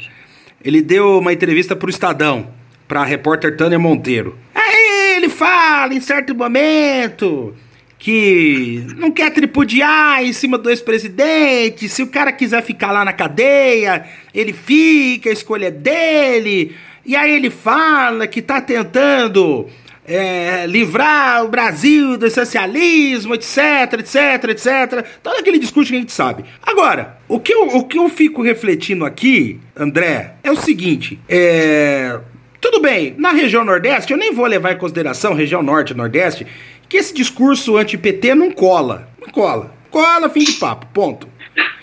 Ele 0.64 0.80
deu 0.80 1.18
uma 1.18 1.32
entrevista 1.32 1.76
pro 1.76 1.90
Estadão, 1.90 2.52
pra 2.86 3.04
repórter 3.04 3.56
Tânia 3.56 3.78
Monteiro. 3.78 4.38
Aí 4.54 5.16
ele 5.16 5.28
fala, 5.28 5.92
em 5.92 6.00
certo 6.00 6.34
momento, 6.34 7.54
que 7.98 8.86
não 8.96 9.10
quer 9.10 9.30
tripudiar 9.32 10.22
em 10.22 10.32
cima 10.32 10.56
do 10.56 10.70
ex-presidente. 10.70 11.88
Se 11.88 12.02
o 12.02 12.06
cara 12.06 12.30
quiser 12.30 12.62
ficar 12.62 12.92
lá 12.92 13.04
na 13.04 13.12
cadeia, 13.12 14.04
ele 14.32 14.52
fica, 14.52 15.28
a 15.28 15.32
escolha 15.32 15.66
é 15.66 15.70
dele. 15.70 16.76
E 17.04 17.16
aí 17.16 17.32
ele 17.32 17.50
fala 17.50 18.26
que 18.26 18.40
tá 18.40 18.60
tentando 18.60 19.66
é, 20.08 20.64
livrar 20.66 21.44
o 21.44 21.48
Brasil 21.48 22.16
do 22.16 22.30
socialismo, 22.30 23.34
etc, 23.34 23.58
etc, 23.98 24.44
etc. 24.50 25.06
Todo 25.22 25.38
aquele 25.38 25.58
discurso 25.58 25.90
que 25.90 25.96
a 25.96 26.00
gente 26.00 26.12
sabe. 26.12 26.44
Agora, 26.62 27.18
o 27.28 27.40
que 27.40 27.52
eu, 27.52 27.66
o 27.68 27.84
que 27.84 27.98
eu 27.98 28.08
fico 28.08 28.42
refletindo 28.42 29.04
aqui, 29.04 29.60
André, 29.76 30.34
é 30.42 30.50
o 30.50 30.56
seguinte: 30.56 31.18
é. 31.28 32.18
Tudo 32.60 32.80
bem, 32.80 33.14
na 33.16 33.30
região 33.30 33.64
Nordeste, 33.64 34.12
eu 34.12 34.18
nem 34.18 34.34
vou 34.34 34.44
levar 34.44 34.72
em 34.72 34.78
consideração, 34.78 35.32
região 35.32 35.62
Norte 35.62 35.92
e 35.92 35.96
Nordeste, 35.96 36.44
que 36.88 36.96
esse 36.96 37.12
discurso 37.12 37.76
anti-PT 37.76 38.34
não 38.34 38.50
cola. 38.50 39.08
Não 39.20 39.28
cola. 39.28 39.74
Cola, 39.90 40.28
fim 40.28 40.44
de 40.44 40.52
papo, 40.52 40.86
ponto. 40.92 41.28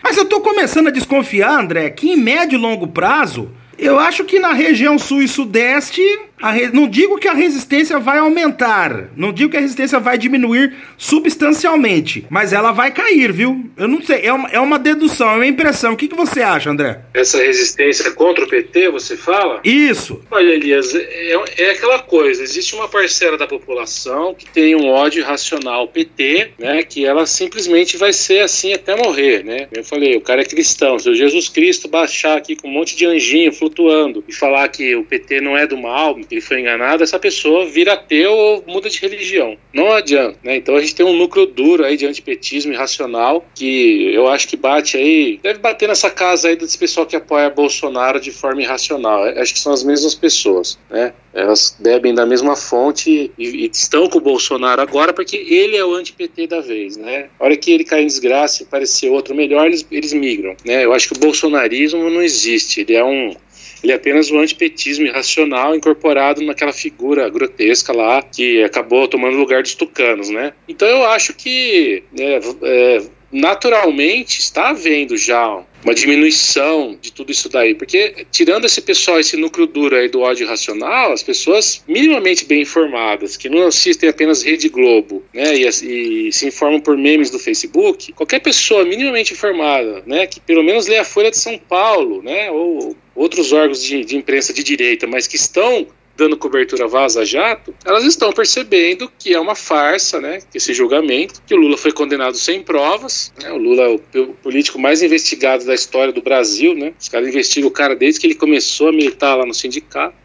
Mas 0.04 0.18
eu 0.18 0.26
tô 0.26 0.42
começando 0.42 0.88
a 0.88 0.92
desconfiar, 0.92 1.60
André, 1.60 1.90
que 1.90 2.10
em 2.12 2.16
médio 2.16 2.58
e 2.58 2.62
longo 2.62 2.88
prazo, 2.88 3.52
eu 3.78 4.00
acho 4.00 4.24
que 4.24 4.40
na 4.40 4.54
região 4.54 4.98
Sul 4.98 5.22
e 5.22 5.28
Sudeste 5.28 6.02
Re... 6.42 6.70
Não 6.72 6.88
digo 6.88 7.18
que 7.18 7.28
a 7.28 7.34
resistência 7.34 7.98
vai 8.00 8.18
aumentar, 8.20 9.10
não 9.16 9.32
digo 9.32 9.52
que 9.52 9.58
a 9.58 9.62
resistência 9.62 10.00
vai 10.00 10.18
diminuir 10.18 10.74
substancialmente, 10.98 12.26
mas 12.30 12.54
ela 12.54 12.72
vai 12.72 12.92
cair, 12.92 13.32
viu? 13.32 13.70
Eu 13.78 13.88
não 13.88 14.02
sei, 14.02 14.22
é 14.24 14.34
uma, 14.34 14.50
é 14.50 14.60
uma 14.60 14.78
dedução, 14.78 15.30
é 15.30 15.36
uma 15.36 15.48
impressão. 15.48 15.94
O 15.94 15.98
que, 15.98 16.08
que 16.08 16.16
você 16.16 16.42
acha, 16.42 16.70
André? 16.70 17.02
Essa 17.14 17.38
resistência 17.38 18.12
contra 18.12 18.44
o 18.44 18.48
PT, 18.48 18.90
você 18.90 19.16
fala? 19.16 19.62
Isso. 19.64 20.22
Olha, 20.30 20.52
Elias, 20.52 20.94
é, 20.94 21.36
é 21.58 21.72
aquela 21.72 22.00
coisa: 22.00 22.44
existe 22.44 22.76
uma 22.76 22.88
parcela 22.88 23.38
da 23.38 23.48
população 23.48 24.34
que 24.34 24.46
tem 24.46 24.76
um 24.76 24.88
ódio 24.88 25.22
irracional 25.22 25.82
ao 25.82 25.88
PT, 25.88 26.52
né? 26.60 26.84
Que 26.84 27.06
ela 27.06 27.26
simplesmente 27.26 27.98
vai 27.98 28.14
ser 28.14 28.42
assim 28.42 28.74
até 28.74 28.96
morrer, 28.96 29.44
né? 29.44 29.68
Eu 29.72 29.84
falei, 29.84 30.16
o 30.16 30.22
cara 30.22 30.42
é 30.42 30.46
cristão, 30.46 31.00
se 31.00 31.10
o 31.10 31.16
Jesus 31.16 31.50
Cristo 31.50 31.88
baixar 31.88 32.38
aqui 32.38 32.56
com 32.56 32.68
um 32.68 32.72
monte 32.72 32.96
de 32.96 33.06
anjinho 33.06 33.54
flutuando 33.54 34.24
e 34.28 34.34
falar 34.34 34.68
que 34.70 34.96
o 34.96 35.04
PT 35.04 35.42
não 35.42 35.58
é 35.58 35.66
do 35.66 35.78
mal, 35.78 36.18
ele 36.32 36.42
foi 36.42 36.60
enganado, 36.60 37.04
essa 37.04 37.20
pessoa 37.20 37.66
vira 37.66 37.94
ateu 37.94 38.32
ou 38.32 38.64
muda 38.68 38.90
de 38.90 39.00
religião. 39.00 39.58
Não 39.74 39.92
adianta, 39.92 40.38
né? 40.44 40.58
Então 40.58 40.76
a 40.76 40.82
gente 40.82 40.96
tem 40.96 41.06
um 41.06 41.16
núcleo 41.16 41.46
duro 41.46 41.86
aí 41.86 41.98
de 41.98 42.06
antipetismo 42.06 42.74
irracional 42.74 43.46
que 43.54 44.14
eu 44.14 44.28
acho 44.28 44.48
que 44.48 44.58
bate 44.58 44.98
aí, 44.98 45.40
deve 45.42 45.60
bater 45.60 45.88
nessa 45.88 46.10
casa 46.10 46.50
aí 46.50 46.56
desse 46.56 46.78
pessoal 46.78 47.06
que 47.06 47.16
apoia 47.16 47.50
Bolsonaro 47.50 48.20
de 48.20 48.32
forma 48.32 48.62
irracional. 48.62 49.24
Acho 49.24 49.54
que 49.54 49.60
são 49.60 49.74
as 49.74 49.84
mesmas 49.84 50.16
pessoas, 50.16 50.80
né? 50.90 51.14
Elas 51.34 51.76
bebem 51.80 52.14
da 52.14 52.26
mesma 52.26 52.56
fonte 52.56 53.32
e, 53.38 53.44
e 53.44 53.70
estão 53.72 54.08
com 54.08 54.18
o 54.18 54.22
Bolsonaro 54.22 54.82
agora 54.82 55.14
porque 55.14 55.36
ele 55.36 55.76
é 55.76 55.86
o 55.86 55.94
anti-PT 55.94 56.48
da 56.48 56.62
vez, 56.62 56.96
né? 56.98 57.30
A 57.40 57.46
hora 57.46 57.58
que 57.58 57.72
ele 57.72 57.84
cai 57.84 58.02
em 58.02 58.08
desgraça 58.08 58.64
e 58.64 58.66
parecer 58.66 59.10
outro 59.10 59.36
melhor, 59.36 59.66
eles, 59.66 59.86
eles 59.92 60.14
migram, 60.14 60.56
né? 60.66 60.86
Eu 60.86 60.94
acho 60.94 61.10
que 61.10 61.18
o 61.18 61.20
bolsonarismo 61.20 62.10
não 62.10 62.22
existe, 62.22 62.82
ele 62.82 62.96
é 62.96 63.04
um 63.04 63.36
ele 63.84 63.92
é 63.92 63.96
apenas 63.96 64.32
o 64.32 64.38
antipetismo 64.38 65.06
irracional 65.06 65.76
incorporado 65.76 66.42
naquela 66.42 66.74
figura 66.74 67.30
grotesca 67.30 67.94
lá 67.94 68.22
que 68.22 68.64
acabou 68.64 69.08
tomando 69.08 69.38
lugar 69.38 69.62
dos 69.62 69.76
tucanos, 69.76 70.30
né? 70.30 70.54
Então 70.68 70.88
eu 70.88 71.06
acho 71.06 71.34
que 71.34 72.04
é, 72.18 72.40
é, 72.64 73.02
naturalmente 73.36 74.40
está 74.40 74.70
havendo 74.70 75.18
já 75.18 75.62
uma 75.84 75.94
diminuição 75.94 76.98
de 77.00 77.12
tudo 77.12 77.32
isso 77.32 77.50
daí, 77.50 77.76
porque 77.76 78.26
tirando 78.32 78.66
esse 78.66 78.82
pessoal, 78.82 79.20
esse 79.20 79.36
núcleo 79.36 79.68
duro 79.68 79.96
aí 79.96 80.08
do 80.08 80.22
ódio 80.22 80.48
racional, 80.48 81.12
as 81.12 81.22
pessoas 81.22 81.84
minimamente 81.88 82.46
bem 82.46 82.62
informadas, 82.62 83.38
que 83.38 83.50
não 83.50 83.68
assistem 83.68 84.10
apenas 84.10 84.42
Rede 84.42 84.70
Globo, 84.70 85.22
né, 85.34 85.54
e, 85.56 85.68
e, 85.68 86.32
se 86.32 86.48
informam 86.48 86.80
por 86.80 86.98
memes 86.98 87.30
do 87.30 87.38
Facebook, 87.38 88.14
qualquer 88.14 88.40
pessoa 88.40 88.86
minimamente 88.86 89.34
informada, 89.34 90.02
né, 90.08 90.26
que 90.26 90.40
pelo 90.40 90.64
menos 90.64 90.88
lê 90.88 90.98
a 90.98 91.06
Folha 91.06 91.30
de 91.30 91.38
São 91.38 91.58
Paulo, 91.58 92.24
né, 92.24 92.50
ou 92.50 92.96
outros 93.14 93.52
órgãos 93.52 93.84
de, 93.84 94.04
de 94.04 94.16
imprensa 94.16 94.54
de 94.54 94.64
direita, 94.64 95.06
mas 95.06 95.28
que 95.28 95.36
estão 95.36 95.86
dando 96.18 96.38
cobertura 96.38 96.88
Vaza 96.88 97.26
Jato, 97.26 97.76
elas 97.84 98.06
estão 98.06 98.32
percebendo 98.32 99.12
que 99.20 99.34
é 99.34 99.40
uma 99.40 99.56
farsa, 99.56 100.22
né? 100.22 100.40
Esse 100.54 100.74
julgamento, 100.74 101.42
que 101.46 101.54
o 101.54 101.58
Lula 101.58 101.78
foi 101.78 101.92
condenado 101.92 102.38
sem 102.38 102.62
provas, 102.62 103.34
né, 103.42 103.52
o 103.52 103.58
Lula 103.58 103.84
é 103.84 104.20
o 104.20 104.28
político 104.36 104.80
mais 104.80 105.02
investigado 105.02 105.66
da 105.66 105.74
história 105.74 106.14
do 106.14 106.22
Brasil, 106.22 106.74
né? 106.74 106.94
Os 107.00 107.10
caras 107.10 107.28
investigam 107.28 107.68
o 107.68 107.72
cara 107.72 107.96
desde 107.96 108.20
que 108.20 108.28
ele 108.28 108.36
começou 108.36 108.90
a 108.90 108.92
militar 108.92 109.36
lá 109.36 109.46
no 109.46 109.54
sindicato. 109.54 110.16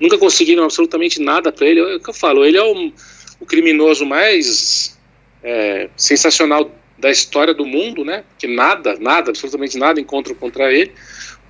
Nunca 0.00 0.18
conseguiram 0.18 0.64
absolutamente 0.64 1.20
nada 1.20 1.52
para 1.52 1.66
ele. 1.66 1.80
É 1.80 1.96
o 1.96 2.00
que 2.00 2.10
eu 2.10 2.14
falo, 2.14 2.44
ele 2.44 2.58
é 2.58 2.62
o, 2.62 2.92
o 3.40 3.46
criminoso 3.46 4.04
mais 4.04 4.98
é, 5.42 5.88
sensacional 5.96 6.70
da 6.98 7.10
história 7.10 7.54
do 7.54 7.64
mundo, 7.64 8.04
né? 8.04 8.24
Que 8.38 8.46
nada, 8.46 8.96
nada, 8.98 9.30
absolutamente 9.30 9.78
nada 9.78 10.00
encontram 10.00 10.34
contra 10.34 10.72
ele 10.72 10.92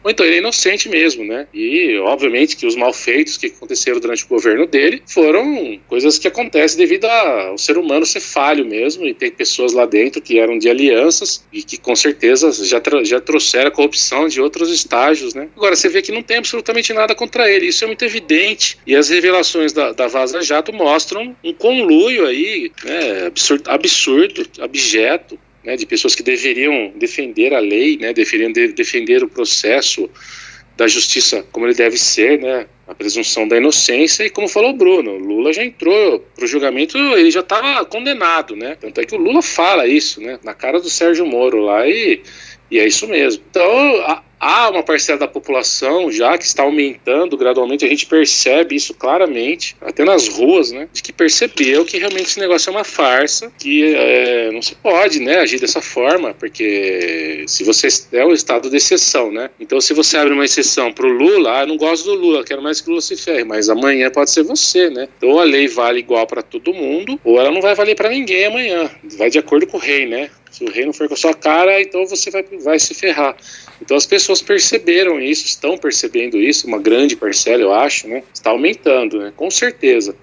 ou 0.07 0.11
então 0.11 0.25
ele 0.25 0.37
é 0.37 0.39
inocente 0.39 0.89
mesmo, 0.89 1.25
né? 1.25 1.49
E, 1.53 1.99
obviamente, 1.99 2.57
que 2.57 2.65
os 2.65 2.77
malfeitos 2.77 3.37
que 3.37 3.49
aconteceram 3.49 3.99
durante 3.99 4.25
o 4.25 4.29
governo 4.29 4.65
dele 4.65 5.03
foram 5.05 5.81
coisas 5.89 6.17
que 6.17 6.29
acontecem 6.29 6.79
devido 6.79 7.07
ao 7.07 7.59
ser 7.59 7.77
humano 7.77 8.07
ser 8.07 8.21
falho 8.21 8.65
mesmo, 8.65 9.05
e 9.05 9.13
tem 9.13 9.33
pessoas 9.33 9.73
lá 9.73 9.85
dentro 9.85 10.23
que 10.23 10.39
eram 10.39 10.59
de 10.59 10.71
alianças 10.71 11.45
e 11.53 11.61
que, 11.61 11.77
com 11.77 11.97
certeza, 11.97 12.53
já, 12.65 12.81
já 13.03 13.21
trouxeram 13.21 13.67
a 13.67 13.73
corrupção 13.73 14.29
de 14.29 14.41
outros 14.41 14.71
estágios, 14.71 15.35
né? 15.35 15.49
Agora, 15.57 15.75
você 15.75 15.89
vê 15.89 16.01
que 16.01 16.13
não 16.13 16.23
tem 16.23 16.37
absolutamente 16.37 16.93
nada 16.93 17.13
contra 17.13 17.51
ele, 17.51 17.67
isso 17.67 17.83
é 17.83 17.89
muito 17.89 18.05
evidente, 18.05 18.79
e 18.87 18.95
as 18.95 19.09
revelações 19.09 19.73
da, 19.73 19.91
da 19.91 20.07
Vaza 20.07 20.41
Jato 20.41 20.73
mostram 20.73 21.35
um 21.43 21.53
conluio 21.53 22.27
aí, 22.27 22.71
né, 22.85 23.27
absurdo, 23.27 23.69
absurdo 23.69 24.47
abjeto, 24.61 25.37
né, 25.67 25.77
de 25.77 25.85
pessoas 25.85 26.15
que 26.15 26.23
deveriam 26.23 26.93
defender 26.95 27.53
a 27.53 27.59
lei, 27.59 27.99
né, 27.99 28.13
deveriam 28.13 28.53
de, 28.53 28.69
defender 28.69 29.25
o 29.25 29.29
processo 29.29 30.09
da 30.77 30.87
justiça 30.87 31.45
como 31.51 31.67
ele 31.67 31.75
deve 31.75 31.99
ser, 31.99 32.39
né, 32.39 32.67
a 32.87 32.95
presunção 32.95 33.49
da 33.49 33.57
inocência 33.57 34.25
e 34.25 34.31
como 34.31 34.47
falou 34.47 34.71
o 34.71 34.77
Bruno, 34.77 35.19
Lula 35.19 35.53
já 35.53 35.65
entrou 35.65 36.21
para 36.21 36.45
o 36.45 36.47
julgamento, 36.47 36.97
ele 36.97 37.33
já 37.33 37.41
estava 37.41 37.85
condenado, 37.85 38.55
né, 38.55 38.77
tanto 38.81 39.01
é 39.01 39.05
que 39.05 39.17
o 39.17 39.19
Lula 39.19 39.43
fala 39.43 39.89
isso, 39.89 40.21
né, 40.21 40.39
na 40.45 40.55
cara 40.55 40.79
do 40.79 40.89
Sérgio 40.89 41.27
Moro 41.27 41.59
lá 41.59 41.89
e, 41.89 42.23
e 42.71 42.79
é 42.79 42.87
isso 42.87 43.07
mesmo. 43.07 43.43
Então, 43.51 44.05
há 44.39 44.71
uma 44.71 44.83
parcela 44.83 45.19
da 45.19 45.29
população 45.29 46.11
já 46.11 46.37
que 46.37 46.45
está 46.45 46.63
aumentando 46.63 47.37
gradualmente, 47.37 47.85
a 47.85 47.89
gente 47.89 48.07
percebe 48.07 48.77
isso 48.77 48.95
claramente, 48.95 49.77
até 49.81 50.05
nas 50.05 50.29
ruas, 50.29 50.71
né, 50.71 50.89
de 50.93 51.03
que 51.03 51.13
percebeu 51.13 51.85
que 51.85 51.99
realmente 51.99 52.27
esse 52.27 52.39
negócio 52.39 52.71
é 52.71 52.73
uma 52.73 52.85
farsa, 52.85 53.51
que 53.59 53.95
é, 53.95 54.51
não 54.53 54.63
se 54.63 54.75
pode, 54.75 55.21
né, 55.21 55.39
agir 55.39 55.61
dessa 55.61 55.81
forma, 55.81 56.35
porque 56.35 57.45
se 57.47 57.65
você 57.65 57.89
é 58.13 58.25
o 58.25 58.33
estado 58.33 58.69
de 58.69 58.77
exceção, 58.77 59.33
né, 59.33 59.51
então 59.59 59.81
se 59.81 59.95
você 59.95 60.17
abre 60.17 60.33
uma 60.33 60.45
exceção 60.45 60.93
para 60.93 61.07
o 61.07 61.11
Lula, 61.11 61.59
ah, 61.59 61.63
eu 61.63 61.69
não 61.69 61.77
gosto 61.77 62.05
do 62.05 62.15
Lula, 62.15 62.45
quero 62.45 62.63
mais 62.63 62.81
que 62.81 62.89
o 62.89 62.91
Lula 62.91 63.03
se 63.03 63.17
ferre, 63.17 63.45
mas 63.45 63.69
amanhã 63.69 64.11
pode 64.11 64.31
ser 64.31 64.43
você, 64.43 64.91
né, 64.91 65.09
então 65.17 65.39
a 65.39 65.45
lei 65.45 65.67
vale 65.67 65.99
igual 65.99 66.27
para 66.27 66.43
todo 66.43 66.75
mundo, 66.75 67.19
ou 67.25 67.41
ela 67.41 67.51
não 67.51 67.61
vai 67.61 67.75
valer 67.75 67.95
para 67.95 68.11
ninguém 68.11 68.47
amanhã, 68.47 68.91
vai 69.17 69.31
de 69.31 69.39
acordo 69.39 69.67
com 69.67 69.77
o 69.77 69.81
rei, 69.81 70.07
né, 70.07 70.31
se 70.57 70.65
o 70.65 70.71
rei 70.71 70.87
não 70.87 70.93
for 70.95 71.07
com 71.07 71.13
a 71.13 71.17
sua 71.19 71.35
cara, 71.35 71.79
então 71.83 72.07
você 72.07 72.31
vai, 72.31 72.43
vai 72.43 72.79
se 72.79 72.95
ferrar. 72.95 73.37
Então 73.79 73.95
as 73.95 74.07
pessoas 74.07 74.41
perceberam 74.41 75.21
isso, 75.21 75.45
estão 75.45 75.77
percebendo 75.77 76.39
isso, 76.39 76.67
uma 76.67 76.79
grande 76.79 77.15
parcela, 77.15 77.63
eu 77.63 77.75
acho, 77.75 78.09
né? 78.09 78.23
Está 78.33 78.51
aumentando, 78.51 79.19
né? 79.19 79.35
Com 79.37 79.51
certeza. 79.51 80.17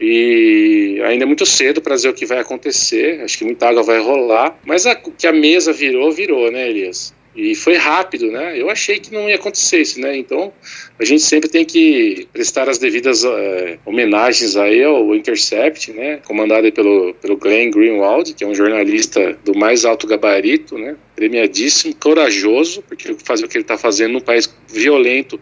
E 0.00 1.00
ainda 1.04 1.22
é 1.22 1.26
muito 1.26 1.46
cedo 1.46 1.80
para 1.80 1.94
dizer 1.94 2.08
o 2.08 2.12
que 2.12 2.26
vai 2.26 2.40
acontecer. 2.40 3.20
Acho 3.20 3.38
que 3.38 3.44
muita 3.44 3.68
água 3.68 3.84
vai 3.84 4.00
rolar. 4.00 4.58
Mas 4.66 4.84
a, 4.84 4.96
que 4.96 5.28
a 5.28 5.32
mesa 5.32 5.72
virou, 5.72 6.10
virou, 6.10 6.50
né, 6.50 6.68
Elias? 6.68 7.14
E 7.34 7.54
foi 7.54 7.76
rápido, 7.76 8.30
né? 8.30 8.60
Eu 8.60 8.68
achei 8.68 8.98
que 8.98 9.12
não 9.12 9.28
ia 9.28 9.36
acontecer 9.36 9.80
isso, 9.80 9.98
né? 9.98 10.16
Então, 10.16 10.52
a 10.98 11.04
gente 11.04 11.22
sempre 11.22 11.48
tem 11.48 11.64
que 11.64 12.28
prestar 12.30 12.68
as 12.68 12.76
devidas 12.76 13.24
é, 13.24 13.78
homenagens 13.86 14.54
aí 14.54 14.84
ao 14.84 15.14
Intercept, 15.14 15.92
né? 15.92 16.18
Comandado 16.24 16.70
pelo, 16.72 17.14
pelo 17.14 17.38
Glenn 17.38 17.70
Greenwald, 17.70 18.34
que 18.34 18.44
é 18.44 18.46
um 18.46 18.54
jornalista 18.54 19.38
do 19.44 19.54
mais 19.54 19.86
alto 19.86 20.06
gabarito, 20.06 20.76
né? 20.76 20.94
Premiadíssimo, 21.16 21.94
corajoso, 21.94 22.82
porque 22.82 23.16
fazer 23.24 23.46
o 23.46 23.48
que 23.48 23.56
ele 23.56 23.64
está 23.64 23.78
fazendo 23.78 24.12
num 24.12 24.20
país 24.20 24.52
violento 24.68 25.40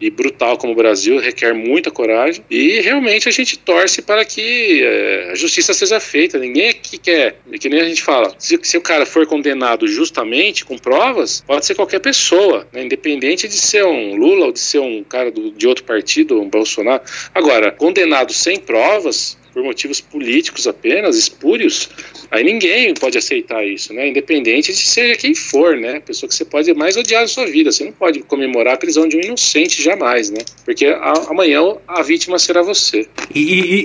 e 0.00 0.10
brutal 0.10 0.56
como 0.56 0.72
o 0.72 0.76
Brasil, 0.76 1.18
requer 1.18 1.54
muita 1.54 1.90
coragem. 1.90 2.44
E 2.50 2.80
realmente 2.80 3.28
a 3.28 3.32
gente 3.32 3.58
torce 3.58 4.02
para 4.02 4.24
que 4.24 4.82
é, 4.82 5.30
a 5.32 5.34
justiça 5.34 5.72
seja 5.72 6.00
feita. 6.00 6.38
Ninguém 6.38 6.68
aqui 6.68 6.98
quer, 6.98 7.40
que 7.60 7.68
nem 7.68 7.80
a 7.80 7.88
gente 7.88 8.02
fala, 8.02 8.34
se, 8.38 8.58
se, 8.62 8.76
o 8.76 8.80
cara 8.80 9.06
for 9.06 9.26
condenado 9.26 9.86
justamente, 9.86 10.64
com 10.64 10.76
provas, 10.76 11.42
pode 11.46 11.64
ser 11.64 11.74
qualquer 11.74 12.00
pessoa, 12.00 12.66
né, 12.72 12.84
independente 12.84 13.48
de 13.48 13.56
ser 13.56 13.84
um 13.84 14.16
Lula 14.16 14.46
ou 14.46 14.52
de 14.52 14.60
ser 14.60 14.80
um 14.80 15.02
cara 15.02 15.30
do, 15.30 15.50
de 15.50 15.66
outro 15.66 15.84
partido, 15.84 16.40
um 16.40 16.48
Bolsonaro. 16.48 17.02
Agora, 17.34 17.70
condenado 17.72 18.32
sem 18.32 18.58
provas, 18.58 19.37
por 19.52 19.62
motivos 19.62 20.00
políticos 20.00 20.66
apenas, 20.66 21.16
espúrios, 21.16 21.88
aí 22.30 22.44
ninguém 22.44 22.94
pode 22.94 23.18
aceitar 23.18 23.66
isso, 23.66 23.92
né? 23.92 24.08
Independente 24.08 24.72
de 24.72 24.78
seja 24.78 25.16
quem 25.16 25.34
for, 25.34 25.76
né? 25.76 26.00
Pessoa 26.00 26.28
que 26.28 26.34
você 26.34 26.44
pode 26.44 26.72
mais 26.74 26.96
odiar 26.96 27.22
na 27.22 27.28
sua 27.28 27.46
vida. 27.46 27.72
Você 27.72 27.84
não 27.84 27.92
pode 27.92 28.20
comemorar 28.20 28.74
a 28.74 28.76
prisão 28.76 29.08
de 29.08 29.16
um 29.16 29.20
inocente 29.20 29.82
jamais, 29.82 30.30
né? 30.30 30.40
Porque 30.64 30.86
amanhã 31.28 31.76
a 31.86 32.02
vítima 32.02 32.38
será 32.38 32.62
você. 32.62 33.06
E, 33.34 33.40
e, 33.40 33.84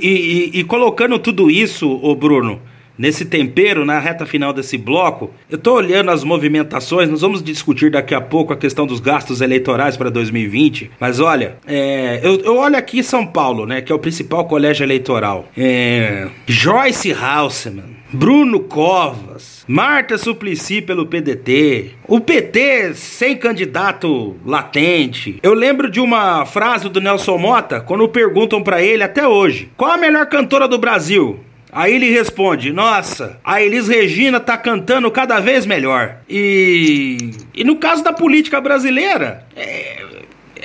e, 0.56 0.60
e 0.60 0.63
colocando 0.63 1.17
tudo 1.19 1.49
isso, 1.49 1.89
ô 1.89 2.15
Bruno, 2.15 2.62
nesse 2.97 3.25
tempero, 3.25 3.86
na 3.86 3.99
reta 3.99 4.25
final 4.25 4.53
desse 4.53 4.77
bloco, 4.77 5.32
eu 5.49 5.58
estou 5.58 5.75
olhando 5.75 6.12
as 6.12 6.23
movimentações, 6.23 7.10
nós 7.10 7.21
vamos 7.21 7.43
discutir 7.43 7.91
daqui 7.91 8.13
a 8.13 8.21
pouco 8.21 8.53
a 8.53 8.58
questão 8.58 8.86
dos 8.86 8.99
gastos 8.99 9.41
eleitorais 9.41 9.97
para 9.97 10.10
2020, 10.10 10.91
mas 10.99 11.19
olha, 11.19 11.58
é, 11.65 12.19
eu, 12.23 12.39
eu, 12.41 12.58
olho 12.58 12.77
aqui 12.77 13.03
São 13.03 13.25
Paulo, 13.25 13.65
né, 13.65 13.82
que 13.82 13.91
é 13.91 13.95
o 13.95 13.99
principal 13.99 14.45
colégio 14.45 14.84
eleitoral, 14.84 15.47
é, 15.58 16.27
Joyce 16.47 17.13
Haussmann, 17.13 18.03
Bruno 18.13 18.60
Covas, 18.60 19.65
Marta 19.67 20.19
Suplicy 20.19 20.84
pelo 20.84 21.08
PDT, 21.08 21.93
o 22.08 22.19
PT 22.19 22.93
sem 22.93 23.36
candidato 23.36 24.36
latente. 24.45 25.39
Eu 25.41 25.56
lembro 25.56 25.89
de 25.89 25.99
uma 25.99 26.45
frase 26.45 26.89
do 26.89 27.01
Nelson 27.01 27.39
Mota 27.39 27.82
quando 27.82 28.08
perguntam 28.08 28.62
para 28.62 28.84
ele 28.84 29.01
até 29.01 29.27
hoje: 29.27 29.71
qual 29.75 29.93
a 29.93 29.97
melhor 29.97 30.27
cantora 30.27 30.67
do 30.67 30.77
Brasil? 30.77 31.39
Aí 31.73 31.95
ele 31.95 32.09
responde: 32.09 32.71
Nossa, 32.71 33.39
a 33.43 33.62
Elis 33.62 33.88
Regina 33.88 34.39
tá 34.39 34.57
cantando 34.57 35.09
cada 35.12 35.39
vez 35.39 35.65
melhor. 35.65 36.17
E, 36.29 37.31
e 37.53 37.63
no 37.63 37.77
caso 37.77 38.03
da 38.03 38.13
política 38.13 38.62
brasileira, 38.62 39.45
é, 39.55 40.03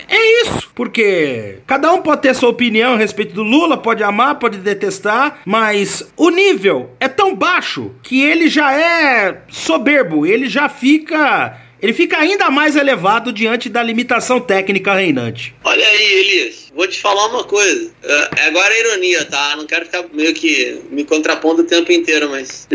é 0.08 0.42
isso, 0.42 0.70
porque 0.74 1.58
cada 1.66 1.92
um 1.92 2.00
pode 2.00 2.22
ter 2.22 2.34
sua 2.34 2.48
opinião 2.48 2.94
a 2.94 2.96
respeito 2.96 3.34
do 3.34 3.42
Lula, 3.42 3.76
pode 3.76 4.02
amar, 4.02 4.36
pode 4.36 4.58
detestar, 4.58 5.40
mas 5.44 6.10
o 6.16 6.30
nível 6.30 6.90
é 6.98 7.08
tão 7.08 7.34
baixo 7.34 7.92
que 8.02 8.22
ele 8.22 8.48
já 8.48 8.72
é 8.72 9.42
soberbo, 9.48 10.24
ele 10.24 10.48
já 10.48 10.68
fica 10.68 11.67
ele 11.80 11.92
fica 11.92 12.18
ainda 12.18 12.50
mais 12.50 12.76
elevado 12.76 13.32
diante 13.32 13.68
da 13.68 13.82
limitação 13.82 14.40
técnica 14.40 14.94
reinante. 14.94 15.54
Olha 15.64 15.86
aí, 15.86 16.12
Elias, 16.12 16.72
vou 16.74 16.86
te 16.86 17.00
falar 17.00 17.26
uma 17.26 17.44
coisa. 17.44 17.90
É, 18.02 18.42
agora 18.46 18.74
é 18.74 18.80
ironia, 18.80 19.24
tá? 19.24 19.54
Não 19.56 19.66
quero 19.66 19.84
ficar 19.86 20.04
meio 20.12 20.34
que 20.34 20.80
me 20.90 21.04
contrapondo 21.04 21.62
o 21.62 21.66
tempo 21.66 21.92
inteiro, 21.92 22.28
mas 22.30 22.66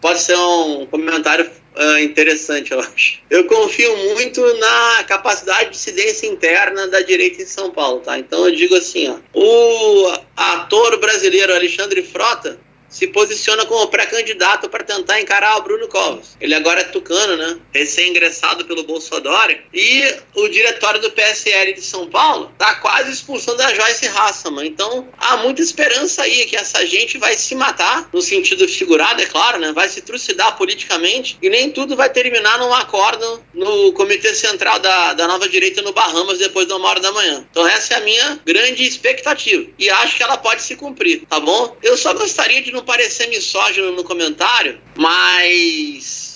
pode 0.00 0.20
ser 0.20 0.36
um 0.36 0.86
comentário 0.86 1.50
uh, 1.76 1.98
interessante, 1.98 2.72
eu 2.72 2.80
acho. 2.80 3.20
Eu 3.30 3.44
confio 3.44 3.96
muito 4.14 4.42
na 4.58 5.04
capacidade 5.04 5.66
de 5.66 5.70
dissidência 5.70 6.26
interna 6.26 6.86
da 6.88 7.00
direita 7.00 7.42
em 7.42 7.46
São 7.46 7.70
Paulo, 7.70 8.00
tá? 8.00 8.18
Então 8.18 8.46
eu 8.46 8.54
digo 8.54 8.74
assim, 8.74 9.08
ó, 9.08 9.16
o 9.34 10.12
ator 10.36 10.98
brasileiro 10.98 11.54
Alexandre 11.54 12.02
Frota 12.02 12.58
se 12.90 13.06
posiciona 13.06 13.64
como 13.64 13.86
pré-candidato 13.86 14.68
para 14.68 14.84
tentar 14.84 15.20
encarar 15.20 15.56
o 15.56 15.62
Bruno 15.62 15.88
Covas. 15.88 16.36
Ele 16.40 16.54
agora 16.54 16.80
é 16.80 16.84
tucano, 16.84 17.36
né? 17.36 17.58
Recém-ingressado 17.72 18.64
pelo 18.64 18.82
Bolsonaro. 18.82 19.56
E 19.72 20.16
o 20.34 20.48
diretório 20.48 21.00
do 21.00 21.10
PSL 21.12 21.72
de 21.72 21.82
São 21.82 22.08
Paulo 22.08 22.52
tá 22.58 22.74
quase 22.76 23.12
expulsando 23.12 23.62
a 23.62 23.72
Joyce 23.72 24.08
Hasselman. 24.08 24.66
Então 24.66 25.08
há 25.16 25.36
muita 25.38 25.62
esperança 25.62 26.22
aí 26.22 26.46
que 26.46 26.56
essa 26.56 26.84
gente 26.84 27.16
vai 27.16 27.34
se 27.34 27.54
matar, 27.54 28.08
no 28.12 28.20
sentido 28.20 28.66
figurado, 28.68 29.22
é 29.22 29.26
claro, 29.26 29.58
né? 29.58 29.72
Vai 29.72 29.88
se 29.88 30.00
trucidar 30.00 30.56
politicamente 30.56 31.38
e 31.40 31.48
nem 31.48 31.70
tudo 31.70 31.96
vai 31.96 32.10
terminar 32.10 32.58
num 32.58 32.72
acordo 32.72 33.42
no 33.54 33.92
Comitê 33.92 34.34
Central 34.34 34.78
da, 34.80 35.14
da 35.14 35.28
Nova 35.28 35.48
Direita 35.48 35.82
no 35.82 35.92
Bahamas 35.92 36.38
depois 36.38 36.66
de 36.66 36.72
uma 36.72 36.88
hora 36.88 37.00
da 37.00 37.12
manhã. 37.12 37.46
Então 37.50 37.66
essa 37.66 37.94
é 37.94 37.96
a 37.98 38.00
minha 38.00 38.40
grande 38.44 38.84
expectativa. 38.84 39.70
E 39.78 39.88
acho 39.88 40.16
que 40.16 40.22
ela 40.22 40.36
pode 40.36 40.62
se 40.62 40.76
cumprir, 40.76 41.24
tá 41.28 41.38
bom? 41.38 41.76
Eu 41.82 41.96
só 41.96 42.12
gostaria 42.14 42.62
de 42.62 42.72
não 42.72 42.79
parecer 42.84 43.28
misógino 43.28 43.92
no 43.92 44.04
comentário, 44.04 44.80
mas 44.96 46.29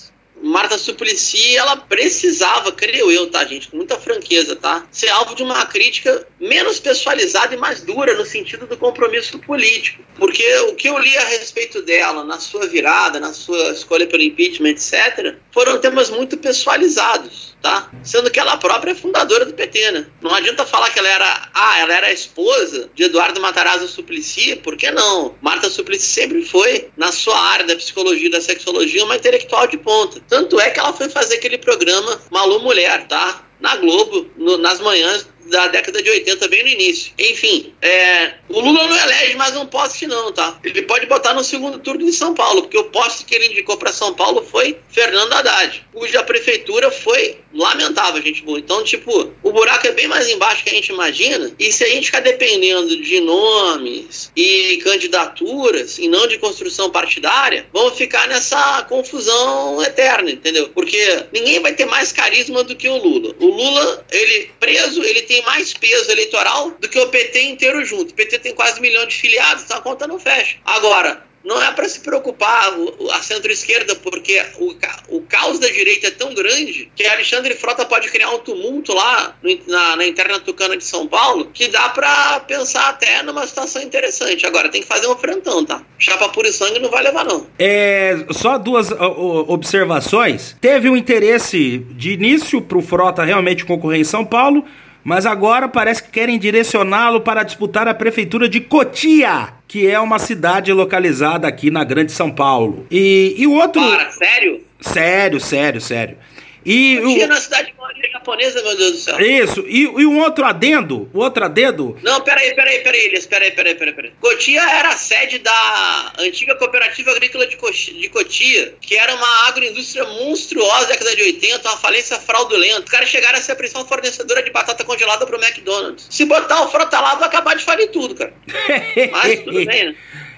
Marta 0.44 0.76
Suplicy, 0.76 1.56
ela 1.56 1.76
precisava, 1.76 2.70
creio 2.70 3.10
eu, 3.10 3.30
tá, 3.30 3.44
gente, 3.44 3.68
com 3.68 3.76
muita 3.76 3.98
franqueza, 3.98 4.54
tá, 4.54 4.86
ser 4.90 5.08
alvo 5.08 5.34
de 5.34 5.42
uma 5.42 5.64
crítica 5.66 6.26
menos 6.38 6.78
pessoalizada 6.78 7.54
e 7.54 7.58
mais 7.58 7.80
dura 7.80 8.14
no 8.14 8.24
sentido 8.24 8.66
do 8.66 8.76
compromisso 8.76 9.38
político. 9.38 10.04
Porque 10.16 10.44
o 10.68 10.74
que 10.74 10.88
eu 10.88 10.98
li 10.98 11.16
a 11.16 11.24
respeito 11.24 11.82
dela, 11.82 12.24
na 12.24 12.38
sua 12.38 12.66
virada, 12.66 13.18
na 13.18 13.32
sua 13.32 13.72
escolha 13.72 14.06
pelo 14.06 14.22
impeachment, 14.22 14.70
etc., 14.70 15.36
foram 15.50 15.78
temas 15.78 16.10
muito 16.10 16.36
pessoalizados 16.36 17.54
tá? 17.64 17.90
Sendo 18.02 18.30
que 18.30 18.38
ela 18.38 18.58
própria 18.58 18.90
é 18.90 18.94
fundadora 18.94 19.46
do 19.46 19.54
PT, 19.54 19.90
né? 19.90 20.06
Não 20.20 20.34
adianta 20.34 20.66
falar 20.66 20.90
que 20.90 20.98
ela 20.98 21.08
era, 21.08 21.48
ah, 21.54 21.78
ela 21.78 21.94
era 21.94 22.08
a 22.08 22.12
esposa 22.12 22.90
de 22.94 23.04
Eduardo 23.04 23.40
Matarazzo 23.40 23.88
Suplicy, 23.88 24.56
por 24.56 24.76
que 24.76 24.90
não? 24.90 25.34
Marta 25.40 25.70
Suplicy 25.70 26.04
sempre 26.04 26.44
foi, 26.44 26.90
na 26.94 27.10
sua 27.10 27.40
área 27.40 27.66
da 27.66 27.74
psicologia 27.74 28.26
e 28.26 28.30
da 28.30 28.42
sexologia, 28.42 29.02
uma 29.02 29.16
intelectual 29.16 29.66
de 29.66 29.78
ponta. 29.78 30.20
Tanto 30.34 30.58
é 30.58 30.68
que 30.68 30.80
ela 30.80 30.92
foi 30.92 31.08
fazer 31.08 31.36
aquele 31.36 31.58
programa 31.58 32.20
Malu 32.28 32.58
Mulher, 32.58 33.06
tá? 33.06 33.44
Na 33.60 33.76
Globo, 33.76 34.28
no, 34.36 34.56
nas 34.58 34.80
manhãs 34.80 35.28
da 35.46 35.68
década 35.68 36.02
de 36.02 36.10
80, 36.10 36.48
bem 36.48 36.62
no 36.62 36.68
início. 36.68 37.12
Enfim, 37.18 37.72
é, 37.80 38.34
o 38.48 38.60
Lula 38.60 38.86
não 38.86 38.96
elege 38.96 39.36
mais 39.36 39.56
um 39.56 39.66
poste, 39.66 40.06
não, 40.06 40.32
tá? 40.32 40.58
Ele 40.64 40.82
pode 40.82 41.06
botar 41.06 41.34
no 41.34 41.44
segundo 41.44 41.78
turno 41.78 42.04
de 42.04 42.12
São 42.12 42.34
Paulo, 42.34 42.62
porque 42.62 42.78
o 42.78 42.84
poste 42.84 43.24
que 43.24 43.34
ele 43.34 43.46
indicou 43.46 43.76
para 43.76 43.92
São 43.92 44.14
Paulo 44.14 44.46
foi 44.50 44.78
Fernando 44.88 45.32
Haddad, 45.32 45.84
cuja 45.92 46.22
prefeitura 46.22 46.90
foi 46.90 47.38
lamentável, 47.52 48.22
gente 48.22 48.42
boa. 48.42 48.58
Então, 48.58 48.82
tipo, 48.82 49.32
o 49.42 49.52
buraco 49.52 49.86
é 49.86 49.92
bem 49.92 50.08
mais 50.08 50.28
embaixo 50.28 50.64
que 50.64 50.70
a 50.70 50.74
gente 50.74 50.90
imagina, 50.90 51.52
e 51.58 51.72
se 51.72 51.84
a 51.84 51.88
gente 51.88 52.06
ficar 52.06 52.20
dependendo 52.20 52.96
de 53.00 53.20
nomes 53.20 54.30
e 54.36 54.80
candidaturas 54.82 55.98
e 55.98 56.08
não 56.08 56.26
de 56.26 56.38
construção 56.38 56.90
partidária, 56.90 57.66
vamos 57.72 57.96
ficar 57.96 58.26
nessa 58.28 58.82
confusão 58.84 59.82
eterna, 59.82 60.30
entendeu? 60.30 60.68
Porque 60.70 61.26
ninguém 61.32 61.60
vai 61.60 61.72
ter 61.74 61.84
mais 61.84 62.12
carisma 62.12 62.64
do 62.64 62.74
que 62.74 62.88
o 62.88 62.96
Lula. 62.96 63.34
O 63.38 63.46
Lula, 63.46 64.04
ele 64.10 64.50
preso, 64.58 65.02
ele 65.02 65.22
tem 65.22 65.33
tem 65.34 65.42
mais 65.42 65.72
peso 65.72 66.12
eleitoral 66.12 66.70
do 66.78 66.88
que 66.88 66.98
o 66.98 67.08
PT 67.08 67.42
inteiro 67.42 67.84
junto. 67.84 68.12
O 68.12 68.14
PT 68.14 68.38
tem 68.38 68.54
quase 68.54 68.78
um 68.78 68.82
milhão 68.82 69.04
de 69.04 69.16
filiados, 69.16 69.64
então 69.64 69.78
a 69.78 69.80
conta 69.80 70.06
não 70.06 70.16
fecha. 70.16 70.58
Agora, 70.64 71.24
não 71.44 71.60
é 71.60 71.70
para 71.72 71.88
se 71.88 72.00
preocupar 72.00 72.72
a 73.12 73.22
centro-esquerda, 73.22 73.94
porque 73.96 74.42
o, 74.58 74.74
o 75.16 75.20
caos 75.22 75.58
da 75.58 75.66
direita 75.66 76.06
é 76.06 76.10
tão 76.10 76.32
grande 76.34 76.90
que 76.96 77.04
Alexandre 77.04 77.54
Frota 77.54 77.84
pode 77.84 78.08
criar 78.10 78.30
um 78.30 78.38
tumulto 78.38 78.94
lá 78.94 79.36
na, 79.66 79.96
na 79.96 80.06
interna 80.06 80.40
tucana 80.40 80.76
de 80.76 80.84
São 80.84 81.06
Paulo 81.06 81.50
que 81.52 81.68
dá 81.68 81.90
para 81.90 82.40
pensar 82.40 82.88
até 82.88 83.22
numa 83.22 83.46
situação 83.46 83.82
interessante. 83.82 84.46
Agora, 84.46 84.70
tem 84.70 84.80
que 84.80 84.88
fazer 84.88 85.06
um 85.06 85.16
frentão, 85.16 85.64
tá? 85.64 85.82
Chapa 85.98 86.28
pura 86.30 86.48
e 86.48 86.52
sangue 86.52 86.78
não 86.78 86.90
vai 86.90 87.02
levar, 87.02 87.24
não. 87.24 87.46
É, 87.58 88.24
só 88.30 88.56
duas 88.56 88.90
observações. 88.90 90.56
Teve 90.60 90.88
um 90.88 90.96
interesse 90.96 91.78
de 91.90 92.12
início 92.12 92.62
para 92.62 92.78
o 92.78 92.82
Frota 92.82 93.22
realmente 93.22 93.64
concorrer 93.64 94.00
em 94.00 94.04
São 94.04 94.24
Paulo, 94.24 94.64
mas 95.04 95.26
agora 95.26 95.68
parece 95.68 96.02
que 96.02 96.10
querem 96.10 96.38
direcioná-lo 96.38 97.20
para 97.20 97.42
disputar 97.42 97.86
a 97.86 97.94
prefeitura 97.94 98.48
de 98.48 98.60
Cotia, 98.60 99.48
que 99.68 99.86
é 99.86 100.00
uma 100.00 100.18
cidade 100.18 100.72
localizada 100.72 101.46
aqui 101.46 101.70
na 101.70 101.84
Grande 101.84 102.10
São 102.10 102.30
Paulo. 102.30 102.86
E, 102.90 103.34
e 103.36 103.46
o 103.46 103.52
outro. 103.52 103.82
Para, 103.82 104.10
sério? 104.10 104.60
Sério, 104.80 105.40
sério, 105.40 105.80
sério. 105.80 106.16
E 106.64 106.98
Cotia 107.00 107.24
o... 107.26 107.28
na 107.28 107.40
cidade 107.40 107.74
japonesa, 108.12 108.62
meu 108.62 108.76
Deus 108.76 108.92
do 108.92 108.98
céu. 108.98 109.20
Isso, 109.20 109.64
e, 109.66 109.82
e 109.82 110.06
um 110.06 110.20
outro 110.20 110.44
adendo, 110.44 111.10
o 111.12 111.18
outro 111.18 111.44
adendo... 111.44 111.98
Não, 112.02 112.20
peraí, 112.20 112.54
peraí, 112.54 112.78
peraí, 112.80 113.06
Elias, 113.06 113.26
peraí, 113.26 113.50
peraí, 113.50 113.74
peraí, 113.74 113.92
peraí. 113.92 114.12
Cotia 114.20 114.62
era 114.62 114.90
a 114.90 114.96
sede 114.96 115.38
da 115.38 116.12
antiga 116.18 116.54
Cooperativa 116.54 117.10
Agrícola 117.10 117.46
de, 117.46 117.56
de 117.56 118.08
Cotia, 118.08 118.74
que 118.80 118.96
era 118.96 119.14
uma 119.14 119.48
agroindústria 119.48 120.04
monstruosa 120.04 120.86
da 120.86 120.92
década 120.92 121.16
de 121.16 121.22
80, 121.22 121.68
uma 121.68 121.76
falência 121.76 122.18
fraudulenta. 122.18 122.80
Os 122.80 122.90
caras 122.90 123.08
chegaram 123.08 123.38
a 123.38 123.42
ser 123.42 123.52
a 123.52 123.56
principal 123.56 123.86
fornecedora 123.86 124.42
de 124.42 124.50
batata 124.50 124.84
congelada 124.84 125.26
pro 125.26 125.38
McDonald's. 125.42 126.06
Se 126.10 126.24
botar 126.24 126.62
o 126.64 126.70
frota 126.70 127.00
lá, 127.00 127.14
vai 127.16 127.28
acabar 127.28 127.56
de 127.56 127.64
falir 127.64 127.88
tudo, 127.88 128.14
cara. 128.14 128.32
Mas 129.10 129.40
tudo 129.40 129.64
bem, 129.64 129.86
né? 129.86 129.96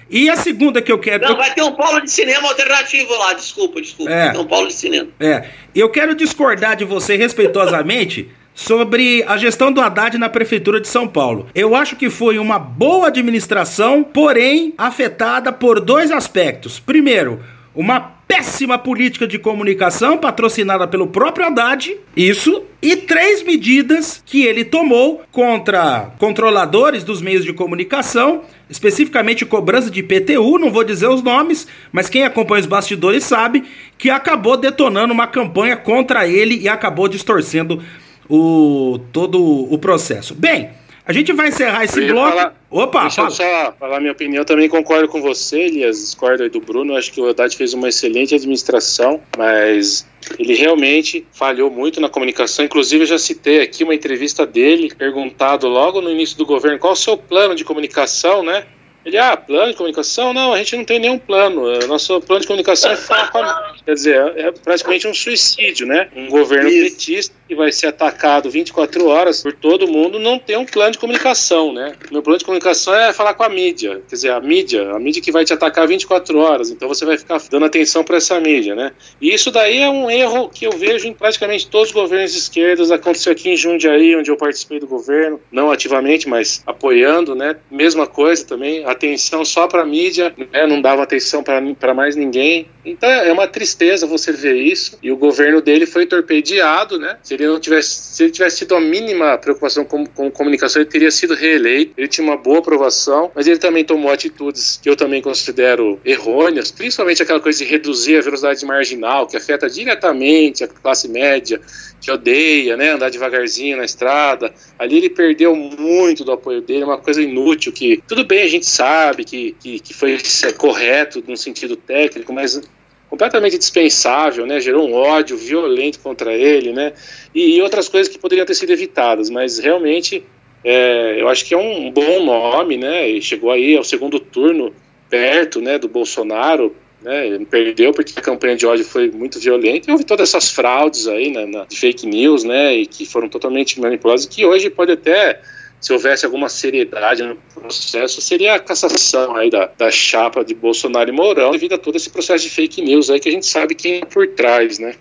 E 0.09 0.29
a 0.29 0.35
segunda 0.35 0.81
que 0.81 0.91
eu 0.91 0.99
quero. 0.99 1.27
Não, 1.27 1.35
vai 1.35 1.53
ter 1.53 1.61
um 1.63 1.73
polo 1.73 1.99
de 1.99 2.11
cinema 2.11 2.47
alternativo 2.47 3.13
lá, 3.15 3.33
desculpa, 3.33 3.81
desculpa. 3.81 4.11
É, 4.11 4.25
vai 4.25 4.33
ter 4.33 4.39
um 4.39 4.45
polo 4.45 4.67
de 4.67 4.73
cinema. 4.73 5.09
É. 5.19 5.45
Eu 5.75 5.89
quero 5.89 6.15
discordar 6.15 6.75
de 6.75 6.85
você 6.85 7.15
respeitosamente. 7.15 8.29
sobre 8.57 9.23
a 9.27 9.37
gestão 9.37 9.71
do 9.71 9.79
Haddad 9.79 10.17
na 10.17 10.27
prefeitura 10.27 10.81
de 10.81 10.87
São 10.87 11.07
Paulo. 11.07 11.47
Eu 11.53 11.75
acho 11.75 11.95
que 11.95 12.09
foi 12.09 12.39
uma 12.39 12.57
boa 12.57 13.09
administração, 13.09 14.03
porém 14.03 14.73
afetada 14.75 15.53
por 15.53 15.79
dois 15.79 16.11
aspectos. 16.11 16.79
Primeiro, 16.79 17.39
uma 17.77 17.99
péssima 17.99 18.75
política 18.75 19.27
de 19.27 19.37
comunicação 19.37 20.17
patrocinada 20.17 20.87
pelo 20.87 21.07
próprio 21.07 21.45
Haddad, 21.45 21.95
isso, 22.15 22.63
e 22.81 22.95
três 22.95 23.43
medidas 23.43 24.21
que 24.25 24.43
ele 24.43 24.65
tomou 24.65 25.21
contra 25.31 26.11
controladores 26.17 27.03
dos 27.03 27.21
meios 27.21 27.45
de 27.45 27.53
comunicação, 27.53 28.41
especificamente 28.67 29.45
cobrança 29.45 29.91
de 29.91 29.99
IPTU, 29.99 30.57
não 30.57 30.71
vou 30.71 30.83
dizer 30.83 31.07
os 31.07 31.21
nomes, 31.21 31.67
mas 31.91 32.09
quem 32.09 32.23
acompanha 32.23 32.61
os 32.61 32.67
bastidores 32.67 33.23
sabe 33.23 33.63
que 33.95 34.09
acabou 34.09 34.57
detonando 34.57 35.13
uma 35.13 35.27
campanha 35.27 35.77
contra 35.77 36.27
ele 36.27 36.57
e 36.57 36.67
acabou 36.67 37.07
distorcendo 37.07 37.81
o 38.27 38.99
todo 39.13 39.39
o 39.39 39.77
processo. 39.77 40.33
Bem, 40.33 40.71
a 41.07 41.13
gente 41.13 41.31
vai 41.31 41.47
encerrar 41.47 41.85
esse 41.85 42.01
bloco. 42.01 42.29
Falar, 42.31 42.53
Opa, 42.69 43.01
deixa 43.03 43.15
fala. 43.15 43.29
eu 43.29 43.31
só 43.31 43.73
falar 43.79 44.01
minha 44.01 44.11
opinião. 44.11 44.43
Também 44.43 44.67
concordo 44.67 45.07
com 45.07 45.21
você, 45.21 45.61
Elias. 45.61 45.97
Discordo 45.97 46.43
aí 46.43 46.49
do 46.49 46.59
Bruno. 46.59 46.97
Acho 46.97 47.13
que 47.13 47.21
o 47.21 47.29
Haddad 47.29 47.55
fez 47.55 47.73
uma 47.73 47.87
excelente 47.87 48.35
administração, 48.35 49.21
mas 49.37 50.05
ele 50.37 50.53
realmente 50.53 51.25
falhou 51.31 51.71
muito 51.71 52.01
na 52.01 52.09
comunicação. 52.09 52.65
Inclusive, 52.65 53.03
eu 53.03 53.07
já 53.07 53.17
citei 53.17 53.61
aqui 53.61 53.85
uma 53.85 53.95
entrevista 53.95 54.45
dele, 54.45 54.93
perguntado 54.93 55.69
logo 55.69 56.01
no 56.01 56.11
início 56.11 56.37
do 56.37 56.45
governo 56.45 56.77
qual 56.77 56.91
o 56.91 56.97
seu 56.97 57.15
plano 57.17 57.55
de 57.55 57.63
comunicação, 57.63 58.43
né? 58.43 58.65
Ele, 59.05 59.17
ah, 59.17 59.37
plano 59.37 59.71
de 59.71 59.77
comunicação? 59.77 60.33
Não, 60.33 60.51
a 60.51 60.57
gente 60.57 60.75
não 60.75 60.83
tem 60.83 60.99
nenhum 60.99 61.17
plano. 61.17 61.61
O 61.61 61.87
nosso 61.87 62.19
plano 62.19 62.41
de 62.41 62.47
comunicação 62.47 62.91
é 62.91 62.97
falar 62.97 63.31
com 63.31 63.37
a... 63.37 63.75
Quer 63.85 63.93
dizer, 63.93 64.33
é 64.35 64.51
praticamente 64.51 65.07
um 65.07 65.13
suicídio, 65.13 65.87
né? 65.87 66.09
Um 66.13 66.27
governo 66.27 66.67
Isso. 66.67 66.91
petista 66.91 67.36
que 67.47 67.55
vai 67.55 67.71
ser 67.71 67.87
atacado 67.87 68.49
24 68.49 69.07
horas 69.07 69.41
por 69.41 69.53
todo 69.53 69.87
mundo 69.87 70.19
não 70.19 70.37
tem 70.37 70.57
um 70.57 70.65
plano 70.65 70.91
de 70.91 70.97
comunicação, 70.97 71.73
né? 71.73 71.93
Meu 72.11 72.21
plano 72.21 72.37
de 72.39 72.45
comunicação 72.45 72.93
é 72.93 73.13
falar 73.13 73.33
com 73.33 73.43
a 73.43 73.49
mídia. 73.49 74.01
Quer 74.07 74.15
dizer, 74.15 74.31
a 74.31 74.39
mídia, 74.39 74.91
a 74.91 74.99
mídia 74.99 75.21
que 75.21 75.31
vai 75.31 75.45
te 75.45 75.53
atacar 75.53 75.87
24 75.87 76.37
horas. 76.37 76.69
Então 76.69 76.87
você 76.87 77.05
vai 77.05 77.17
ficar 77.17 77.41
dando 77.49 77.65
atenção 77.65 78.03
para 78.03 78.17
essa 78.17 78.39
mídia, 78.39 78.75
né? 78.75 78.91
E 79.21 79.33
isso 79.33 79.51
daí 79.51 79.79
é 79.79 79.89
um 79.89 80.09
erro 80.09 80.49
que 80.49 80.65
eu 80.65 80.71
vejo 80.71 81.07
em 81.07 81.13
praticamente 81.13 81.67
todos 81.67 81.89
os 81.89 81.93
governos 81.93 82.33
de 82.33 82.39
esquerdas. 82.39 82.91
Aconteceu 82.91 83.31
aqui 83.31 83.49
em 83.49 83.57
Jundiaí, 83.57 84.15
onde 84.15 84.29
eu 84.29 84.37
participei 84.37 84.79
do 84.79 84.87
governo, 84.87 85.39
não 85.51 85.71
ativamente, 85.71 86.27
mas 86.27 86.61
apoiando, 86.65 87.35
né? 87.35 87.55
Mesma 87.71 88.05
coisa 88.05 88.45
também. 88.45 88.83
Atenção 88.85 89.45
só 89.45 89.67
para 89.67 89.83
a 89.83 89.85
mídia, 89.85 90.33
né, 90.51 90.65
não 90.65 90.81
dava 90.81 91.03
atenção 91.03 91.43
para 91.43 91.93
mais 91.93 92.15
ninguém. 92.15 92.67
Então 92.85 93.09
é 93.09 93.31
uma 93.31 93.47
tristeza 93.47 94.07
você 94.07 94.31
ver 94.31 94.55
isso. 94.55 94.97
E 95.01 95.11
o 95.11 95.17
governo 95.17 95.61
dele 95.61 95.85
foi 95.85 96.05
torpedeado, 96.05 96.97
né? 96.97 97.17
Ele 97.43 97.51
não 97.51 97.59
tivesse, 97.59 98.15
se 98.15 98.23
ele 98.23 98.31
tivesse 98.31 98.59
tido 98.59 98.75
a 98.75 98.81
mínima 98.81 99.37
preocupação 99.37 99.85
com, 99.85 100.05
com 100.05 100.31
comunicação, 100.31 100.81
ele 100.81 100.89
teria 100.89 101.11
sido 101.11 101.33
reeleito. 101.33 101.93
Ele 101.97 102.07
tinha 102.07 102.25
uma 102.25 102.37
boa 102.37 102.59
aprovação, 102.59 103.31
mas 103.35 103.47
ele 103.47 103.57
também 103.57 103.83
tomou 103.83 104.11
atitudes 104.11 104.79
que 104.81 104.89
eu 104.89 104.95
também 104.95 105.21
considero 105.21 105.99
errôneas, 106.03 106.71
principalmente 106.71 107.21
aquela 107.21 107.39
coisa 107.39 107.59
de 107.59 107.65
reduzir 107.65 108.17
a 108.17 108.21
velocidade 108.21 108.65
marginal, 108.65 109.27
que 109.27 109.37
afeta 109.37 109.69
diretamente 109.69 110.63
a 110.63 110.67
classe 110.67 111.07
média, 111.07 111.61
que 112.01 112.11
odeia, 112.11 112.77
né, 112.77 112.91
andar 112.91 113.09
devagarzinho 113.09 113.77
na 113.77 113.85
estrada. 113.85 114.53
Ali 114.77 114.97
ele 114.97 115.09
perdeu 115.09 115.55
muito 115.55 116.23
do 116.23 116.31
apoio 116.31 116.61
dele, 116.61 116.83
é 116.83 116.85
uma 116.85 116.97
coisa 116.97 117.21
inútil 117.21 117.71
que 117.71 118.01
tudo 118.07 118.25
bem 118.25 118.41
a 118.41 118.47
gente 118.47 118.65
sabe 118.65 119.23
que, 119.23 119.55
que, 119.59 119.79
que 119.79 119.93
foi 119.93 120.17
correto 120.57 121.23
no 121.27 121.37
sentido 121.37 121.75
técnico, 121.75 122.33
mas 122.33 122.61
completamente 123.09 123.57
dispensável, 123.57 124.45
né? 124.45 124.59
Gerou 124.59 124.87
um 124.87 124.93
ódio 124.93 125.37
violento 125.37 125.99
contra 125.99 126.33
ele, 126.33 126.73
né? 126.73 126.93
E, 127.33 127.57
e 127.57 127.61
outras 127.61 127.87
coisas 127.87 128.11
que 128.11 128.19
poderiam 128.19 128.45
ter 128.45 128.55
sido 128.55 128.71
evitadas, 128.71 129.29
mas 129.29 129.59
realmente 129.59 130.23
é, 130.63 131.21
eu 131.21 131.29
acho 131.29 131.45
que 131.45 131.53
é 131.53 131.57
um 131.57 131.91
bom 131.91 132.23
nome, 132.23 132.77
né? 132.77 133.09
E 133.09 133.21
chegou 133.21 133.51
aí 133.51 133.77
ao 133.77 133.83
segundo 133.83 134.19
turno 134.19 134.73
perto, 135.09 135.61
né, 135.61 135.79
do 135.79 135.87
Bolsonaro, 135.87 136.75
né? 137.01 137.27
Ele 137.27 137.45
perdeu 137.45 137.93
porque 137.93 138.13
a 138.17 138.21
campanha 138.21 138.55
de 138.55 138.65
ódio 138.65 138.83
foi 138.83 139.09
muito 139.09 139.39
violenta 139.39 139.89
e 139.89 139.91
houve 139.91 140.03
todas 140.03 140.29
essas 140.29 140.49
fraudes 140.49 141.07
aí, 141.07 141.31
né, 141.31 141.45
na, 141.45 141.63
de 141.63 141.77
fake 141.77 142.05
news, 142.05 142.43
né? 142.43 142.75
E 142.75 142.85
que 142.85 143.05
foram 143.05 143.29
totalmente 143.29 143.79
manipuladas, 143.79 144.25
que 144.25 144.45
hoje 144.45 144.69
pode 144.69 144.91
até 144.91 145.41
se 145.79 145.93
houvesse 145.93 146.25
alguma 146.25 146.49
seriedade 146.49 147.23
no 147.23 147.35
processo, 147.53 148.19
seria 148.21 148.55
a 148.55 148.59
cassação 148.59 149.35
aí 149.35 149.49
da, 149.49 149.69
da 149.77 149.91
chapa 149.91 150.43
de 150.43 150.55
Bolsonaro 150.55 151.09
e 151.09 151.13
Mourão 151.13 151.51
devido 151.51 151.73
a 151.73 151.77
todo 151.77 151.95
esse 151.95 152.09
processo 152.09 152.43
de 152.43 152.49
fake 152.49 152.81
news 152.81 153.09
aí 153.09 153.19
que 153.19 153.29
a 153.29 153.31
gente 153.31 153.45
sabe 153.45 153.75
quem 153.75 154.01
é 154.01 154.05
por 154.05 154.27
trás, 154.29 154.79
né? 154.79 154.95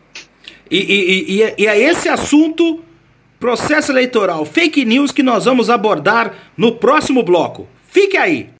E, 0.71 0.79
e, 0.79 1.43
e, 1.43 1.55
e 1.59 1.67
é 1.67 1.79
esse 1.79 2.09
assunto, 2.09 2.85
processo 3.41 3.93
eleitoral, 3.93 4.45
fake 4.45 4.85
news, 4.85 5.13
que 5.13 5.23
nós 5.23 5.45
vamos 5.45 5.71
abordar 5.71 6.53
no 6.57 6.73
próximo 6.73 7.23
bloco. 7.23 7.69
Fique 7.89 8.17
aí! 8.17 8.51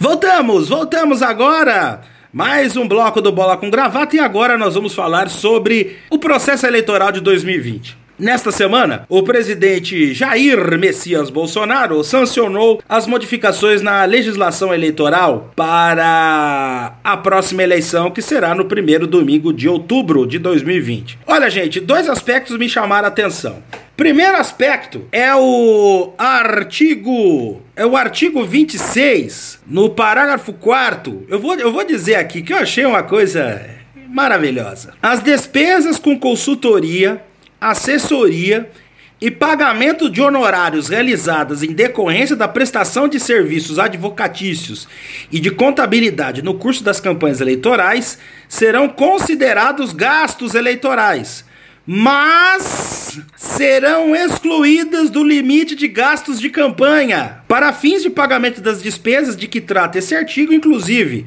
Voltamos, 0.00 0.68
voltamos 0.68 1.22
agora! 1.22 2.07
Mais 2.32 2.76
um 2.76 2.86
bloco 2.86 3.22
do 3.22 3.32
Bola 3.32 3.56
com 3.56 3.70
Gravata 3.70 4.14
e 4.14 4.18
agora 4.18 4.58
nós 4.58 4.74
vamos 4.74 4.94
falar 4.94 5.30
sobre 5.30 5.96
o 6.10 6.18
processo 6.18 6.66
eleitoral 6.66 7.10
de 7.10 7.22
2020. 7.22 8.07
Nesta 8.18 8.50
semana, 8.50 9.06
o 9.08 9.22
presidente 9.22 10.12
Jair 10.12 10.76
Messias 10.76 11.30
Bolsonaro 11.30 12.02
sancionou 12.02 12.82
as 12.88 13.06
modificações 13.06 13.80
na 13.80 14.04
legislação 14.04 14.74
eleitoral 14.74 15.52
para 15.54 16.96
a 17.04 17.16
próxima 17.16 17.62
eleição, 17.62 18.10
que 18.10 18.20
será 18.20 18.56
no 18.56 18.64
primeiro 18.64 19.06
domingo 19.06 19.52
de 19.52 19.68
outubro 19.68 20.26
de 20.26 20.36
2020. 20.40 21.16
Olha, 21.28 21.48
gente, 21.48 21.78
dois 21.78 22.08
aspectos 22.08 22.58
me 22.58 22.68
chamaram 22.68 23.04
a 23.04 23.08
atenção. 23.08 23.62
Primeiro 23.96 24.36
aspecto 24.36 25.06
é 25.12 25.32
o 25.36 26.12
artigo. 26.18 27.62
É 27.76 27.86
o 27.86 27.96
artigo 27.96 28.44
26, 28.44 29.60
no 29.64 29.90
parágrafo 29.90 30.52
4. 30.52 31.26
Eu 31.28 31.38
vou, 31.38 31.54
eu 31.54 31.72
vou 31.72 31.84
dizer 31.84 32.16
aqui 32.16 32.42
que 32.42 32.52
eu 32.52 32.58
achei 32.58 32.84
uma 32.84 33.04
coisa 33.04 33.78
maravilhosa. 34.08 34.94
As 35.02 35.20
despesas 35.20 35.98
com 35.98 36.18
consultoria, 36.18 37.22
assessoria 37.60 38.70
e 39.20 39.30
pagamento 39.30 40.08
de 40.08 40.20
honorários 40.22 40.88
realizadas 40.88 41.62
em 41.62 41.72
decorrência 41.72 42.36
da 42.36 42.46
prestação 42.46 43.08
de 43.08 43.18
serviços 43.18 43.78
advocatícios 43.78 44.86
e 45.30 45.40
de 45.40 45.50
contabilidade 45.50 46.40
no 46.40 46.54
curso 46.54 46.84
das 46.84 47.00
campanhas 47.00 47.40
eleitorais 47.40 48.18
serão 48.48 48.88
considerados 48.88 49.92
gastos 49.92 50.54
eleitorais 50.54 51.44
mas 51.90 53.18
serão 53.34 54.14
excluídas 54.14 55.08
do 55.08 55.24
limite 55.24 55.74
de 55.74 55.88
gastos 55.88 56.38
de 56.38 56.50
campanha 56.50 57.38
para 57.48 57.72
fins 57.72 58.02
de 58.02 58.10
pagamento 58.10 58.60
das 58.60 58.82
despesas 58.82 59.34
de 59.34 59.48
que 59.48 59.58
trata 59.58 59.96
esse 59.96 60.14
artigo, 60.14 60.52
inclusive. 60.52 61.24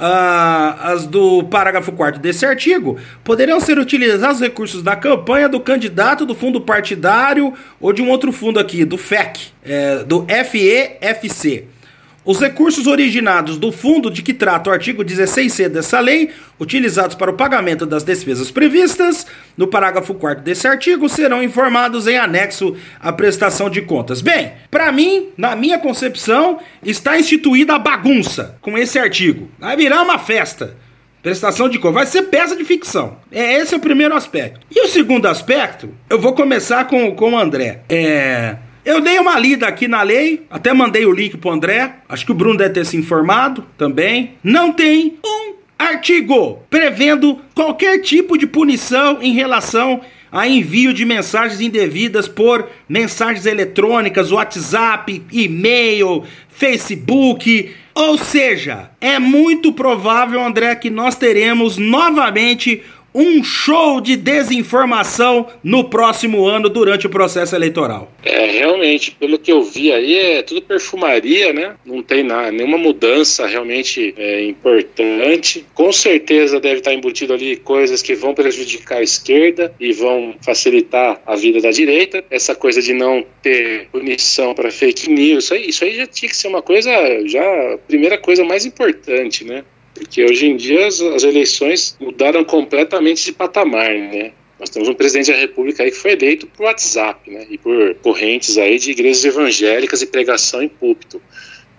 Uh, 0.00 0.80
as 0.80 1.06
do 1.06 1.44
parágrafo 1.44 1.92
4 1.92 2.18
desse 2.22 2.46
artigo, 2.46 2.98
poderão 3.22 3.60
ser 3.60 3.78
utilizados 3.78 4.36
os 4.36 4.42
recursos 4.42 4.82
da 4.82 4.96
campanha 4.96 5.46
do 5.46 5.60
candidato 5.60 6.24
do 6.24 6.34
fundo 6.34 6.58
partidário 6.58 7.52
ou 7.78 7.92
de 7.92 8.00
um 8.00 8.08
outro 8.08 8.32
fundo 8.32 8.58
aqui, 8.58 8.86
do 8.86 8.96
FEC, 8.96 9.48
é, 9.62 10.02
do 10.04 10.24
FEFC 10.26 11.66
os 12.30 12.38
recursos 12.38 12.86
originados 12.86 13.58
do 13.58 13.72
fundo 13.72 14.08
de 14.08 14.22
que 14.22 14.32
trata 14.32 14.70
o 14.70 14.72
artigo 14.72 15.04
16c 15.04 15.68
dessa 15.68 15.98
lei, 15.98 16.30
utilizados 16.60 17.16
para 17.16 17.32
o 17.32 17.34
pagamento 17.34 17.84
das 17.84 18.04
despesas 18.04 18.52
previstas 18.52 19.26
no 19.56 19.66
parágrafo 19.66 20.14
4 20.14 20.44
desse 20.44 20.68
artigo, 20.68 21.08
serão 21.08 21.42
informados 21.42 22.06
em 22.06 22.16
anexo 22.16 22.76
à 23.00 23.12
prestação 23.12 23.68
de 23.68 23.82
contas. 23.82 24.20
Bem, 24.20 24.52
para 24.70 24.92
mim, 24.92 25.30
na 25.36 25.56
minha 25.56 25.76
concepção, 25.76 26.60
está 26.84 27.18
instituída 27.18 27.74
a 27.74 27.80
bagunça 27.80 28.56
com 28.60 28.78
esse 28.78 28.96
artigo. 28.96 29.50
Vai 29.58 29.76
virar 29.76 30.00
uma 30.00 30.16
festa. 30.16 30.76
Prestação 31.20 31.68
de 31.68 31.80
contas. 31.80 31.94
Vai 31.94 32.06
ser 32.06 32.22
peça 32.22 32.54
de 32.54 32.64
ficção. 32.64 33.16
É 33.32 33.54
esse 33.54 33.74
é 33.74 33.76
o 33.76 33.80
primeiro 33.80 34.14
aspecto. 34.14 34.60
E 34.70 34.80
o 34.82 34.86
segundo 34.86 35.26
aspecto, 35.26 35.92
eu 36.08 36.20
vou 36.20 36.32
começar 36.32 36.84
com, 36.84 37.12
com 37.12 37.32
o 37.32 37.38
André. 37.38 37.80
É. 37.88 38.69
Eu 38.84 39.00
dei 39.00 39.18
uma 39.18 39.38
lida 39.38 39.66
aqui 39.66 39.86
na 39.86 40.02
lei, 40.02 40.46
até 40.50 40.72
mandei 40.72 41.04
o 41.04 41.12
link 41.12 41.36
pro 41.36 41.50
André. 41.50 41.96
Acho 42.08 42.24
que 42.24 42.32
o 42.32 42.34
Bruno 42.34 42.56
deve 42.56 42.74
ter 42.74 42.86
se 42.86 42.96
informado 42.96 43.64
também. 43.76 44.34
Não 44.42 44.72
tem 44.72 45.18
um 45.24 45.54
artigo 45.78 46.62
prevendo 46.70 47.38
qualquer 47.54 47.98
tipo 47.98 48.38
de 48.38 48.46
punição 48.46 49.18
em 49.20 49.32
relação 49.32 50.00
a 50.32 50.46
envio 50.46 50.94
de 50.94 51.04
mensagens 51.04 51.60
indevidas 51.60 52.28
por 52.28 52.68
mensagens 52.88 53.46
eletrônicas, 53.46 54.30
WhatsApp, 54.30 55.22
e-mail, 55.32 56.24
Facebook. 56.48 57.74
Ou 57.94 58.16
seja, 58.16 58.90
é 59.00 59.18
muito 59.18 59.72
provável, 59.72 60.42
André, 60.42 60.74
que 60.76 60.88
nós 60.88 61.16
teremos 61.16 61.76
novamente 61.76 62.82
um 63.14 63.42
show 63.42 64.00
de 64.00 64.16
desinformação 64.16 65.46
no 65.62 65.84
próximo 65.84 66.46
ano 66.46 66.68
durante 66.68 67.06
o 67.06 67.10
processo 67.10 67.54
eleitoral. 67.54 68.10
É, 68.22 68.46
realmente, 68.46 69.10
pelo 69.12 69.38
que 69.38 69.50
eu 69.50 69.62
vi 69.62 69.92
aí, 69.92 70.16
é 70.16 70.42
tudo 70.42 70.62
perfumaria, 70.62 71.52
né? 71.52 71.74
Não 71.84 72.02
tem 72.02 72.22
nada, 72.22 72.52
nenhuma 72.52 72.78
mudança 72.78 73.46
realmente 73.46 74.14
é, 74.16 74.44
importante. 74.44 75.66
Com 75.74 75.92
certeza 75.92 76.60
deve 76.60 76.78
estar 76.78 76.92
embutido 76.92 77.32
ali 77.32 77.56
coisas 77.56 78.02
que 78.02 78.14
vão 78.14 78.34
prejudicar 78.34 78.98
a 78.98 79.02
esquerda 79.02 79.72
e 79.80 79.92
vão 79.92 80.34
facilitar 80.40 81.20
a 81.26 81.34
vida 81.34 81.60
da 81.60 81.70
direita. 81.70 82.24
Essa 82.30 82.54
coisa 82.54 82.80
de 82.80 82.92
não 82.92 83.24
ter 83.42 83.88
punição 83.90 84.54
para 84.54 84.70
fake 84.70 85.10
news, 85.10 85.44
isso 85.44 85.54
aí, 85.54 85.68
isso 85.68 85.84
aí 85.84 85.96
já 85.96 86.06
tinha 86.06 86.28
que 86.28 86.36
ser 86.36 86.48
uma 86.48 86.62
coisa, 86.62 86.90
já 87.26 87.42
a 87.74 87.78
primeira 87.78 88.18
coisa 88.18 88.44
mais 88.44 88.64
importante, 88.64 89.44
né? 89.44 89.64
Porque 90.00 90.24
hoje 90.24 90.46
em 90.46 90.56
dia 90.56 90.86
as, 90.86 90.98
as 90.98 91.24
eleições 91.24 91.94
mudaram 92.00 92.42
completamente 92.42 93.22
de 93.22 93.32
patamar, 93.32 93.90
né? 93.90 94.32
Nós 94.58 94.70
temos 94.70 94.88
um 94.88 94.94
presidente 94.94 95.30
da 95.30 95.36
República 95.36 95.82
aí 95.82 95.90
que 95.90 95.96
foi 95.98 96.12
eleito 96.12 96.46
por 96.46 96.64
WhatsApp, 96.64 97.30
né? 97.30 97.46
E 97.50 97.58
por 97.58 97.94
correntes 97.96 98.56
aí 98.56 98.78
de 98.78 98.92
igrejas 98.92 99.26
evangélicas 99.26 100.00
e 100.00 100.06
pregação 100.06 100.62
em 100.62 100.68
púlpito. 100.70 101.20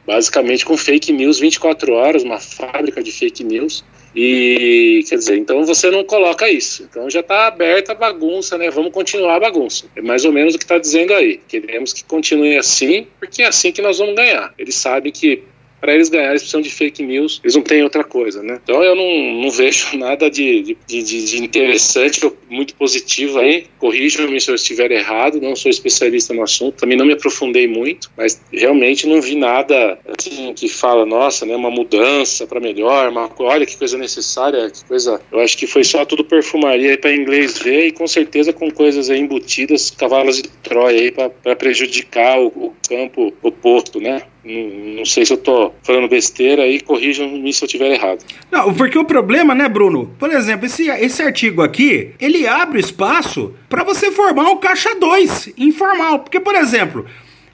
Basicamente 0.05 0.63
com 0.63 0.77
fake 0.77 1.11
news 1.11 1.39
24 1.39 1.93
horas, 1.93 2.21
uma 2.21 2.39
fábrica 2.39 3.01
de 3.01 3.11
fake 3.11 3.43
news. 3.43 3.83
E 4.15 5.03
quer 5.09 5.15
dizer, 5.15 5.37
então 5.37 5.65
você 5.65 5.89
não 5.89 6.03
coloca 6.03 6.47
isso. 6.47 6.83
Então 6.83 7.09
já 7.09 7.21
está 7.21 7.47
aberta 7.47 7.93
a 7.93 7.95
bagunça, 7.95 8.55
né? 8.55 8.69
Vamos 8.69 8.91
continuar 8.91 9.37
a 9.37 9.39
bagunça. 9.39 9.87
É 9.95 10.01
mais 10.01 10.25
ou 10.25 10.31
menos 10.31 10.53
o 10.53 10.59
que 10.59 10.63
está 10.63 10.77
dizendo 10.77 11.11
aí. 11.15 11.39
Queremos 11.47 11.91
que 11.91 12.03
continue 12.03 12.55
assim, 12.55 13.07
porque 13.19 13.41
é 13.41 13.47
assim 13.47 13.71
que 13.71 13.81
nós 13.81 13.97
vamos 13.97 14.13
ganhar. 14.13 14.53
Eles 14.59 14.75
sabem 14.75 15.11
que 15.11 15.43
para 15.81 15.95
eles 15.95 16.09
ganharem, 16.09 16.33
eles 16.33 16.43
precisam 16.43 16.61
de 16.61 16.69
fake 16.69 17.03
news, 17.03 17.41
eles 17.43 17.55
não 17.55 17.63
têm 17.63 17.81
outra 17.83 18.03
coisa, 18.03 18.43
né? 18.43 18.59
Então 18.63 18.83
eu 18.83 18.95
não, 18.95 19.41
não 19.41 19.49
vejo 19.51 19.97
nada 19.97 20.29
de, 20.29 20.61
de, 20.61 20.77
de, 20.85 21.25
de 21.25 21.43
interessante 21.43 22.23
ou 22.23 22.37
muito 22.47 22.75
positivo 22.75 23.39
aí. 23.39 23.65
Corrijam-me 23.79 24.39
se 24.39 24.51
eu 24.51 24.55
estiver 24.55 24.91
errado, 24.91 25.41
não 25.41 25.55
sou 25.55 25.71
especialista 25.71 26.33
no 26.33 26.43
assunto, 26.43 26.75
também 26.75 26.97
não 26.97 27.05
me 27.05 27.13
aprofundei 27.13 27.67
muito, 27.67 28.11
mas 28.15 28.39
realmente 28.51 29.07
não 29.07 29.19
vi 29.19 29.35
nada 29.35 29.97
assim 30.17 30.53
que 30.53 30.69
fala, 30.69 31.05
nossa, 31.05 31.45
né, 31.45 31.55
uma 31.55 31.71
mudança 31.71 32.45
para 32.45 32.59
melhor, 32.59 33.09
uma, 33.09 33.29
olha 33.39 33.65
que 33.65 33.75
coisa 33.75 33.97
necessária, 33.97 34.69
que 34.69 34.85
coisa. 34.85 35.19
Eu 35.31 35.39
acho 35.39 35.57
que 35.57 35.65
foi 35.65 35.83
só 35.83 36.05
tudo 36.05 36.23
perfumaria 36.23 36.97
para 36.97 37.13
inglês 37.13 37.57
ver 37.57 37.87
e 37.87 37.91
com 37.91 38.05
certeza 38.05 38.53
com 38.53 38.69
coisas 38.69 39.09
aí 39.09 39.19
embutidas, 39.19 39.89
cavalos 39.89 40.37
de 40.37 40.43
Troia 40.43 41.01
aí 41.01 41.11
para 41.11 41.55
prejudicar 41.55 42.39
o, 42.39 42.47
o 42.47 42.75
campo 42.87 43.33
oposto, 43.41 43.99
né? 43.99 44.21
Não, 44.43 44.95
não, 44.97 45.05
sei 45.05 45.25
se 45.25 45.33
eu 45.33 45.37
tô 45.37 45.71
falando 45.83 46.07
besteira 46.07 46.63
aí, 46.63 46.79
corrijam-me 46.79 47.53
se 47.53 47.63
eu 47.63 47.67
estiver 47.67 47.93
errado. 47.93 48.23
Não, 48.51 48.73
porque 48.73 48.97
o 48.97 49.05
problema, 49.05 49.53
né, 49.53 49.69
Bruno? 49.69 50.15
Por 50.17 50.31
exemplo, 50.31 50.65
esse, 50.65 50.89
esse 50.89 51.21
artigo 51.21 51.61
aqui, 51.61 52.11
ele 52.19 52.47
abre 52.47 52.79
espaço 52.79 53.53
para 53.69 53.83
você 53.83 54.11
formar 54.11 54.49
um 54.49 54.57
caixa 54.57 54.95
2 54.95 55.53
informal. 55.57 56.19
Porque, 56.19 56.39
por 56.39 56.55
exemplo, 56.55 57.05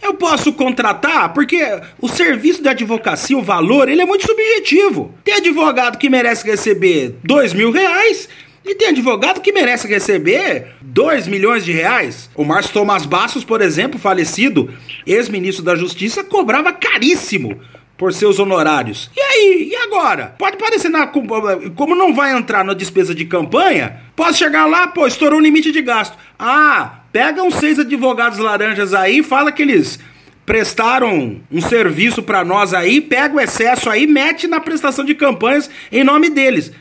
eu 0.01 0.14
posso 0.14 0.53
contratar, 0.53 1.34
porque 1.34 1.59
o 1.99 2.07
serviço 2.07 2.62
de 2.62 2.70
advocacia, 2.70 3.38
o 3.38 3.41
valor, 3.41 3.89
ele 3.89 4.01
é 4.01 4.05
muito 4.05 4.26
subjetivo. 4.26 5.14
Tem 5.24 5.36
advogado 5.36 5.97
que 5.97 6.09
merece 6.09 6.45
receber 6.45 7.16
dois 7.24 7.53
mil 7.53 7.72
reais, 7.72 8.30
e 8.68 8.76
tem 8.76 8.89
advogado 8.89 9.41
que 9.41 9.51
merece 9.51 9.88
receber 9.88 10.76
2 10.82 11.28
milhões 11.28 11.63
de 11.63 11.72
reais. 11.72 12.30
O 12.36 12.43
Márcio 12.43 12.74
Tomás 12.74 13.05
Bastos, 13.05 13.43
por 13.43 13.61
exemplo, 13.61 13.99
falecido, 13.99 14.74
ex-ministro 15.05 15.63
da 15.63 15.76
Justiça, 15.76 16.24
cobrava 16.24 16.74
caríssimo 16.74 17.59
por 17.97 18.13
seus 18.13 18.38
honorários. 18.39 19.09
E 19.15 19.20
aí? 19.20 19.70
E 19.72 19.76
agora? 19.76 20.36
Pode 20.38 20.57
parecer 20.57 20.89
na, 20.89 21.07
como 21.07 21.95
não 21.95 22.13
vai 22.13 22.32
entrar 22.38 22.63
na 22.63 22.74
despesa 22.74 23.15
de 23.15 23.26
campanha, 23.26 24.01
posso 24.15 24.38
chegar 24.38 24.65
lá, 24.65 24.88
pô, 24.88 25.07
estourou 25.07 25.39
o 25.39 25.41
limite 25.41 25.72
de 25.72 25.82
gasto. 25.82 26.18
Ah, 26.38 26.99
pega 27.11 27.41
uns 27.41 27.55
seis 27.55 27.80
advogados 27.80 28.38
laranjas 28.38 28.93
aí, 28.93 29.24
fala 29.24 29.51
que 29.51 29.63
eles 29.63 29.99
prestaram 30.45 31.41
um 31.51 31.61
serviço 31.61 32.24
para 32.24 32.45
nós 32.45 32.74
aí, 32.74 33.01
pega 33.01 33.36
o 33.36 33.39
excesso 33.39 33.89
aí, 33.89 34.07
mete 34.07 34.47
na 34.47 34.59
prestação 34.61 35.03
de 35.03 35.13
campanhas 35.13 35.70
em 35.91 36.03
nome 36.03 36.30
deles. 36.30 36.72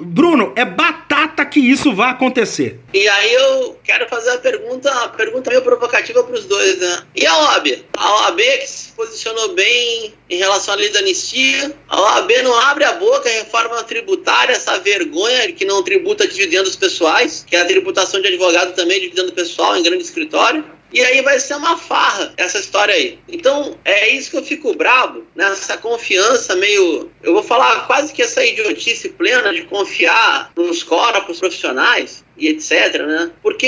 Bruno, 0.00 0.52
é 0.56 0.64
batata 0.64 1.44
que 1.44 1.60
isso 1.60 1.94
vai 1.94 2.10
acontecer. 2.10 2.80
E 2.94 3.06
aí 3.06 3.34
eu 3.34 3.78
quero 3.84 4.08
fazer 4.08 4.30
a 4.30 4.38
pergunta, 4.38 4.90
uma 4.90 5.08
pergunta 5.10 5.50
meio 5.50 5.62
provocativa 5.62 6.22
para 6.24 6.34
os 6.34 6.46
dois, 6.46 6.78
né? 6.78 7.02
E 7.14 7.26
a 7.26 7.36
OAB? 7.36 7.84
A 7.96 8.14
OAB 8.14 8.40
que 8.40 8.66
se 8.66 8.92
posicionou 8.92 9.54
bem 9.54 10.14
em 10.28 10.36
relação 10.36 10.74
à 10.74 10.76
lei 10.76 10.88
da 10.90 11.00
anistia, 11.00 11.74
a 11.88 12.00
OAB 12.00 12.30
não 12.42 12.58
abre 12.60 12.84
a 12.84 12.94
boca, 12.94 13.28
reforma 13.28 13.82
tributária, 13.82 14.52
essa 14.54 14.78
vergonha 14.78 15.52
que 15.52 15.64
não 15.64 15.82
tributa 15.82 16.26
dividendos 16.26 16.76
pessoais, 16.76 17.44
que 17.46 17.54
é 17.54 17.60
a 17.60 17.66
tributação 17.66 18.20
de 18.20 18.28
advogado 18.28 18.74
também, 18.74 19.00
dividendo 19.00 19.32
pessoal 19.32 19.76
em 19.76 19.82
grande 19.82 20.02
escritório. 20.02 20.64
E 20.92 21.00
aí 21.00 21.22
vai 21.22 21.38
ser 21.38 21.54
uma 21.54 21.76
farra 21.76 22.32
essa 22.36 22.58
história 22.58 22.94
aí. 22.94 23.18
Então 23.28 23.78
é 23.84 24.08
isso 24.08 24.30
que 24.30 24.36
eu 24.36 24.44
fico 24.44 24.74
bravo, 24.74 25.24
nessa 25.34 25.76
confiança 25.78 26.56
meio. 26.56 27.10
Eu 27.22 27.32
vou 27.32 27.42
falar 27.42 27.86
quase 27.86 28.12
que 28.12 28.22
essa 28.22 28.44
idiotice 28.44 29.10
plena 29.10 29.52
de 29.52 29.62
confiar 29.62 30.50
nos 30.56 30.82
corpos 30.82 31.38
profissionais 31.38 32.24
e 32.40 32.48
etc, 32.48 33.02
né? 33.06 33.30
Porque 33.42 33.66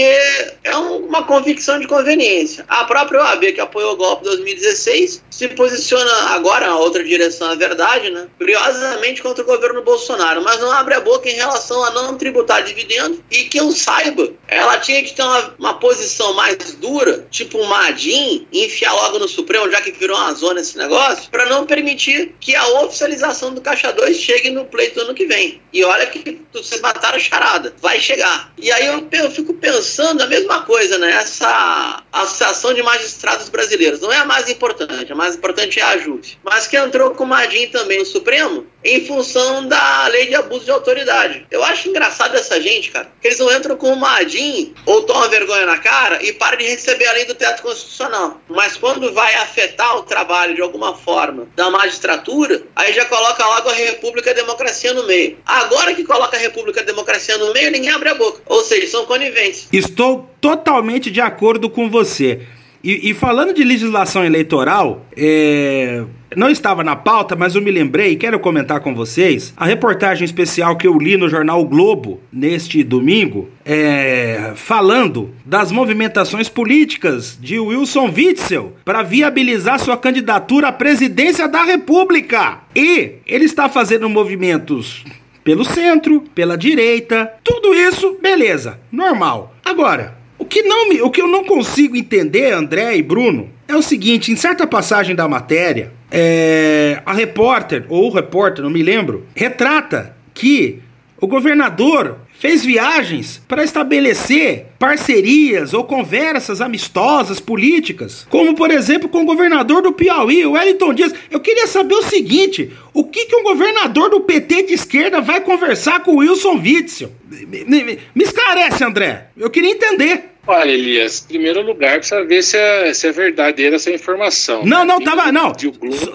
é 0.64 0.76
uma 0.76 1.24
convicção 1.24 1.78
de 1.78 1.86
conveniência. 1.86 2.64
A 2.68 2.84
própria 2.84 3.20
OAB, 3.20 3.52
que 3.52 3.60
apoiou 3.60 3.92
o 3.92 3.96
golpe 3.96 4.22
em 4.22 4.30
2016, 4.30 5.22
se 5.30 5.48
posiciona 5.48 6.12
agora 6.30 6.66
na 6.66 6.78
outra 6.78 7.04
direção, 7.04 7.50
a 7.50 7.54
verdade, 7.54 8.10
né? 8.10 8.26
Curiosamente 8.38 9.22
contra 9.22 9.42
o 9.42 9.46
governo 9.46 9.82
Bolsonaro, 9.82 10.42
mas 10.42 10.60
não 10.60 10.72
abre 10.72 10.94
a 10.94 11.00
boca 11.00 11.28
em 11.28 11.34
relação 11.34 11.84
a 11.84 11.90
não 11.90 12.16
tributar 12.16 12.62
dividendo 12.64 13.22
e 13.30 13.44
que 13.44 13.58
eu 13.58 13.70
saiba, 13.70 14.30
ela 14.48 14.78
tinha 14.78 15.02
que 15.02 15.14
ter 15.14 15.22
uma, 15.22 15.54
uma 15.58 15.74
posição 15.74 16.34
mais 16.34 16.56
dura, 16.74 17.26
tipo 17.30 17.58
um 17.58 17.64
Madim, 17.64 18.46
e 18.52 18.64
enfiar 18.66 18.92
logo 18.92 19.18
no 19.18 19.28
Supremo, 19.28 19.70
já 19.70 19.80
que 19.80 19.92
virou 19.92 20.16
uma 20.16 20.32
zona 20.32 20.60
esse 20.60 20.76
negócio, 20.76 21.30
para 21.30 21.46
não 21.46 21.66
permitir 21.66 22.34
que 22.40 22.54
a 22.54 22.66
oficialização 22.80 23.54
do 23.54 23.60
Caixa 23.60 23.92
2 23.92 24.16
chegue 24.16 24.50
no 24.50 24.64
pleito 24.64 24.96
do 24.96 25.02
ano 25.02 25.14
que 25.14 25.26
vem. 25.26 25.60
E 25.72 25.84
olha 25.84 26.06
que 26.06 26.40
vocês 26.52 26.80
mataram 26.80 27.16
a 27.16 27.20
charada, 27.20 27.74
vai 27.80 27.98
chegar. 28.00 28.52
E 28.62 28.70
aí 28.70 28.86
eu, 28.86 29.08
eu 29.10 29.30
fico 29.30 29.52
pensando 29.54 30.22
a 30.22 30.26
mesma 30.28 30.62
coisa, 30.62 30.96
né? 30.96 31.10
Essa 31.10 32.00
Associação 32.12 32.72
de 32.72 32.80
Magistrados 32.80 33.48
Brasileiros 33.48 34.00
não 34.00 34.12
é 34.12 34.18
a 34.18 34.24
mais 34.24 34.48
importante, 34.48 35.12
a 35.12 35.16
mais 35.16 35.34
importante 35.34 35.80
é 35.80 35.82
a 35.82 35.98
JUF. 35.98 36.38
Mas 36.44 36.68
que 36.68 36.76
entrou 36.76 37.10
com 37.10 37.24
o 37.24 37.26
Madin 37.26 37.66
também 37.66 37.98
no 37.98 38.06
Supremo 38.06 38.64
em 38.84 39.06
função 39.06 39.66
da 39.66 40.06
lei 40.08 40.26
de 40.26 40.34
abuso 40.34 40.64
de 40.64 40.70
autoridade. 40.70 41.46
Eu 41.50 41.62
acho 41.64 41.88
engraçado 41.88 42.36
essa 42.36 42.60
gente, 42.60 42.90
cara, 42.90 43.10
que 43.20 43.28
eles 43.28 43.38
não 43.38 43.52
entram 43.52 43.76
com 43.76 43.92
o 43.92 43.96
Madin 43.96 44.74
ou 44.86 45.02
tomam 45.02 45.28
vergonha 45.28 45.66
na 45.66 45.78
cara 45.78 46.22
e 46.22 46.32
param 46.32 46.58
de 46.58 46.64
receber 46.64 47.06
a 47.06 47.12
lei 47.12 47.24
do 47.24 47.34
teto 47.34 47.62
constitucional. 47.62 48.40
Mas 48.48 48.76
quando 48.76 49.12
vai 49.12 49.34
afetar 49.36 49.96
o 49.96 50.02
trabalho 50.02 50.54
de 50.54 50.62
alguma 50.62 50.94
forma 50.94 51.48
da 51.54 51.70
magistratura, 51.70 52.62
aí 52.74 52.92
já 52.92 53.04
coloca 53.04 53.44
logo 53.44 53.68
a 53.68 53.74
República 53.74 54.30
e 54.30 54.32
a 54.32 54.36
Democracia 54.36 54.92
no 54.92 55.06
meio. 55.06 55.38
Agora 55.46 55.94
que 55.94 56.04
coloca 56.04 56.36
a 56.36 56.40
República 56.40 56.80
e 56.80 56.82
a 56.82 56.86
Democracia 56.86 57.38
no 57.38 57.52
meio, 57.52 57.70
ninguém 57.70 57.90
abre 57.90 58.08
a 58.08 58.14
boca. 58.14 58.40
Ou 58.46 58.62
seja, 58.62 58.86
são 58.88 59.06
coniventes. 59.06 59.68
Estou 59.72 60.28
totalmente 60.40 61.10
de 61.10 61.20
acordo 61.20 61.70
com 61.70 61.88
você. 61.88 62.46
E, 62.82 63.10
e 63.10 63.14
falando 63.14 63.54
de 63.54 63.62
legislação 63.62 64.24
eleitoral, 64.24 65.06
é, 65.16 66.02
não 66.36 66.50
estava 66.50 66.82
na 66.82 66.96
pauta, 66.96 67.36
mas 67.36 67.54
eu 67.54 67.62
me 67.62 67.70
lembrei, 67.70 68.16
quero 68.16 68.40
comentar 68.40 68.80
com 68.80 68.94
vocês, 68.94 69.52
a 69.56 69.64
reportagem 69.64 70.24
especial 70.24 70.76
que 70.76 70.86
eu 70.86 70.98
li 70.98 71.16
no 71.16 71.28
jornal 71.28 71.60
o 71.60 71.64
Globo 71.64 72.20
neste 72.32 72.82
domingo, 72.82 73.48
é, 73.64 74.52
falando 74.56 75.30
das 75.44 75.70
movimentações 75.70 76.48
políticas 76.48 77.38
de 77.40 77.58
Wilson 77.58 78.10
Witzel 78.14 78.76
para 78.84 79.02
viabilizar 79.02 79.78
sua 79.78 79.96
candidatura 79.96 80.68
à 80.68 80.72
presidência 80.72 81.46
da 81.46 81.62
República. 81.62 82.60
E 82.74 83.14
ele 83.26 83.44
está 83.44 83.68
fazendo 83.68 84.08
movimentos 84.08 85.04
pelo 85.44 85.64
centro, 85.64 86.24
pela 86.34 86.56
direita, 86.56 87.32
tudo 87.42 87.74
isso, 87.74 88.16
beleza, 88.20 88.80
normal. 88.90 89.54
Agora, 89.64 90.21
que, 90.52 90.62
não 90.62 90.90
me, 90.90 91.00
o 91.00 91.10
que 91.10 91.22
eu 91.22 91.26
não 91.26 91.44
consigo 91.44 91.96
entender, 91.96 92.52
André 92.52 92.98
e 92.98 93.02
Bruno, 93.02 93.48
é 93.66 93.74
o 93.74 93.80
seguinte: 93.80 94.30
em 94.30 94.36
certa 94.36 94.66
passagem 94.66 95.16
da 95.16 95.26
matéria, 95.26 95.90
é, 96.10 97.00
a 97.06 97.14
repórter, 97.14 97.86
ou 97.88 98.10
o 98.10 98.12
repórter, 98.12 98.62
não 98.62 98.70
me 98.70 98.82
lembro, 98.82 99.26
retrata 99.34 100.14
que 100.34 100.80
o 101.18 101.26
governador 101.26 102.18
fez 102.34 102.62
viagens 102.62 103.40
para 103.48 103.64
estabelecer 103.64 104.66
parcerias 104.78 105.72
ou 105.72 105.84
conversas 105.84 106.60
amistosas 106.60 107.40
políticas, 107.40 108.26
como 108.28 108.54
por 108.54 108.70
exemplo 108.70 109.08
com 109.08 109.22
o 109.22 109.26
governador 109.26 109.80
do 109.80 109.92
Piauí, 109.92 110.44
o 110.44 110.52
Wellington 110.52 110.92
Dias. 110.92 111.14
Eu 111.30 111.40
queria 111.40 111.66
saber 111.66 111.94
o 111.94 112.02
seguinte: 112.02 112.70
o 112.92 113.04
que, 113.04 113.24
que 113.24 113.36
um 113.36 113.42
governador 113.42 114.10
do 114.10 114.20
PT 114.20 114.64
de 114.64 114.74
esquerda 114.74 115.18
vai 115.18 115.40
conversar 115.40 116.02
com 116.02 116.12
o 116.12 116.16
Wilson 116.18 116.58
Witzel? 116.58 117.10
Me, 117.30 117.64
me, 117.64 117.98
me 118.14 118.22
esclarece, 118.22 118.84
André. 118.84 119.28
Eu 119.34 119.48
queria 119.48 119.70
entender. 119.70 120.31
Olha, 120.46 120.70
Elias, 120.70 121.24
em 121.24 121.28
primeiro 121.28 121.62
lugar, 121.62 121.98
precisa 121.98 122.24
ver 122.24 122.42
se 122.42 122.56
é, 122.56 122.92
se 122.92 123.06
é 123.06 123.12
verdadeira 123.12 123.76
essa 123.76 123.90
informação. 123.90 124.64
Não, 124.64 124.84
né? 124.84 124.84
não, 124.84 125.00
tava. 125.00 125.30
Não. 125.30 125.52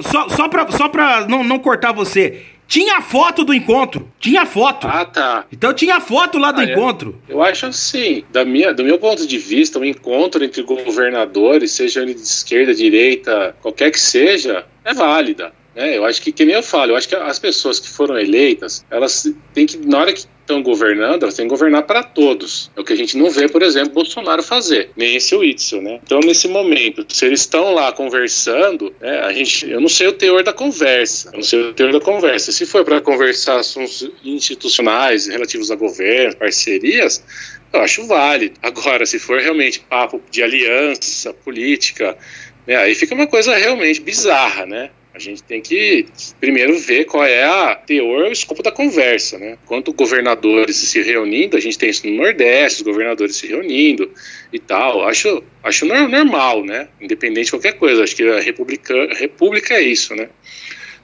Só, 0.01 0.28
só 0.30 0.49
pra, 0.49 0.69
só 0.71 0.89
pra 0.89 1.25
não, 1.28 1.43
não 1.43 1.59
cortar 1.59 1.93
você. 1.93 2.43
Tinha 2.67 2.99
foto 2.99 3.45
do 3.45 3.53
encontro. 3.53 4.11
Tinha 4.19 4.45
foto. 4.45 4.88
Ah, 4.88 5.05
tá. 5.05 5.45
Então 5.51 5.73
tinha 5.73 6.01
foto 6.01 6.38
lá 6.38 6.51
do 6.51 6.59
ah, 6.59 6.65
encontro. 6.65 7.17
Eu, 7.28 7.38
eu 7.38 7.43
acho 7.43 7.65
assim, 7.65 8.25
da 8.30 8.43
minha, 8.43 8.73
do 8.73 8.84
meu 8.84 8.99
ponto 8.99 9.25
de 9.25 9.38
vista, 9.38 9.80
um 9.80 9.86
encontro 9.86 10.43
entre 10.43 10.61
governadores, 10.63 11.71
seja 11.71 12.01
ele 12.01 12.13
de 12.13 12.21
esquerda, 12.21 12.73
direita, 12.73 13.55
qualquer 13.61 13.89
que 13.91 13.99
seja, 13.99 14.65
é 14.84 14.93
válida. 14.93 15.53
Né? 15.78 15.95
Eu 15.95 16.05
acho 16.05 16.19
que, 16.23 16.32
que 16.32 16.43
nem 16.43 16.55
eu 16.55 16.63
falo, 16.63 16.91
eu 16.91 16.95
acho 16.95 17.07
que 17.07 17.15
as 17.15 17.38
pessoas 17.38 17.80
que 17.80 17.88
foram 17.88 18.17
eleitas, 18.17 18.84
elas 18.89 19.32
têm 19.53 19.67
que, 19.67 19.78
na 19.78 19.99
hora 19.99 20.11
que 20.11 20.25
estão 20.41 20.63
governando, 20.63 21.21
elas 21.21 21.36
têm 21.36 21.45
que 21.45 21.51
governar 21.51 21.84
para 21.84 22.01
todos. 22.01 22.71
É 22.75 22.82
o 22.82 22.84
que 22.84 22.93
a 22.93 22.95
gente 22.95 23.15
não 23.15 23.30
vê, 23.30 23.47
por 23.47 23.61
exemplo, 23.61 23.93
Bolsonaro 23.93 24.41
fazer, 24.41 24.89
nem 24.95 25.17
esse 25.17 25.36
Witzel, 25.36 25.82
né? 25.84 25.99
Então, 26.03 26.19
nesse 26.21 26.47
momento, 26.47 27.05
se 27.09 27.25
eles 27.25 27.41
estão 27.41 27.75
lá 27.75 27.91
conversando, 27.91 28.91
né, 28.99 29.19
a 29.19 29.32
gente, 29.32 29.69
eu 29.69 29.80
não 29.80 29.88
sei 29.88 30.07
o 30.07 30.13
teor 30.13 30.41
da 30.41 30.51
conversa, 30.51 31.30
eu 31.30 31.38
não 31.38 31.43
sei 31.43 31.61
o 31.61 31.73
teor 31.73 31.91
da 31.91 31.99
conversa. 31.99 32.51
Se 32.51 32.65
for 32.65 32.84
para 32.84 32.99
conversar 32.99 33.59
assuntos 33.59 34.09
institucionais 34.23 35.28
relativos 35.28 35.69
a 35.69 35.75
governo, 35.75 36.36
parcerias, 36.38 37.23
eu 37.71 37.82
acho 37.82 38.07
válido. 38.07 38.57
Agora, 38.63 39.05
se 39.05 39.19
for 39.19 39.39
realmente 39.39 39.82
papo 39.82 40.19
de 40.32 40.41
aliança 40.41 41.34
política, 41.34 42.17
né, 42.65 42.78
aí 42.78 42.95
fica 42.95 43.13
uma 43.13 43.28
coisa 43.28 43.55
realmente 43.55 44.01
bizarra, 44.01 44.65
né? 44.65 44.89
A 45.18 45.20
gente 45.20 45.41
tem 45.41 45.59
que 45.59 46.05
primeiro 46.39 46.78
ver 46.78 47.05
qual 47.05 47.26
é 47.26 47.43
a 47.43 47.74
teor 47.74 48.26
o 48.26 48.32
escopo 48.32 48.61
da 48.61 48.72
conversa, 48.72 49.39
né? 49.39 49.57
Quanto 49.65 49.91
governadores 49.91 50.76
se 50.76 51.01
reunindo, 51.01 51.57
a 51.57 51.59
gente 51.59 51.76
tem 51.76 51.89
isso 51.89 52.05
no 52.05 52.15
Nordeste, 52.15 52.82
os 52.82 52.86
governadores 52.86 53.36
se 53.36 53.47
reunindo 53.47 54.11
e 54.53 54.59
tal. 54.59 55.07
Acho, 55.07 55.41
acho 55.63 55.88
normal, 55.88 56.63
né? 56.63 56.88
Independente 57.01 57.45
de 57.45 57.51
qualquer 57.51 57.74
coisa. 57.74 58.03
Acho 58.03 58.15
que 58.15 58.30
a 58.30 58.39
república, 58.39 58.93
república 59.15 59.74
é 59.74 59.82
isso, 59.82 60.13
né? 60.13 60.30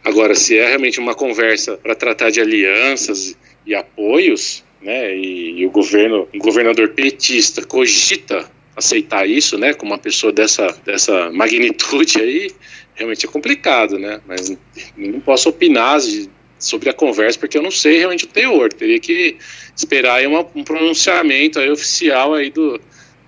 Agora, 0.03 0.35
se 0.35 0.59
é 0.59 0.67
realmente 0.67 0.99
uma 0.99 1.15
conversa 1.15 1.75
para 1.77 1.95
tratar 1.95 2.29
de 2.29 2.39
alianças 2.39 3.35
e 3.65 3.73
apoios, 3.73 4.63
né? 4.79 5.17
E, 5.17 5.61
e 5.61 5.65
o 5.65 5.71
governo, 5.71 6.27
o 6.31 6.37
governador 6.37 6.89
petista 6.89 7.65
cogita 7.65 8.47
aceitar 8.75 9.27
isso, 9.27 9.57
né? 9.57 9.73
Com 9.73 9.87
uma 9.87 9.97
pessoa 9.97 10.31
dessa, 10.31 10.67
dessa 10.85 11.31
magnitude 11.31 12.21
aí, 12.21 12.51
realmente 12.95 13.25
é 13.25 13.29
complicado, 13.29 13.97
né? 13.97 14.21
Mas 14.27 14.55
não 14.95 15.19
posso 15.19 15.49
opinar 15.49 15.99
sobre 16.59 16.89
a 16.89 16.93
conversa 16.93 17.37
porque 17.37 17.57
eu 17.57 17.61
não 17.61 17.71
sei 17.71 17.97
realmente 17.99 18.25
o 18.25 18.27
teor. 18.27 18.71
Teria 18.71 18.99
que 18.99 19.37
esperar 19.75 20.15
aí 20.15 20.27
uma, 20.27 20.45
um 20.55 20.63
pronunciamento 20.63 21.59
aí 21.59 21.69
oficial 21.69 22.33
aí 22.33 22.49
do, 22.49 22.79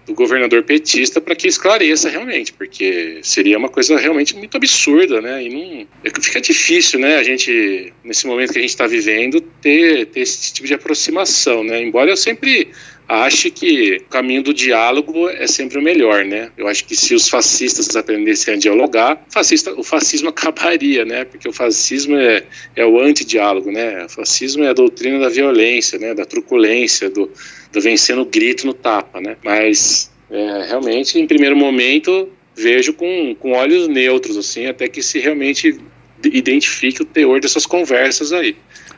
do 0.06 0.14
governador 0.14 0.64
petista 0.64 1.20
para 1.20 1.36
que 1.36 1.48
esclareça 1.48 2.10
realmente, 2.10 2.54
porque 2.54 3.20
seria 3.24 3.58
uma 3.58 3.70
coisa 3.70 3.98
realmente 3.98 4.36
muito 4.36 4.56
absurda, 4.56 5.20
né? 5.22 5.44
E 5.44 5.50
não 5.50 5.88
é 6.04 6.22
fica 6.22 6.40
difícil, 6.40 7.00
né? 7.00 7.18
A 7.18 7.24
gente 7.24 7.94
nesse 8.04 8.28
momento 8.28 8.54
que 8.54 8.60
a 8.60 8.62
gente 8.62 8.72
está 8.72 8.88
vivendo 8.88 9.42
ter, 9.42 10.06
ter 10.08 10.22
esse 10.22 10.54
tipo 10.54 10.68
de 10.68 10.74
aproximação, 10.76 11.64
né? 11.64 11.82
Embora 11.82 12.12
eu 12.12 12.18
sempre 12.18 12.70
acho 13.08 13.52
que 13.52 13.98
o 13.98 14.10
caminho 14.10 14.44
do 14.44 14.54
diálogo 14.54 15.30
é 15.30 15.48
sempre 15.48 15.78
o 15.78 15.82
melhor, 15.82 16.26
né? 16.26 16.52
Eu 16.58 16.68
acho 16.68 16.86
que 16.86 16.96
se 16.96 17.14
os 17.14 17.30
fascistas 17.30 17.96
aprendessem 17.96 18.54
a 18.54 18.58
dialogar, 18.58 19.24
fascista, 19.30 19.74
o 19.74 19.84
fascismo 19.84 20.30
acabaria, 20.36 21.06
né? 21.06 21.26
Porque 21.26 21.48
o 21.48 21.54
fascismo 21.54 22.16
é, 22.18 22.44
é 22.76 22.86
o 22.86 23.00
antidiálogo, 23.00 23.72
né? 23.72 24.06
O 24.06 24.10
fascismo 24.10 24.64
é 24.64 24.70
a 24.70 24.74
doutrina 24.74 25.20
da 25.20 25.30
violência, 25.30 26.00
né? 26.00 26.14
Da 26.14 26.26
truculência, 26.26 27.10
do, 27.10 27.30
do 27.72 27.82
vencer 27.82 28.16
no 28.16 28.26
grito, 28.26 28.66
no 28.66 28.74
tapa, 28.74 29.22
né? 29.22 29.38
Mas, 29.44 30.12
é, 30.30 30.66
realmente, 30.68 31.20
em 31.20 31.28
primeiro 31.28 31.56
momento, 31.56 32.30
vejo 32.56 32.94
com, 32.94 33.36
com 33.36 33.52
olhos 33.52 33.88
neutros, 33.88 34.38
assim, 34.38 34.66
até 34.66 34.88
que 34.88 35.04
se 35.04 35.20
realmente 35.20 35.78
identifique 36.24 37.02
o 37.02 37.06
teor 37.06 37.40
dessas 37.40 37.66
conversas 37.66 38.32
aí. 38.32 38.56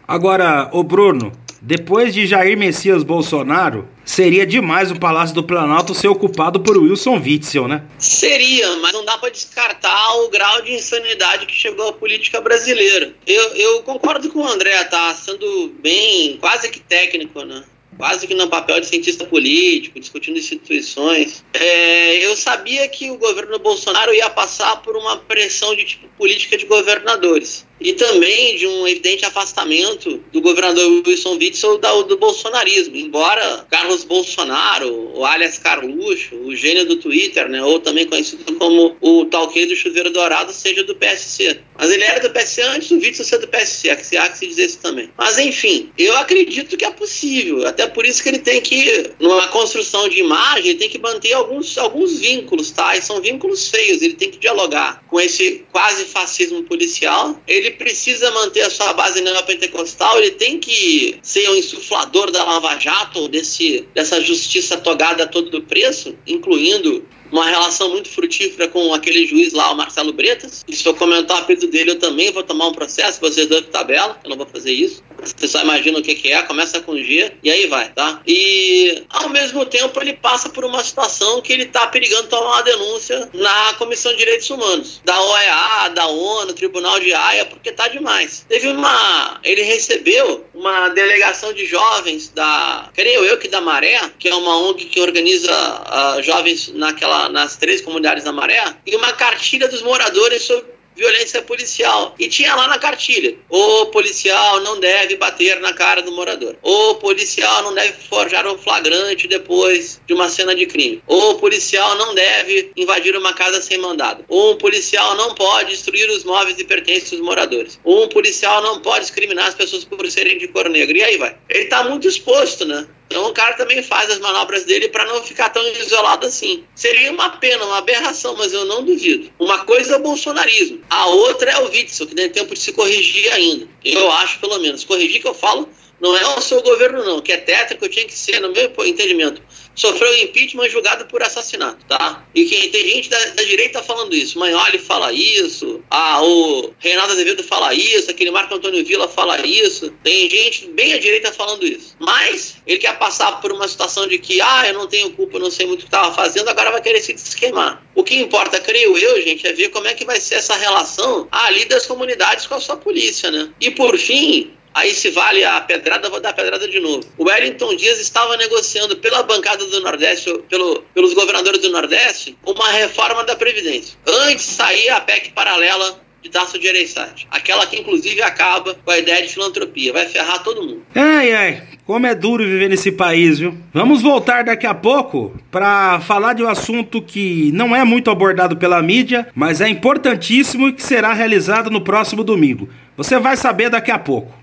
Agora, 0.07 0.69
o 0.71 0.83
Bruno, 0.83 1.31
depois 1.61 2.13
de 2.13 2.25
Jair 2.25 2.57
Messias 2.57 3.03
Bolsonaro, 3.03 3.87
seria 4.05 4.45
demais 4.45 4.91
o 4.91 4.99
Palácio 4.99 5.35
do 5.35 5.43
Planalto 5.43 5.93
ser 5.93 6.07
ocupado 6.07 6.59
por 6.59 6.77
Wilson 6.77 7.19
Witzel, 7.19 7.67
né? 7.67 7.83
Seria, 7.97 8.75
mas 8.77 8.93
não 8.93 9.03
dá 9.03 9.17
para 9.17 9.29
descartar 9.29 10.15
o 10.17 10.29
grau 10.29 10.61
de 10.61 10.73
insanidade 10.73 11.45
que 11.45 11.53
chegou 11.53 11.89
à 11.89 11.93
política 11.93 12.39
brasileira. 12.39 13.13
Eu, 13.25 13.55
eu 13.55 13.83
concordo 13.83 14.29
com 14.29 14.39
o 14.39 14.47
André, 14.47 14.83
tá 14.85 15.13
sendo 15.13 15.73
bem, 15.81 16.37
quase 16.37 16.69
que 16.69 16.79
técnico, 16.79 17.43
né? 17.43 17.63
quase 17.97 18.27
que 18.27 18.35
no 18.35 18.47
papel 18.47 18.79
de 18.79 18.85
cientista 18.85 19.25
político, 19.25 19.99
discutindo 19.99 20.37
instituições. 20.37 21.43
É, 21.53 22.25
eu 22.25 22.37
sabia 22.37 22.87
que 22.87 23.09
o 23.09 23.17
governo 23.17 23.57
Bolsonaro 23.57 24.13
ia 24.13 24.29
passar 24.29 24.77
por 24.83 24.95
uma 24.95 25.17
pressão 25.17 25.75
de 25.75 25.83
tipo 25.83 26.07
política 26.09 26.57
de 26.57 26.65
governadores 26.65 27.66
e 27.79 27.93
também 27.93 28.57
de 28.57 28.67
um 28.67 28.87
evidente 28.87 29.25
afastamento 29.25 30.23
do 30.31 30.41
governador 30.41 31.03
Wilson 31.05 31.37
Witzel 31.37 31.77
da, 31.77 31.91
do 32.01 32.17
bolsonarismo. 32.17 32.95
Embora 32.95 33.65
Carlos 33.69 34.03
Bolsonaro, 34.03 35.11
o 35.15 35.25
alias 35.25 35.57
Carluxo, 35.57 36.35
o 36.35 36.55
gênio 36.55 36.85
do 36.85 36.95
Twitter, 36.95 37.47
né, 37.49 37.63
ou 37.63 37.79
também 37.79 38.05
conhecido 38.05 38.53
como 38.55 38.95
o 39.01 39.25
talquê 39.25 39.65
do 39.65 39.75
chuveiro 39.75 40.09
dourado, 40.09 40.51
seja 40.51 40.83
do 40.83 40.95
PSC. 40.95 41.59
Mas 41.77 41.91
ele 41.91 42.03
era 42.03 42.19
do 42.19 42.29
PSC 42.31 42.61
antes 42.63 42.89
do 42.89 42.95
Witzel 42.95 43.25
ser 43.25 43.39
do 43.39 43.47
PSC, 43.47 43.89
há 43.89 43.95
que 43.95 44.05
se, 44.05 44.17
há 44.17 44.29
que 44.29 44.37
se 44.37 44.47
dizer 44.47 44.65
isso 44.65 44.79
também. 44.79 45.09
Mas 45.17 45.37
enfim, 45.37 45.91
eu 45.97 46.15
acredito 46.17 46.75
que 46.75 46.85
é 46.85 46.91
possível, 46.91 47.67
até 47.67 47.85
por 47.87 48.05
isso 48.05 48.23
que 48.23 48.29
ele 48.29 48.39
tem 48.39 48.61
que, 48.61 49.11
numa 49.19 49.47
construção 49.47 50.09
de 50.09 50.19
imagem, 50.19 50.75
tem 50.75 50.89
que 50.89 50.99
manter 50.99 51.33
alguns, 51.33 51.77
alguns 51.77 52.19
vínculos, 52.19 52.71
tá? 52.71 52.97
E 52.97 53.01
são 53.01 53.21
vínculos 53.21 53.69
feios, 53.69 54.01
ele 54.01 54.13
tem 54.13 54.31
que 54.31 54.39
dialogar 54.39 55.03
com 55.07 55.19
esse 55.19 55.65
quase 55.71 56.05
fascismo 56.05 56.63
policial, 56.63 57.41
ele 57.47 57.66
ele 57.67 57.75
precisa 57.75 58.31
manter 58.31 58.61
a 58.61 58.69
sua 58.69 58.93
base 58.93 59.21
neopentecostal, 59.21 60.17
ele 60.17 60.31
tem 60.31 60.59
que 60.59 61.19
ser 61.21 61.47
o 61.49 61.53
um 61.53 61.55
insuflador 61.55 62.31
da 62.31 62.43
Lava 62.43 62.79
Jato, 62.79 63.27
desse, 63.27 63.87
dessa 63.93 64.21
justiça 64.21 64.77
togada 64.77 65.23
a 65.23 65.27
todo 65.27 65.61
preço, 65.63 66.17
incluindo 66.25 67.05
uma 67.31 67.45
relação 67.45 67.89
muito 67.89 68.09
frutífera 68.09 68.67
com 68.67 68.93
aquele 68.93 69.25
juiz 69.25 69.53
lá, 69.53 69.71
o 69.71 69.75
Marcelo 69.75 70.13
Bretas. 70.13 70.63
E 70.67 70.75
se 70.75 70.87
eu 70.87 70.93
comentar 70.93 71.37
o 71.37 71.39
apelido 71.41 71.67
dele, 71.67 71.91
eu 71.91 71.99
também 71.99 72.31
vou 72.31 72.43
tomar 72.43 72.67
um 72.67 72.73
processo, 72.73 73.19
vocês 73.19 73.47
dois 73.47 73.65
tabela, 73.67 74.19
eu 74.23 74.29
não 74.29 74.37
vou 74.37 74.47
fazer 74.47 74.71
isso. 74.71 75.03
Você 75.35 75.47
só 75.47 75.61
imagina 75.61 75.99
o 75.99 76.01
que, 76.01 76.15
que 76.15 76.31
é, 76.31 76.41
começa 76.43 76.79
com 76.79 76.95
G 76.95 77.31
e 77.43 77.49
aí 77.49 77.65
vai, 77.67 77.89
tá? 77.91 78.21
E 78.25 79.03
ao 79.09 79.29
mesmo 79.29 79.65
tempo 79.65 79.99
ele 79.99 80.13
passa 80.13 80.49
por 80.49 80.63
uma 80.63 80.83
situação 80.83 81.41
que 81.41 81.51
ele 81.51 81.65
tá 81.65 81.87
perigando 81.87 82.27
tomar 82.27 82.51
uma 82.51 82.61
denúncia 82.61 83.29
na 83.33 83.73
Comissão 83.73 84.11
de 84.11 84.19
Direitos 84.19 84.49
Humanos, 84.49 85.01
da 85.03 85.19
OEA, 85.19 85.89
da 85.89 86.07
ONU, 86.07 86.53
Tribunal 86.53 86.99
de 86.99 87.13
Haia, 87.13 87.45
porque 87.45 87.71
tá 87.71 87.87
demais. 87.87 88.45
Teve 88.47 88.67
uma. 88.67 89.39
Ele 89.43 89.63
recebeu 89.63 90.45
uma 90.53 90.89
delegação 90.89 91.53
de 91.53 91.65
jovens 91.65 92.29
da. 92.29 92.89
Creio 92.93 93.25
eu 93.25 93.37
que 93.37 93.47
da 93.47 93.61
Maré, 93.61 93.99
que 94.19 94.27
é 94.27 94.35
uma 94.35 94.57
ONG 94.57 94.85
que 94.85 94.99
organiza 94.99 95.51
uh, 95.51 96.21
jovens 96.21 96.71
naquela, 96.73 97.16
nas 97.29 97.57
três 97.57 97.81
comunidades 97.81 98.23
da 98.23 98.31
Maré, 98.31 98.63
e 98.85 98.95
uma 98.95 99.13
cartilha 99.13 99.67
dos 99.67 99.81
moradores 99.81 100.43
sobre 100.43 100.77
violência 100.97 101.41
policial. 101.43 102.15
E 102.19 102.27
tinha 102.27 102.55
lá 102.55 102.67
na 102.67 102.79
cartilha: 102.79 103.37
o 103.49 103.85
policial 103.87 104.59
não 104.61 104.79
deve 104.79 105.15
bater 105.15 105.59
na 105.61 105.71
cara 105.71 106.01
do 106.01 106.11
morador. 106.11 106.57
O 106.61 106.95
policial 106.95 107.63
não 107.63 107.73
deve 107.73 107.93
forjar 108.09 108.45
um 108.47 108.57
flagrante 108.57 109.27
depois 109.27 110.01
de 110.05 110.13
uma 110.13 110.27
cena 110.27 110.55
de 110.55 110.65
crime. 110.65 111.01
O 111.05 111.35
policial 111.35 111.95
não 111.95 112.15
deve 112.15 112.71
invadir 112.75 113.15
uma 113.15 113.33
casa 113.33 113.61
sem 113.61 113.77
mandado. 113.77 114.25
Um 114.29 114.55
policial 114.55 115.15
não 115.15 115.35
pode 115.35 115.69
destruir 115.69 116.09
os 116.09 116.23
móveis 116.23 116.57
e 116.59 116.63
pertences 116.63 117.11
dos 117.11 117.21
moradores. 117.21 117.79
Um 117.85 118.07
policial 118.07 118.61
não 118.63 118.81
pode 118.81 119.01
discriminar 119.01 119.47
as 119.47 119.55
pessoas 119.55 119.85
por 119.85 120.09
serem 120.09 120.37
de 120.37 120.47
cor 120.47 120.67
negra. 120.69 120.97
E 120.97 121.03
aí 121.03 121.17
vai. 121.17 121.37
Ele 121.47 121.65
está 121.65 121.83
muito 121.83 122.07
exposto, 122.07 122.65
né? 122.65 122.87
Então 123.09 123.25
o 123.25 123.33
cara 123.33 123.53
também 123.55 123.81
faz 123.81 124.09
as 124.11 124.19
manobras 124.19 124.65
dele 124.65 124.89
para 124.89 125.05
não 125.05 125.23
ficar 125.23 125.49
tão 125.49 125.65
isolado 125.67 126.25
assim. 126.25 126.63
Seria 126.75 127.11
uma 127.11 127.29
pena, 127.31 127.65
uma 127.65 127.77
aberração, 127.77 128.35
mas 128.37 128.51
eu 128.53 128.65
não 128.65 128.83
duvido. 128.83 129.31
Uma 129.39 129.63
coisa 129.65 129.95
é 129.95 129.97
o 129.97 130.01
bolsonarismo, 130.01 130.81
a 130.89 131.07
outra 131.07 131.51
é 131.51 131.59
o 131.59 131.69
Witzel, 131.69 132.07
que 132.07 132.15
tem 132.15 132.29
tempo 132.29 132.53
de 132.53 132.59
se 132.59 132.73
corrigir 132.73 133.31
ainda. 133.31 133.67
Eu 133.83 134.11
acho, 134.11 134.39
pelo 134.39 134.59
menos. 134.59 134.83
Corrigir 134.83 135.21
que 135.21 135.27
eu 135.27 135.33
falo 135.33 135.69
não 135.99 136.15
é 136.15 136.27
o 136.35 136.41
seu 136.41 136.61
governo, 136.61 137.03
não, 137.03 137.21
que 137.21 137.31
é 137.31 137.37
tétrico, 137.37 137.89
tinha 137.89 138.05
que 138.05 138.13
ser, 138.13 138.39
no 138.39 138.51
meu 138.51 138.71
entendimento, 138.85 139.41
sofreu 139.77 140.11
impeachment 140.23 140.69
julgado 140.69 141.05
por 141.05 141.21
assassinato, 141.21 141.85
tá? 141.85 142.25
E 142.33 142.45
que 142.45 142.67
tem 142.69 142.87
gente 142.87 143.09
da, 143.09 143.25
da 143.29 143.43
direita 143.43 143.81
falando 143.83 144.15
isso. 144.15 144.39
Manholi 144.39 144.79
fala 144.79 145.13
isso, 145.13 145.81
ah, 145.89 146.21
o 146.23 146.73
Reinaldo 146.79 147.13
Azevedo 147.13 147.43
fala 147.43 147.73
isso, 147.73 148.09
aquele 148.09 148.31
Marco 148.31 148.55
Antônio 148.55 148.83
Villa 148.83 149.07
fala 149.07 149.45
isso. 149.45 149.91
Tem 150.03 150.29
gente 150.29 150.67
bem 150.69 150.93
à 150.93 150.99
direita 150.99 151.31
falando 151.31 151.65
isso. 151.65 151.95
Mas 151.99 152.57
ele 152.65 152.79
quer 152.79 152.97
passar 152.97 153.39
por 153.39 153.51
uma 153.51 153.67
situação 153.67 154.07
de 154.07 154.17
que, 154.17 154.41
ah, 154.41 154.67
eu 154.67 154.73
não 154.73 154.87
tenho 154.87 155.11
culpa, 155.11 155.39
não 155.39 155.51
sei 155.51 155.67
muito 155.67 155.81
o 155.81 155.83
que 155.83 155.89
estava 155.89 156.13
fazendo, 156.13 156.49
agora 156.49 156.71
vai 156.71 156.81
querer 156.81 157.01
se 157.01 157.13
esquemar. 157.13 157.83
O 157.93 158.03
que 158.03 158.15
importa, 158.15 158.59
creio 158.59 158.97
eu, 158.97 159.21
gente, 159.21 159.45
é 159.47 159.53
ver 159.53 159.69
como 159.69 159.87
é 159.87 159.93
que 159.93 160.05
vai 160.05 160.19
ser 160.19 160.35
essa 160.35 160.55
relação 160.55 161.27
ali 161.31 161.65
das 161.65 161.85
comunidades 161.85 162.47
com 162.47 162.55
a 162.55 162.59
sua 162.59 162.77
polícia, 162.77 163.29
né? 163.29 163.49
E 163.61 163.71
por 163.71 163.97
fim, 163.97 164.56
Aí 164.77 164.93
se 164.93 165.09
vale 165.09 165.43
a 165.43 165.59
pedrada, 165.59 166.07
vou 166.07 166.19
dar 166.19 166.29
a 166.29 166.33
pedrada 166.33 166.67
de 166.67 166.79
novo. 166.79 167.03
O 167.17 167.23
Wellington 167.23 167.75
Dias 167.75 167.99
estava 167.99 168.37
negociando 168.37 168.95
pela 168.97 169.23
bancada 169.23 169.65
do 169.65 169.81
Nordeste, 169.81 170.31
pelo, 170.47 170.83
pelos 170.93 171.15
governadores 171.15 171.59
do 171.63 171.71
Nordeste, 171.71 172.37
uma 172.45 172.69
reforma 172.69 173.23
da 173.23 173.35
Previdência. 173.35 173.97
Antes 174.05 174.45
saía 174.45 174.97
a 174.97 175.01
PEC 175.01 175.31
paralela 175.31 175.99
de 176.21 176.29
Tasso 176.29 176.59
de 176.59 176.67
Ereissati. 176.67 177.27
Aquela 177.31 177.65
que 177.65 177.79
inclusive 177.79 178.21
acaba 178.21 178.75
com 178.75 178.91
a 178.91 178.99
ideia 178.99 179.23
de 179.23 179.29
filantropia. 179.29 179.91
Vai 179.91 180.05
ferrar 180.05 180.43
todo 180.43 180.61
mundo. 180.61 180.83
Ai, 180.93 181.33
ai. 181.33 181.63
Como 181.83 182.05
é 182.05 182.13
duro 182.13 182.45
viver 182.45 182.69
nesse 182.69 182.91
país, 182.91 183.39
viu? 183.39 183.57
Vamos 183.73 184.03
voltar 184.03 184.43
daqui 184.43 184.67
a 184.67 184.75
pouco 184.75 185.35
para 185.49 185.99
falar 186.01 186.33
de 186.33 186.43
um 186.43 186.47
assunto 186.47 187.01
que 187.01 187.51
não 187.51 187.75
é 187.75 187.83
muito 187.83 188.11
abordado 188.11 188.55
pela 188.57 188.79
mídia, 188.83 189.27
mas 189.33 189.59
é 189.59 189.67
importantíssimo 189.67 190.67
e 190.67 190.73
que 190.73 190.83
será 190.83 191.13
realizado 191.13 191.71
no 191.71 191.81
próximo 191.81 192.23
domingo. 192.23 192.69
Você 192.95 193.17
vai 193.17 193.37
saber 193.37 193.69
daqui 193.69 193.89
a 193.89 193.97
pouco. 193.97 194.37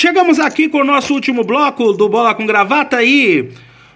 Chegamos 0.00 0.40
aqui 0.40 0.66
com 0.66 0.78
o 0.78 0.84
nosso 0.84 1.12
último 1.12 1.44
bloco 1.44 1.92
do 1.92 2.08
Bola 2.08 2.34
com 2.34 2.46
Gravata 2.46 3.02
e 3.04 3.50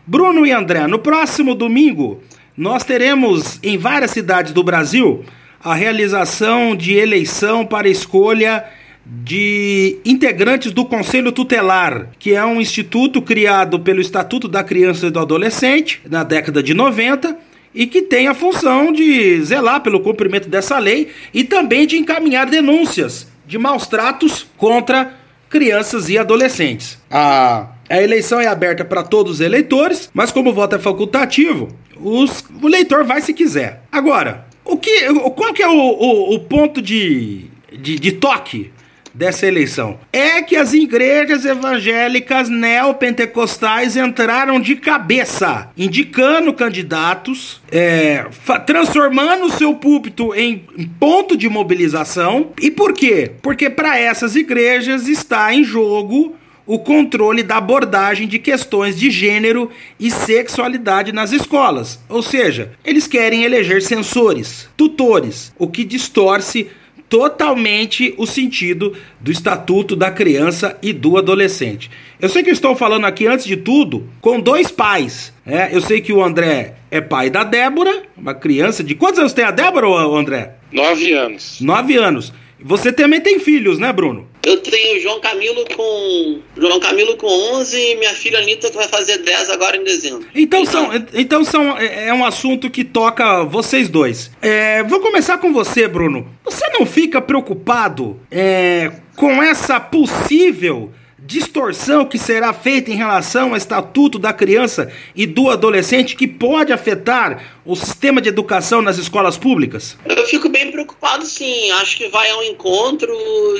Bruno 0.07 0.44
e 0.44 0.52
André, 0.52 0.86
no 0.86 0.98
próximo 0.98 1.55
domingo 1.55 2.20
nós 2.55 2.84
teremos 2.84 3.59
em 3.62 3.78
várias 3.78 4.11
cidades 4.11 4.52
do 4.52 4.62
Brasil 4.62 5.24
a 5.59 5.74
realização 5.74 6.76
de 6.76 6.92
eleição 6.92 7.64
para 7.64 7.88
escolha 7.88 8.66
de 9.07 9.96
integrantes 10.05 10.72
do 10.72 10.84
Conselho 10.84 11.32
Tutelar, 11.32 12.11
que 12.18 12.34
é 12.34 12.44
um 12.44 12.61
instituto 12.61 13.22
criado 13.22 13.80
pelo 13.80 14.02
Estatuto 14.02 14.46
da 14.46 14.62
Criança 14.62 15.07
e 15.07 15.11
do 15.11 15.20
Adolescente 15.20 16.02
na 16.05 16.22
década 16.22 16.62
de 16.62 16.74
90 16.74 17.34
e 17.74 17.86
que 17.86 18.02
tem 18.02 18.28
a 18.28 18.34
função 18.34 18.92
de 18.92 19.42
zelar 19.42 19.80
pelo 19.80 20.00
cumprimento 20.00 20.50
dessa 20.50 20.78
lei 20.78 21.09
e 21.32 21.44
também 21.44 21.86
de 21.86 21.96
encaminhar 21.96 22.44
denúncias 22.44 23.26
de 23.46 23.57
maus 23.57 23.86
tratos 23.86 24.46
contra 24.59 25.23
crianças 25.55 26.09
e 26.09 26.18
adolescentes. 26.18 26.98
A, 27.09 27.68
a 27.88 28.02
eleição 28.02 28.40
é 28.40 28.48
aberta 28.48 28.84
para 28.84 29.05
todos 29.05 29.34
os 29.34 29.40
eleitores, 29.40 30.11
mas 30.12 30.32
como 30.32 30.50
o 30.50 30.52
voto 30.52 30.74
é 30.74 30.80
facultativo, 30.80 31.68
os, 31.96 32.44
o 32.61 32.66
eleitor 32.66 33.05
vai 33.05 33.20
se 33.20 33.32
quiser. 33.32 33.84
Agora, 33.92 34.46
o 34.64 34.76
que, 34.76 35.14
qual 35.36 35.55
que 35.55 35.62
é 35.62 35.68
o, 35.68 35.72
o, 35.72 36.34
o 36.34 36.40
ponto 36.40 36.82
de, 36.82 37.44
de, 37.72 38.00
de 38.00 38.12
toque 38.12 38.72
dessa 39.14 39.46
eleição 39.46 39.98
é 40.12 40.42
que 40.42 40.56
as 40.56 40.72
igrejas 40.72 41.44
evangélicas 41.44 42.48
neopentecostais 42.48 43.96
entraram 43.96 44.60
de 44.60 44.76
cabeça, 44.76 45.70
indicando 45.76 46.52
candidatos, 46.52 47.62
é, 47.70 48.26
transformando 48.66 49.46
o 49.46 49.50
seu 49.50 49.74
púlpito 49.74 50.34
em 50.34 50.58
ponto 50.98 51.36
de 51.36 51.48
mobilização. 51.48 52.52
E 52.60 52.70
por 52.70 52.92
quê? 52.92 53.30
Porque 53.40 53.70
para 53.70 53.98
essas 53.98 54.34
igrejas 54.34 55.06
está 55.08 55.54
em 55.54 55.62
jogo 55.62 56.36
o 56.66 56.78
controle 56.78 57.42
da 57.42 57.56
abordagem 57.56 58.26
de 58.26 58.38
questões 58.38 58.98
de 58.98 59.10
gênero 59.10 59.70
e 60.00 60.10
sexualidade 60.10 61.12
nas 61.12 61.32
escolas. 61.32 62.00
Ou 62.08 62.22
seja, 62.22 62.72
eles 62.84 63.06
querem 63.06 63.44
eleger 63.44 63.82
censores, 63.82 64.68
tutores, 64.76 65.52
o 65.58 65.68
que 65.68 65.84
distorce 65.84 66.68
totalmente 67.14 68.12
o 68.18 68.26
sentido 68.26 68.92
do 69.20 69.30
Estatuto 69.30 69.94
da 69.94 70.10
Criança 70.10 70.76
e 70.82 70.92
do 70.92 71.16
Adolescente. 71.16 71.88
Eu 72.20 72.28
sei 72.28 72.42
que 72.42 72.50
eu 72.50 72.52
estou 72.52 72.74
falando 72.74 73.04
aqui, 73.04 73.24
antes 73.24 73.46
de 73.46 73.56
tudo, 73.56 74.08
com 74.20 74.40
dois 74.40 74.72
pais. 74.72 75.32
É, 75.46 75.68
eu 75.72 75.80
sei 75.80 76.00
que 76.00 76.12
o 76.12 76.24
André 76.24 76.74
é 76.90 77.00
pai 77.00 77.30
da 77.30 77.44
Débora, 77.44 78.02
uma 78.16 78.34
criança 78.34 78.82
de. 78.82 78.96
Quantos 78.96 79.20
anos 79.20 79.32
tem 79.32 79.44
a 79.44 79.52
Débora, 79.52 79.86
André? 79.86 80.54
Nove 80.72 81.12
anos. 81.12 81.60
Nove 81.60 81.94
anos. 81.94 82.32
Você 82.60 82.92
também 82.92 83.20
tem 83.20 83.38
filhos, 83.38 83.78
né, 83.78 83.92
Bruno? 83.92 84.26
Eu 84.45 84.59
tenho 84.59 85.01
João 85.01 85.20
Camilo 85.20 85.64
com 85.74 86.40
João 86.57 86.78
Camilo 86.78 87.16
com 87.16 87.26
11 87.26 87.78
e 87.78 87.97
minha 87.97 88.12
filha 88.14 88.38
Anitta 88.38 88.70
que 88.70 88.76
vai 88.76 88.88
fazer 88.88 89.18
10 89.18 89.51
agora 89.51 89.76
em 89.76 89.84
dezembro. 89.84 90.26
Então, 90.34 90.61
então 90.61 90.66
são, 90.66 90.90
então 91.14 91.45
são, 91.45 91.78
é, 91.78 92.09
é 92.09 92.14
um 92.14 92.24
assunto 92.24 92.70
que 92.70 92.84
toca 92.84 93.45
vocês 93.45 93.88
dois. 93.88 94.30
É, 94.42 94.82
vou 94.82 95.01
começar 95.01 95.38
com 95.38 95.53
você, 95.53 95.88
Bruno. 95.88 96.28
Você 96.45 96.68
não 96.68 96.84
fica 96.84 97.20
preocupado 97.20 98.20
é, 98.30 98.92
com 99.16 99.42
essa 99.42 99.80
possível 99.80 100.92
distorção 101.18 102.05
que 102.05 102.18
será 102.18 102.53
feita 102.53 102.90
em 102.90 102.97
relação 102.97 103.51
ao 103.51 103.57
estatuto 103.57 104.18
da 104.18 104.32
criança 104.32 104.92
e 105.16 105.26
do 105.26 105.49
adolescente 105.49 106.16
que 106.16 106.28
pode 106.28 106.72
afetar 106.72 107.42
o 107.64 107.74
sistema 107.74 108.20
de 108.20 108.28
educação 108.28 108.82
nas 108.82 108.98
escolas 108.98 109.38
públicas? 109.38 109.96
Eu 110.04 110.26
fico 110.26 110.48
bem 110.48 110.70
preocupado, 110.70 111.24
sim. 111.24 111.70
Acho 111.72 111.96
que 111.96 112.08
vai 112.08 112.30
ao 112.30 112.42
encontro 112.42 113.12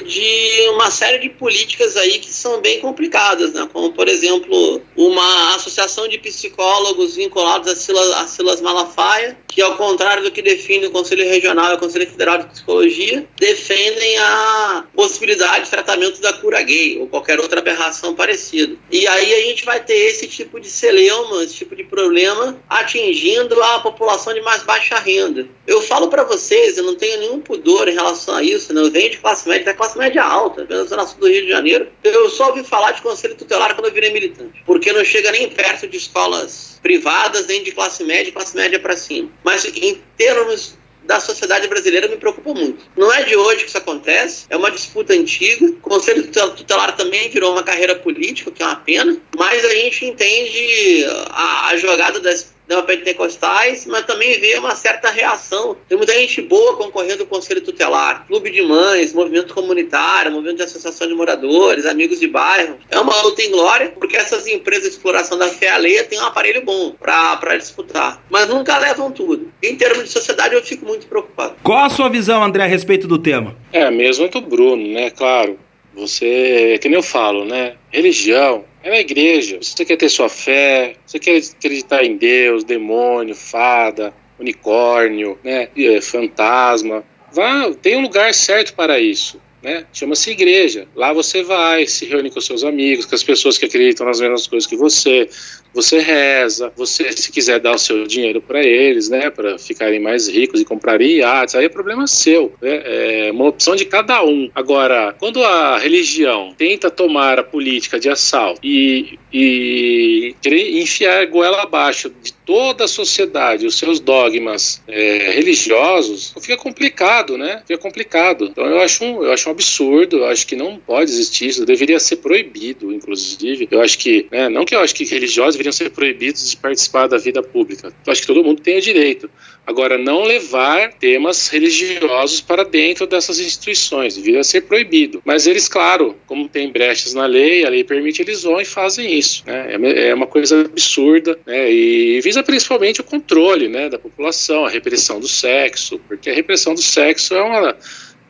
de 0.07 0.69
uma 0.71 0.91
série 0.91 1.19
de 1.19 1.31
políticas 1.31 1.97
aí 1.97 2.19
que 2.19 2.31
são 2.31 2.61
bem 2.61 2.81
complicadas, 2.81 3.53
né? 3.55 3.67
Como, 3.73 3.93
por 3.93 4.09
exemplo, 4.09 4.83
uma 4.97 5.55
associação 5.55 6.07
de 6.07 6.19
psicólogos 6.19 7.17
vinculados 7.17 7.69
a 7.69 7.77
Silas, 7.77 8.13
a 8.13 8.27
Silas 8.27 8.61
Malafaia, 8.61 9.39
que, 9.49 9.63
ao 9.63 9.77
contrário 9.77 10.23
do 10.23 10.31
que 10.31 10.43
define 10.43 10.87
o 10.87 10.91
Conselho 10.91 11.25
Regional 11.25 11.73
e 11.73 11.75
o 11.75 11.79
Conselho 11.79 12.07
Federal 12.07 12.39
de 12.39 12.47
Psicologia, 12.47 13.27
defendem 13.39 14.19
a 14.19 14.85
possibilidade 14.95 15.65
de 15.65 15.71
tratamento 15.71 16.21
da 16.21 16.33
cura 16.33 16.63
gay 16.63 16.99
ou 16.99 17.07
qualquer 17.07 17.41
outra 17.41 17.61
aberração 17.61 18.15
parecida. 18.15 18.77
E 18.91 19.07
aí 19.07 19.35
a 19.35 19.41
gente 19.47 19.65
vai 19.65 19.83
ter 19.83 19.95
esse 19.95 20.27
tipo 20.27 20.61
de 20.61 20.69
celeuma, 20.69 21.43
esse 21.43 21.55
tipo 21.55 21.75
de 21.75 21.85
problema 21.85 22.57
atingindo 22.69 23.63
a 23.63 23.79
população 23.81 23.94
população 23.95 24.35
de 24.35 24.41
mais 24.43 24.63
baixa 24.63 24.99
renda. 24.99 25.47
Eu 25.67 25.81
falo 25.81 26.09
para 26.09 26.25
vocês, 26.25 26.77
eu 26.77 26.85
não 26.85 26.97
tenho 26.97 27.19
nenhum 27.21 27.41
pudor 27.41 27.89
em 27.89 27.95
relação 27.95 28.35
a 28.35 28.43
isso, 28.43 28.75
né? 28.75 28.83
eu 28.83 28.91
venho 28.91 29.11
de 29.11 29.19
classe 29.19 29.49
média, 29.49 29.65
da 29.65 29.75
classe 29.75 29.97
média 29.97 30.23
alta, 30.23 30.65
pela 30.65 30.85
zona 30.85 31.07
sul 31.07 31.21
do 31.21 31.29
Rio 31.29 31.43
de 31.43 31.49
Janeiro. 31.49 31.89
Eu 32.03 32.29
só 32.29 32.49
ouvi 32.49 32.63
falar 32.65 32.93
de 32.93 33.03
conselho 33.03 33.35
tutelar 33.35 33.75
quando 33.75 33.87
eu 33.87 33.93
virei 33.93 34.13
militante, 34.13 34.63
porque 34.67 34.93
não 34.93 35.05
chega 35.05 35.31
nem 35.33 35.49
perto 35.49 35.89
de 35.89 35.97
escolas 35.97 36.79
privadas, 36.83 37.47
nem 37.47 37.63
de 37.63 37.73
classe 37.73 38.05
média, 38.05 38.33
classe 38.33 38.55
média 38.57 38.79
para 38.79 38.97
cima. 38.97 39.31
Mas 39.43 39.65
em 39.65 40.03
termos 40.17 40.77
da 41.05 41.21
sociedade 41.21 41.69
brasileira 41.69 42.09
me 42.09 42.17
preocupa 42.17 42.55
muito. 42.55 42.85
Não 42.97 43.13
é 43.13 43.23
de 43.23 43.37
hoje 43.37 43.65
que 43.65 43.69
isso 43.69 43.79
acontece, 43.79 44.47
é 44.49 44.57
uma 44.57 44.71
disputa 44.71 45.13
antiga. 45.13 45.67
O 45.67 45.77
Conselho 45.77 46.27
Tutelar 46.27 46.97
também 46.97 47.29
virou 47.29 47.53
uma 47.53 47.63
carreira 47.63 47.95
política, 47.95 48.51
que 48.51 48.63
é 48.63 48.67
uma 48.67 48.77
pena, 48.77 49.17
mas 49.37 49.65
a 49.65 49.75
gente 49.75 50.07
entende 50.07 51.05
a, 51.31 51.69
a 51.69 51.77
jogada 51.77 52.21
das 52.21 52.54
pentecostais, 52.87 53.87
mas 53.87 54.05
também 54.05 54.39
vê 54.41 54.57
uma 54.59 54.75
certa 54.75 55.11
reação. 55.11 55.77
Tem 55.89 55.97
muita 55.97 56.13
gente 56.15 56.43
boa 56.43 56.77
concorrendo 56.77 57.27
com 57.27 57.35
o 57.35 57.39
Conselho 57.39 57.61
Tutelar, 57.61 58.27
clube 58.27 58.51
de 58.51 58.63
mães, 58.63 59.13
movimento 59.13 59.55
comunitário, 59.55 60.33
movimento 60.33 60.57
de 60.57 60.63
associação 60.63 61.07
de 61.07 61.15
moradores, 61.15 61.87
amigos 61.87 62.21
de 62.21 62.27
bairro. 62.27 62.79
É 62.91 62.99
uma 62.99 63.21
luta 63.23 63.43
em 63.43 63.51
glória, 63.51 63.91
porque 63.91 64.17
essas 64.17 64.47
empresas 64.47 64.85
de 64.85 64.91
exploração 64.91 65.37
da 65.37 65.49
fé 65.49 65.71
alheia 65.71 66.05
têm 66.05 66.19
um 66.19 66.25
aparelho 66.25 66.65
bom 66.65 66.93
para 66.93 67.57
disputar, 67.57 68.23
mas 68.31 68.49
nunca 68.49 68.79
levam 68.79 69.11
tudo. 69.11 69.53
Em 69.63 69.77
termos 69.77 70.05
de 70.05 70.11
sociedade, 70.11 70.55
eu 70.55 70.63
fico 70.63 70.87
muito 70.87 71.07
preocupado. 71.07 71.57
Qual 71.63 71.85
a 71.85 71.91
sua 71.91 72.09
visão, 72.09 72.43
André, 72.43 72.65
a 72.65 72.67
respeito 72.67 73.07
do 73.07 73.19
tema? 73.19 73.57
É 73.73 73.83
a 73.83 73.91
mesma 73.91 74.29
do 74.29 74.41
Bruno, 74.41 74.87
né? 74.89 75.11
Claro. 75.11 75.59
Você, 75.95 76.79
que 76.81 76.89
nem 76.89 76.97
eu 76.97 77.03
falo, 77.03 77.45
né? 77.45 77.75
Religião 77.91 78.65
é 78.83 78.91
uma 78.91 78.99
igreja. 78.99 79.59
Você 79.61 79.85
quer 79.85 79.97
ter 79.97 80.09
sua 80.09 80.29
fé, 80.29 80.97
você 81.07 81.19
quer 81.19 81.37
acreditar 81.37 82.05
em 82.05 82.17
Deus, 82.17 82.65
demônio, 82.65 83.35
fada, 83.35 84.15
unicórnio, 84.39 85.39
né? 85.43 85.69
É, 85.77 86.01
fantasma. 86.01 87.05
Vá, 87.33 87.73
tem 87.81 87.97
um 87.97 88.03
lugar 88.03 88.33
certo 88.35 88.75
para 88.75 88.99
isso. 88.99 89.41
Né? 89.63 89.87
Chama-se 89.95 90.31
igreja. 90.31 90.87
Lá 90.95 91.13
você 91.13 91.43
vai, 91.43 91.87
se 91.87 92.05
reúne 92.05 92.31
com 92.31 92.39
seus 92.39 92.63
amigos, 92.63 93.07
com 93.07 93.15
as 93.15 93.25
pessoas 93.25 93.57
que 93.57 93.65
acreditam 93.65 94.07
nas 94.07 94.21
mesmas 94.21 94.47
coisas 94.47 94.69
que 94.69 94.77
você 94.77 95.27
você 95.75 95.99
reza, 95.99 96.73
você 96.77 97.11
se 97.13 97.31
quiser 97.31 97.61
dar 97.61 97.75
o 97.75 97.79
seu 97.79 98.07
dinheiro 98.07 98.41
para 98.41 98.63
eles, 98.63 99.09
né, 99.09 99.31
para 99.31 99.59
ficarem 99.59 100.01
mais 100.01 100.29
ricos 100.29 100.61
e 100.61 100.65
comprarem 100.65 101.17
iates, 101.19 101.55
aí 101.55 101.65
é 101.65 101.69
problema 101.69 102.07
seu, 102.07 102.53
né? 102.61 102.83
é 102.85 103.33
uma 103.33 103.49
opção 103.49 103.75
de 103.75 103.85
cada 103.85 104.25
um. 104.25 104.51
Agora, 104.55 105.15
quando 105.19 105.43
a 105.43 105.79
religião 105.79 106.55
tenta 106.57 106.91
tomar 106.91 107.39
a 107.39 107.43
política 107.43 107.99
de 107.99 108.09
assalto 108.09 108.61
e, 108.63 109.19
e 109.33 110.35
querer 110.41 110.79
enfiar 110.79 111.27
goela 111.27 111.63
abaixo 111.63 112.11
de 112.23 112.33
toda 112.45 112.85
a 112.85 112.89
sociedade, 112.89 113.67
os 113.67 113.79
seus 113.79 113.99
dogmas 113.99 114.83
é, 114.87 115.31
religiosos, 115.31 116.35
fica 116.41 116.57
complicado, 116.57 117.39
né? 117.39 117.63
Fica 117.67 117.79
complicado. 117.79 118.47
Então 118.47 118.67
eu 118.67 118.81
acho 118.81 119.05
um, 119.05 119.23
eu 119.23 119.33
acho 119.33 119.49
um 119.49 119.53
absurdo, 119.53 120.19
eu 120.19 120.27
acho 120.27 120.47
que 120.47 120.55
não 120.55 120.77
pode 120.79 121.11
existir 121.11 121.49
isso, 121.49 121.65
deveria 121.65 121.99
ser 121.99 122.17
proibido, 122.17 122.93
inclusive. 122.93 123.67
Eu 123.71 123.81
acho 123.81 123.99
que, 123.99 124.27
né, 124.31 124.49
não 124.49 124.65
que 124.65 124.75
eu 124.75 124.81
acho 124.81 124.95
que 124.95 125.05
religiosos 125.05 125.57
deveriam 125.65 125.73
ser 125.73 125.91
proibidos 125.91 126.51
de 126.51 126.57
participar 126.57 127.07
da 127.07 127.17
vida 127.17 127.43
pública. 127.43 127.93
Eu 128.07 128.13
acho 128.13 128.21
que 128.21 128.27
todo 128.27 128.45
mundo 128.45 128.61
tem 128.61 128.79
o 128.79 128.81
direito. 128.81 129.31
Agora, 129.67 129.97
não 129.97 130.25
levar 130.25 130.93
temas 130.93 131.49
religiosos 131.49 132.41
para 132.41 132.65
dentro 132.65 133.07
dessas 133.07 133.41
instituições, 133.41 134.17
deveria 134.17 134.45
ser 134.45 134.63
proibido. 134.63 135.23
Mas 135.25 135.47
eles, 135.47 135.67
claro, 135.67 136.17
como 136.27 136.49
tem 136.49 136.71
brechas 136.71 137.15
na 137.15 137.25
lei, 137.25 137.65
a 137.65 137.71
lei 137.71 137.83
permite, 137.83 138.21
eles 138.21 138.43
vão 138.43 138.61
e 138.61 138.65
fazem 138.65 139.19
isso. 139.19 139.43
Né? 139.47 139.75
É, 139.75 140.09
é 140.09 140.15
uma 140.15 140.27
coisa 140.27 140.61
absurda 140.61 141.39
né? 141.47 141.73
e 141.73 142.21
visa 142.21 142.43
principalmente 142.43 143.01
o 143.01 143.05
controle 143.05 143.69
né, 143.69 143.89
da 143.89 143.99
população, 143.99 144.67
a 144.67 144.71
repressão 144.71 145.19
do 145.19 145.29
sexo, 145.29 145.99
porque 146.07 146.29
a 146.29 146.35
repressão 146.35 146.75
do 146.75 146.83
sexo 146.83 147.35
é 147.35 147.43
uma 147.43 147.77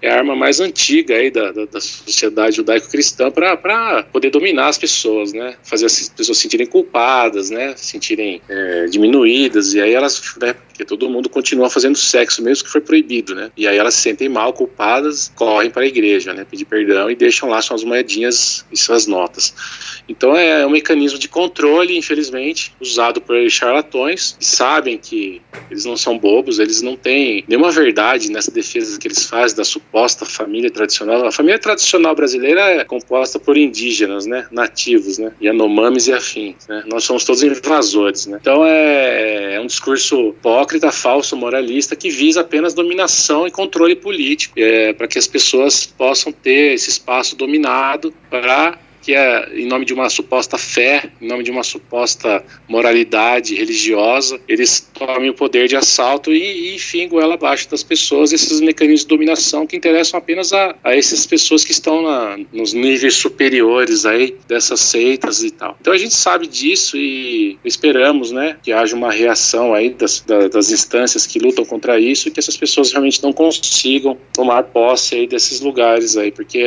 é 0.05 0.11
a 0.11 0.19
arma 0.19 0.37
mais 0.37 0.61
antiga 0.61 1.15
aí 1.15 1.31
da, 1.31 1.51
da, 1.51 1.65
da 1.65 1.81
sociedade 1.81 2.57
judaico-cristã 2.57 3.31
para 3.31 4.03
poder 4.13 4.29
dominar 4.29 4.69
as 4.69 4.77
pessoas, 4.77 5.33
né? 5.33 5.57
Fazer 5.63 5.87
as 5.87 6.11
pessoas 6.11 6.37
se 6.37 6.43
sentirem 6.43 6.67
culpadas, 6.67 7.49
né? 7.49 7.75
Se 7.75 7.87
sentirem 7.87 8.43
é, 8.47 8.85
diminuídas, 8.85 9.73
e 9.73 9.81
aí 9.81 9.95
elas, 9.95 10.37
né? 10.39 10.55
Porque 10.75 10.85
todo 10.85 11.09
mundo 11.09 11.29
continua 11.29 11.71
fazendo 11.71 11.97
sexo, 11.97 12.43
mesmo 12.43 12.65
que 12.65 12.71
foi 12.71 12.81
proibido, 12.81 13.33
né? 13.33 13.49
E 13.57 13.69
aí 13.69 13.79
elas 13.79 13.95
se 13.95 14.03
sentem 14.03 14.29
mal, 14.29 14.53
culpadas, 14.53 15.31
correm 15.37 15.71
para 15.71 15.85
a 15.85 15.87
igreja, 15.87 16.35
né? 16.35 16.45
Pedir 16.45 16.65
perdão 16.65 17.09
e 17.09 17.15
deixam 17.15 17.49
lá 17.49 17.63
suas 17.63 17.85
moedinhas 17.85 18.67
e 18.73 18.77
suas 18.77 19.07
notas. 19.07 19.55
Então 20.09 20.37
é 20.37 20.67
um 20.67 20.71
mecanismo 20.71 21.17
de 21.17 21.29
controle, 21.29 21.97
infelizmente, 21.97 22.75
usado 22.81 23.21
por 23.21 23.49
charlatões, 23.49 24.37
que 24.37 24.45
sabem 24.45 24.99
que 24.99 25.41
eles 25.71 25.85
não 25.85 25.97
são 25.97 26.19
bobos, 26.19 26.59
eles 26.59 26.83
não 26.83 26.97
têm 26.97 27.45
nenhuma 27.47 27.71
verdade 27.71 28.31
nessa 28.33 28.51
defesa 28.51 28.99
que 28.99 29.07
eles 29.07 29.25
fazem 29.27 29.57
da 29.57 29.65
suposta 29.65 30.27
família 30.27 30.71
tradicional. 30.71 31.25
A 31.25 31.31
família 31.31 31.59
tradicional 31.59 32.17
brasileira 32.17 32.61
é 32.61 32.85
composta 32.85 33.39
por 33.39 33.57
indígenas, 33.57 34.27
né? 34.27 34.49
Nativos, 34.51 35.19
né? 35.19 35.33
Yanomamis 35.41 36.09
e 36.09 36.13
afins, 36.13 36.67
né? 36.69 36.83
Nós 36.87 37.05
somos 37.05 37.25
todos 37.25 37.45
invasores, 37.45 38.27
né? 38.27 38.39
Então 38.41 38.65
é, 38.67 39.55
é 39.55 39.61
um 39.61 39.67
discurso 39.67 40.35
hipócrita, 40.65 40.91
falso, 40.91 41.37
moralista, 41.37 41.95
que 41.95 42.11
visa 42.11 42.41
apenas 42.41 42.75
dominação 42.75 43.47
e 43.47 43.51
controle 43.51 43.95
político, 43.95 44.55
é, 44.59 44.93
para 44.93 45.07
que 45.07 45.19
as 45.19 45.27
pessoas 45.27 45.87
possam 45.87 46.33
ter 46.33 46.75
esse 46.75 46.89
espaço 46.89 47.37
dominado 47.37 48.13
para 48.31 48.79
que 49.05 49.15
é 49.15 49.51
em 49.55 49.67
nome 49.67 49.85
de 49.85 49.93
uma 49.93 50.09
suposta 50.09 50.57
fé, 50.57 51.11
em 51.21 51.27
nome 51.27 51.45
de 51.45 51.51
uma 51.51 51.63
suposta 51.63 52.43
moralidade 52.67 53.55
religiosa, 53.55 54.41
eles 54.49 54.91
tomem 54.95 55.29
o 55.29 55.35
poder 55.35 55.69
de 55.69 55.77
assalto 55.77 56.33
e, 56.33 56.71
e 56.71 56.75
enfim, 56.77 57.07
goela 57.07 57.35
abaixo 57.35 57.71
das 57.71 57.83
pessoas, 57.83 58.33
esses 58.33 58.63
mecanismos 58.63 59.03
de 59.03 59.09
dominação 59.09 59.67
que 59.67 59.77
interessam 59.77 60.17
apenas 60.17 60.55
a, 60.55 60.75
a 60.83 60.97
essas 60.97 61.27
pessoas 61.27 61.65
que 61.65 61.73
estão 61.73 62.01
na, 62.01 62.39
nos 62.51 62.73
níveis 62.73 63.15
superiores 63.17 64.07
aí 64.07 64.37
dessas 64.49 64.81
seitas 64.81 65.43
e 65.43 65.51
tal. 65.51 65.77
Então 65.79 65.93
a 65.93 65.99
gente 65.99 66.15
sabe 66.15 66.47
disso 66.47 66.97
e 66.97 67.59
esperamos, 67.63 68.33
né, 68.33 68.57
que 68.63 68.73
haja 68.73 68.97
uma 68.97 69.13
reação 69.13 69.75
aí 69.75 69.91
das, 69.91 70.21
da, 70.21 70.49
das 70.49 70.71
instâncias 70.71 71.27
que 71.27 71.39
lutam 71.39 71.65
contra 71.67 72.01
isso 72.01 72.29
e 72.29 72.31
que 72.31 72.41
essas 72.41 72.57
pessoas 72.57 72.91
realmente 72.91 73.23
não 73.23 73.35
consigam 73.35 74.17
tomar 74.33 74.63
posse 74.63 75.15
aí 75.15 75.27
desses 75.27 75.61
lugares 75.61 76.17
aí, 76.17 76.33
porque 76.33 76.63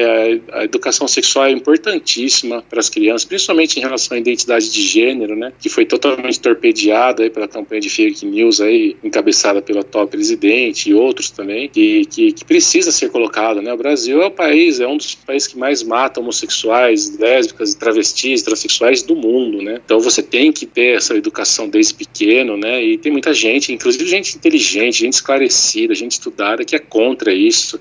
a, 0.51 0.59
a 0.59 0.63
educação 0.65 1.07
sexual 1.07 1.45
é 1.45 1.51
importantíssima 1.51 2.26
importantíssima 2.27 2.61
para 2.61 2.79
as 2.79 2.89
crianças, 2.89 3.25
principalmente 3.25 3.77
em 3.77 3.81
relação 3.81 4.15
à 4.15 4.19
identidade 4.19 4.71
de 4.71 4.81
gênero, 4.81 5.35
né, 5.35 5.51
que 5.59 5.69
foi 5.69 5.85
totalmente 5.85 6.39
torpedeada 6.39 7.23
aí 7.23 7.29
pela 7.29 7.47
campanha 7.47 7.81
de 7.81 7.89
fake 7.89 8.25
news 8.25 8.59
aí, 8.61 8.95
encabeçada 9.03 9.61
pelo 9.61 9.79
atual 9.79 10.07
presidente 10.07 10.89
e 10.89 10.93
outros 10.93 11.31
também, 11.31 11.69
que, 11.69 12.05
que, 12.05 12.31
que 12.33 12.45
precisa 12.45 12.91
ser 12.91 13.09
colocado, 13.09 13.61
né, 13.61 13.73
o 13.73 13.77
Brasil 13.77 14.21
é 14.21 14.25
o 14.25 14.31
país, 14.31 14.79
é 14.79 14.87
um 14.87 14.97
dos 14.97 15.15
países 15.15 15.47
que 15.47 15.57
mais 15.57 15.81
mata 15.81 16.19
homossexuais, 16.19 17.17
lésbicas, 17.17 17.73
travestis, 17.73 18.41
transexuais 18.41 19.01
do 19.01 19.15
mundo, 19.15 19.61
né, 19.61 19.79
então 19.83 19.99
você 19.99 20.21
tem 20.21 20.51
que 20.51 20.65
ter 20.65 20.97
essa 20.97 21.15
educação 21.15 21.69
desde 21.69 21.93
pequeno, 21.93 22.57
né, 22.57 22.83
e 22.83 22.97
tem 22.97 23.11
muita 23.11 23.33
gente, 23.33 23.71
inclusive 23.71 24.05
gente 24.05 24.35
inteligente, 24.35 24.99
gente 24.99 25.13
esclarecida, 25.13 25.95
gente 25.95 26.11
estudada 26.11 26.65
que 26.65 26.75
é 26.75 26.79
contra 26.79 27.33
isso, 27.33 27.79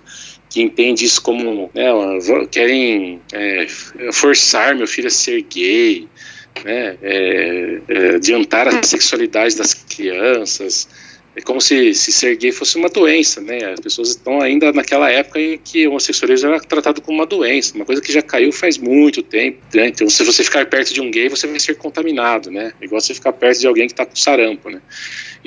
que 0.57 0.63
entende 0.63 1.05
isso 1.05 1.21
como 1.21 1.71
né, 1.75 1.85
querem 2.51 3.21
é, 3.31 3.67
forçar 4.11 4.75
meu 4.75 4.87
filho 4.87 5.09
a 5.09 5.11
ser 5.11 5.43
gay, 5.43 6.09
né, 6.65 6.97
é, 7.03 7.79
é, 7.87 8.15
adiantar 8.15 8.67
a 8.67 8.83
sexualidade 8.83 9.55
das 9.55 9.75
crianças. 9.75 10.89
É 11.37 11.43
como 11.43 11.61
se, 11.61 11.93
se 11.93 12.11
ser 12.11 12.35
gay 12.37 12.51
fosse 12.51 12.79
uma 12.79 12.89
doença, 12.89 13.43
né? 13.43 13.59
As 13.73 13.81
pessoas 13.81 14.11
estão 14.11 14.41
ainda 14.41 14.73
naquela 14.73 15.11
época 15.11 15.39
em 15.39 15.59
que 15.59 15.87
o 15.87 15.91
homossexualismo 15.91 16.49
era 16.49 16.61
tratado 16.61 17.03
como 17.03 17.19
uma 17.19 17.27
doença, 17.27 17.75
uma 17.75 17.85
coisa 17.85 18.01
que 18.01 18.11
já 18.11 18.23
caiu 18.23 18.51
faz 18.51 18.79
muito 18.79 19.23
tempo, 19.23 19.59
né? 19.75 19.89
Então, 19.89 20.09
se 20.09 20.25
você 20.25 20.43
ficar 20.43 20.65
perto 20.67 20.95
de 20.95 21.01
um 21.03 21.11
gay, 21.11 21.29
você 21.29 21.47
vai 21.47 21.61
ser 21.61 21.77
contaminado, 21.77 22.51
né? 22.51 22.73
Igual 22.81 23.01
você 23.01 23.13
ficar 23.13 23.35
perto 23.35 23.61
de 23.61 23.67
alguém 23.67 23.87
que 23.87 23.93
está 23.93 24.07
com 24.07 24.17
sarampo, 24.17 24.71
né? 24.71 24.81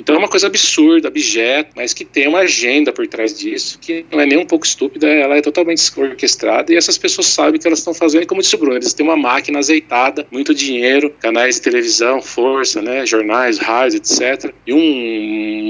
Então 0.00 0.14
é 0.14 0.18
uma 0.18 0.28
coisa 0.28 0.46
absurda, 0.46 1.08
abjeta, 1.08 1.70
mas 1.76 1.92
que 1.92 2.06
tem 2.06 2.26
uma 2.26 2.38
agenda 2.38 2.90
por 2.90 3.06
trás 3.06 3.38
disso, 3.38 3.78
que 3.78 4.06
não 4.10 4.18
é 4.18 4.24
nem 4.24 4.38
um 4.38 4.46
pouco 4.46 4.64
estúpida, 4.64 5.06
ela 5.06 5.36
é 5.36 5.42
totalmente 5.42 5.82
orquestrada 5.94 6.72
e 6.72 6.76
essas 6.76 6.96
pessoas 6.96 7.26
sabem 7.26 7.58
o 7.58 7.60
que 7.60 7.66
elas 7.66 7.80
estão 7.80 7.92
fazendo, 7.92 8.22
e 8.22 8.26
como 8.26 8.40
disse 8.40 8.54
o 8.54 8.58
Bruno, 8.58 8.76
eles 8.76 8.94
têm 8.94 9.04
uma 9.04 9.16
máquina 9.16 9.58
azeitada, 9.58 10.26
muito 10.30 10.54
dinheiro, 10.54 11.10
canais 11.20 11.56
de 11.56 11.62
televisão, 11.62 12.22
força, 12.22 12.80
né, 12.80 13.04
jornais, 13.04 13.58
rádios, 13.58 13.96
etc. 13.96 14.54
E 14.66 14.72
um 14.72 14.78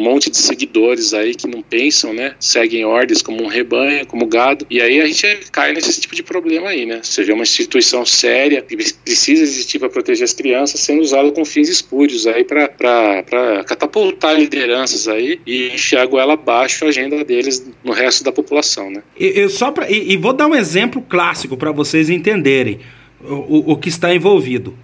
monte 0.00 0.30
de 0.30 0.36
seguidores 0.36 1.14
aí 1.14 1.34
que 1.34 1.46
não 1.46 1.62
pensam, 1.62 2.12
né, 2.12 2.34
seguem 2.40 2.84
ordens 2.84 3.22
como 3.22 3.42
um 3.42 3.46
rebanho, 3.46 4.06
como 4.06 4.26
gado, 4.26 4.66
e 4.70 4.80
aí 4.80 5.00
a 5.00 5.06
gente 5.06 5.50
cai 5.52 5.72
nesse 5.72 6.00
tipo 6.00 6.14
de 6.14 6.22
problema 6.22 6.68
aí, 6.68 6.86
né? 6.86 7.00
Você 7.02 7.22
vê 7.22 7.32
uma 7.32 7.42
instituição 7.42 8.04
séria 8.04 8.62
que 8.62 8.76
precisa 8.76 9.42
existir 9.42 9.78
para 9.78 9.88
proteger 9.88 10.24
as 10.24 10.32
crianças 10.32 10.80
sendo 10.80 11.02
usada 11.02 11.30
com 11.32 11.44
fins 11.44 11.68
espúrios 11.68 12.26
aí 12.26 12.44
para 12.44 13.64
catapultar 13.66 14.38
lideranças 14.38 15.08
aí 15.08 15.40
e 15.46 15.68
enfiar 15.68 16.02
a 16.02 16.06
goela 16.06 16.34
abaixo 16.34 16.84
a 16.84 16.88
agenda 16.88 17.24
deles 17.24 17.70
no 17.84 17.92
resto 17.92 18.24
da 18.24 18.32
população, 18.32 18.90
né? 18.90 19.02
E, 19.18 19.48
só 19.48 19.70
pra, 19.70 19.90
e, 19.90 20.12
e, 20.12 20.16
vou 20.16 20.32
dar 20.32 20.46
um 20.46 20.54
exemplo 20.54 21.02
clássico 21.02 21.56
para 21.56 21.72
vocês 21.72 22.08
entenderem 22.08 22.80
o, 23.22 23.72
o, 23.72 23.76
que 23.76 23.88
está 23.88 24.14
envolvido. 24.14 24.76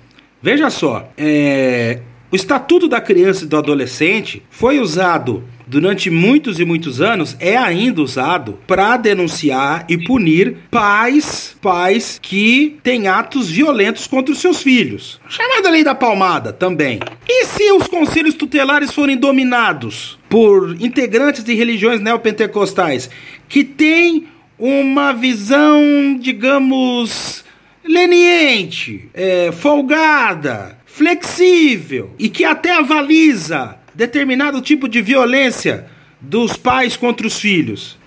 Veja 0.43 0.69
só, 0.71 1.11
é, 1.17 2.01
o 2.31 2.37
Estatuto 2.37 2.89
da 2.89 3.01
Criança 3.01 3.45
e 3.45 3.47
do 3.47 3.57
Adolescente 3.57 4.43
foi 4.51 4.81
usado 4.81 5.45
durante 5.67 6.11
muitos 6.11 6.59
e 6.61 6.65
muitos 6.65 7.01
anos 7.01 7.37
é 7.41 7.57
ainda 7.57 8.03
usado 8.03 8.59
para 8.67 8.97
denunciar 8.97 9.85
e 9.89 9.99
punir 9.99 10.57
pais, 10.71 11.57
pais 11.61 12.19
que 12.21 12.79
têm 12.83 13.09
atos 13.09 13.49
violentos 13.49 14.07
contra 14.07 14.33
os 14.33 14.41
seus 14.41 14.63
filhos. 14.63 15.21
Chamada 15.29 15.71
lei 15.71 15.83
da 15.83 15.95
palmada 15.95 16.53
também. 16.53 17.01
E 17.29 17.45
se 17.47 17.71
os 17.73 17.87
conselhos 17.87 18.35
tutelares 18.35 18.93
forem 18.93 19.17
dominados 19.17 20.19
por 20.29 20.77
integrantes 20.81 21.43
de 21.43 21.55
religiões 21.55 22.01
neopentecostais 22.01 23.11
que 23.49 23.65
têm 23.65 24.27
uma 24.59 25.13
visão, 25.13 26.17
digamos, 26.19 27.45
leniente, 27.85 29.09
é, 29.13 29.53
folgada, 29.53 30.79
flexível 30.97 32.15
e 32.19 32.31
que 32.31 32.43
até 32.43 32.73
avaliza 32.73 33.77
determinado 33.95 34.63
tipo 34.63 34.89
de 34.89 35.03
violência 35.03 35.85
dos 36.19 36.57
pais 36.57 36.97
contra 36.97 37.27
os 37.27 37.39
filhos. 37.39 37.99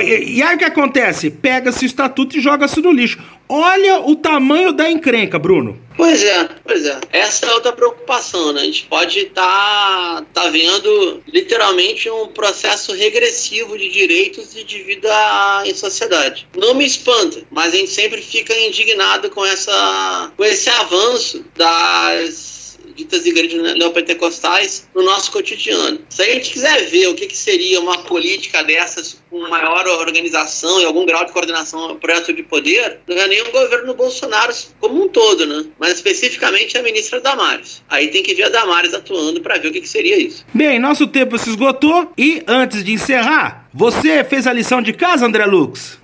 E 0.00 0.40
aí 0.40 0.54
o 0.54 0.58
que 0.58 0.64
acontece? 0.64 1.30
Pega-se 1.30 1.84
o 1.84 1.86
estatuto 1.86 2.38
e 2.38 2.40
joga-se 2.40 2.80
no 2.80 2.92
lixo. 2.92 3.18
Olha 3.48 4.02
o 4.02 4.14
tamanho 4.14 4.72
da 4.72 4.88
encrenca, 4.88 5.36
Bruno. 5.36 5.80
Pois 5.98 6.22
é, 6.22 6.48
pois 6.64 6.86
é. 6.86 7.00
Essa 7.12 7.46
é 7.46 7.54
outra 7.54 7.72
preocupação, 7.72 8.52
né? 8.52 8.60
A 8.60 8.64
gente 8.64 8.84
pode 8.84 9.18
estar 9.18 10.22
tá, 10.32 10.42
tá 10.42 10.48
vendo 10.48 11.20
literalmente 11.26 12.08
um 12.08 12.28
processo 12.28 12.92
regressivo 12.92 13.76
de 13.76 13.88
direitos 13.90 14.54
e 14.54 14.62
de 14.62 14.80
vida 14.84 15.62
em 15.66 15.74
sociedade. 15.74 16.46
Não 16.56 16.72
me 16.72 16.86
espanta, 16.86 17.42
mas 17.50 17.74
a 17.74 17.76
gente 17.76 17.90
sempre 17.90 18.22
fica 18.22 18.56
indignado 18.56 19.28
com 19.30 19.44
essa 19.44 20.32
com 20.36 20.44
esse 20.44 20.70
avanço 20.70 21.44
das 21.56 22.57
ditas 22.94 23.24
igrejas 23.26 23.76
neopentecostais 23.76 24.88
no 24.94 25.02
nosso 25.02 25.30
cotidiano. 25.30 26.00
Se 26.08 26.22
a 26.22 26.24
gente 26.26 26.50
quiser 26.50 26.86
ver 26.86 27.06
o 27.08 27.14
que, 27.14 27.26
que 27.26 27.36
seria 27.36 27.80
uma 27.80 27.98
política 27.98 28.62
dessas 28.62 29.20
com 29.30 29.48
maior 29.48 29.86
organização 29.86 30.80
e 30.80 30.84
algum 30.84 31.06
grau 31.06 31.24
de 31.24 31.32
coordenação 31.32 31.96
projeto 31.96 32.32
de 32.32 32.42
poder, 32.42 33.00
não 33.06 33.16
é 33.16 33.28
nem 33.28 33.42
o 33.42 33.52
governo 33.52 33.94
Bolsonaro 33.94 34.52
como 34.80 35.04
um 35.04 35.08
todo, 35.08 35.46
né? 35.46 35.66
Mas 35.78 35.94
especificamente 35.94 36.76
a 36.76 36.82
ministra 36.82 37.20
Damares. 37.20 37.82
Aí 37.88 38.08
tem 38.08 38.22
que 38.22 38.34
ver 38.34 38.44
a 38.44 38.48
Damares 38.48 38.94
atuando 38.94 39.40
para 39.40 39.58
ver 39.58 39.68
o 39.68 39.72
que, 39.72 39.80
que 39.80 39.88
seria 39.88 40.18
isso. 40.18 40.44
Bem, 40.52 40.78
nosso 40.78 41.06
tempo 41.06 41.38
se 41.38 41.50
esgotou 41.50 42.12
e 42.16 42.42
antes 42.46 42.82
de 42.82 42.92
encerrar, 42.92 43.68
você 43.72 44.24
fez 44.24 44.46
a 44.46 44.52
lição 44.52 44.82
de 44.82 44.92
casa, 44.92 45.26
André 45.26 45.46
Lux? 45.46 45.98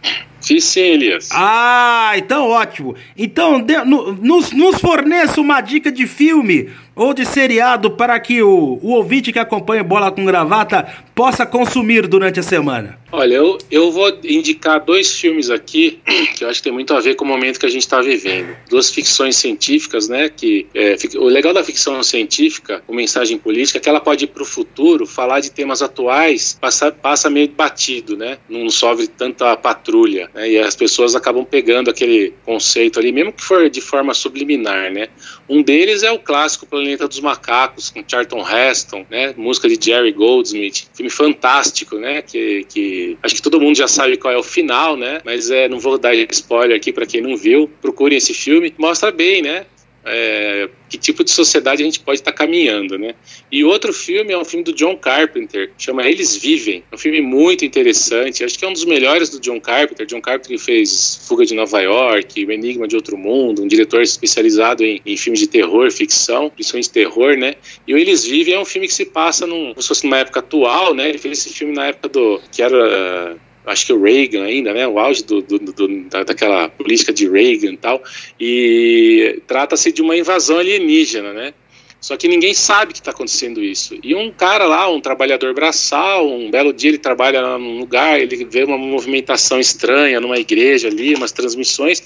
Fiz 0.47 0.64
sim, 0.64 0.80
Elias. 0.80 1.28
Ah, 1.32 2.12
então 2.16 2.49
ótimo. 2.49 2.95
Então, 3.16 3.61
de, 3.61 3.76
no, 3.84 4.12
nos, 4.12 4.53
nos 4.53 4.80
forneça 4.80 5.40
uma 5.40 5.61
dica 5.61 5.90
de 5.90 6.07
filme 6.07 6.70
ou 6.95 7.12
de 7.12 7.26
seriado 7.26 7.90
para 7.90 8.18
que 8.20 8.42
o, 8.42 8.78
o 8.82 8.92
ouvinte 8.92 9.32
que 9.32 9.38
acompanha 9.38 9.82
Bola 9.82 10.12
com 10.12 10.24
Gravata 10.24 10.86
possa 11.14 11.45
consumir 11.45 12.07
durante 12.07 12.40
a 12.40 12.42
semana? 12.42 12.99
Olha, 13.11 13.34
eu, 13.34 13.59
eu 13.70 13.92
vou 13.92 14.18
indicar 14.24 14.84
dois 14.84 15.12
filmes 15.12 15.49
aqui 15.51 16.01
que 16.36 16.45
eu 16.45 16.49
acho 16.49 16.61
que 16.61 16.64
tem 16.64 16.72
muito 16.72 16.92
a 16.95 17.01
ver 17.01 17.14
com 17.14 17.24
o 17.24 17.28
momento 17.28 17.61
que 17.61 17.66
a 17.66 17.70
gente 17.70 17.82
está 17.82 18.01
vivendo. 18.01 18.57
Duas 18.68 18.90
ficções 18.90 19.36
científicas, 19.36 20.09
né? 20.09 20.28
Que 20.28 20.66
é, 20.74 20.97
o 21.16 21.26
legal 21.26 21.53
da 21.53 21.62
ficção 21.62 22.03
científica, 22.03 22.82
com 22.86 22.95
mensagem 22.95 23.38
política, 23.38 23.78
é 23.78 23.80
que 23.80 23.88
ela 23.88 24.01
pode 24.01 24.24
ir 24.24 24.28
para 24.28 24.42
o 24.42 24.47
futuro, 24.47 25.07
falar 25.07 25.40
de 25.40 25.51
temas 25.51 25.82
atuais, 25.82 26.59
passa, 26.61 26.90
passa 26.90 27.30
meio 27.30 27.49
batido, 27.49 28.16
né? 28.16 28.38
Não 28.49 28.68
sofre 28.68 29.07
tanta 29.07 29.57
patrulha, 29.57 30.28
né? 30.34 30.51
E 30.51 30.59
as 30.59 30.74
pessoas 30.74 31.14
acabam 31.14 31.45
pegando 31.45 31.90
aquele 31.90 32.34
conceito 32.45 32.99
ali, 32.99 33.12
mesmo 33.12 33.32
que 33.32 33.42
for 33.42 33.70
de 33.70 33.80
forma 33.80 34.12
subliminar, 34.12 34.92
né? 34.92 35.09
Um 35.49 35.62
deles 35.62 36.03
é 36.03 36.11
o 36.11 36.18
clássico 36.18 36.66
Planeta 36.66 36.84
dos 36.97 37.20
Macacos, 37.20 37.91
com 37.91 38.05
Charlton 38.07 38.45
Heston, 38.47 39.07
né? 39.11 39.35
Música 39.37 39.68
de 39.68 39.78
Jerry 39.82 40.12
Goldsmith. 40.12 40.89
Filme 40.95 41.11
fantástico, 41.11 41.97
né? 41.97 42.22
Que, 42.22 42.64
que 42.64 43.18
acho 43.22 43.35
que 43.35 43.43
todo 43.43 43.61
mundo 43.61 43.76
já 43.76 43.89
sabe 43.89 44.16
qual 44.16 44.32
é 44.32 44.37
o 44.37 44.43
final, 44.43 44.97
né? 44.97 45.20
Mas 45.24 45.51
é, 45.51 45.68
não 45.68 45.78
vou 45.78 45.99
dar 45.99 46.14
spoiler 46.14 46.76
aqui 46.76 46.93
para 46.93 47.07
quem 47.07 47.20
não 47.20 47.37
viu. 47.37 47.70
Procurem 47.80 48.18
esse 48.18 48.35
filme. 48.35 48.74
Mostra 48.78 49.11
bem, 49.11 49.43
né? 49.43 49.66
É, 50.05 50.68
que 50.88 50.98
tipo 50.98 51.24
de 51.24 51.30
sociedade 51.30 51.82
a 51.82 51.84
gente 51.84 52.00
pode 52.00 52.20
estar 52.20 52.32
tá 52.32 52.36
caminhando, 52.36 52.98
né? 52.98 53.14
E 53.50 53.64
outro 53.64 53.92
filme 53.92 54.32
é 54.32 54.38
um 54.38 54.44
filme 54.44 54.64
do 54.64 54.72
John 54.72 54.96
Carpenter, 54.96 55.70
chama 55.78 56.07
Eles 56.07 56.36
Vivem. 56.36 56.84
É 56.90 56.94
um 56.94 56.98
filme 56.98 57.20
muito 57.20 57.64
interessante, 57.64 58.44
acho 58.44 58.59
que 58.59 58.64
é 58.64 58.68
um 58.68 58.72
dos 58.72 58.84
melhores 58.84 59.30
do 59.30 59.40
John 59.40 59.61
Carpenter. 59.61 60.07
John 60.07 60.20
Carpenter 60.20 60.59
fez 60.59 61.26
Fuga 61.26 61.44
de 61.44 61.55
Nova 61.55 61.80
York, 61.80 62.44
O 62.44 62.52
Enigma 62.52 62.86
de 62.86 62.96
Outro 62.96 63.16
Mundo, 63.16 63.62
um 63.62 63.68
diretor 63.68 64.02
especializado 64.02 64.84
em, 64.84 65.00
em 65.05 65.16
filmes 65.16 65.40
de 65.40 65.46
terror, 65.46 65.90
ficção, 65.90 66.50
principalmente 66.50 66.90
terror, 66.90 67.36
né? 67.36 67.55
E 67.86 67.94
o 67.94 67.98
Eles 67.98 68.24
Vivem 68.24 68.55
é 68.55 68.61
um 68.61 68.64
filme 68.64 68.86
que 68.86 68.94
se 68.94 69.07
passa 69.07 69.46
num, 69.46 69.70
como 69.70 69.82
se 69.82 69.88
fosse 69.88 70.05
numa 70.05 70.18
época 70.18 70.40
atual, 70.40 70.94
né? 70.94 71.09
Ele 71.09 71.18
fez 71.18 71.38
esse 71.38 71.55
filme 71.55 71.74
na 71.74 71.86
época 71.86 72.09
do 72.09 72.40
que 72.52 72.62
era 72.62 73.36
acho 73.66 73.86
que 73.86 73.92
o 73.92 74.02
Reagan 74.02 74.44
ainda, 74.44 74.72
né, 74.72 74.86
o 74.86 74.98
auge 74.98 75.24
do, 75.24 75.40
do, 75.40 75.58
do, 75.58 76.04
daquela 76.08 76.68
política 76.68 77.12
de 77.12 77.28
Reagan 77.28 77.72
e 77.72 77.76
tal, 77.76 78.02
e 78.38 79.42
trata-se 79.46 79.92
de 79.92 80.02
uma 80.02 80.16
invasão 80.16 80.58
alienígena, 80.58 81.32
né, 81.32 81.54
só 82.00 82.18
que 82.18 82.28
ninguém 82.28 82.52
sabe 82.52 82.92
que 82.92 82.98
está 82.98 83.12
acontecendo 83.12 83.64
isso. 83.64 83.98
E 84.02 84.14
um 84.14 84.30
cara 84.30 84.66
lá, 84.66 84.90
um 84.90 85.00
trabalhador 85.00 85.54
braçal, 85.54 86.28
um 86.28 86.50
belo 86.50 86.70
dia 86.70 86.90
ele 86.90 86.98
trabalha 86.98 87.56
num 87.56 87.78
lugar, 87.78 88.20
ele 88.20 88.44
vê 88.44 88.62
uma 88.62 88.76
movimentação 88.76 89.58
estranha 89.58 90.20
numa 90.20 90.38
igreja 90.38 90.88
ali, 90.88 91.14
umas 91.14 91.32
transmissões, 91.32 92.02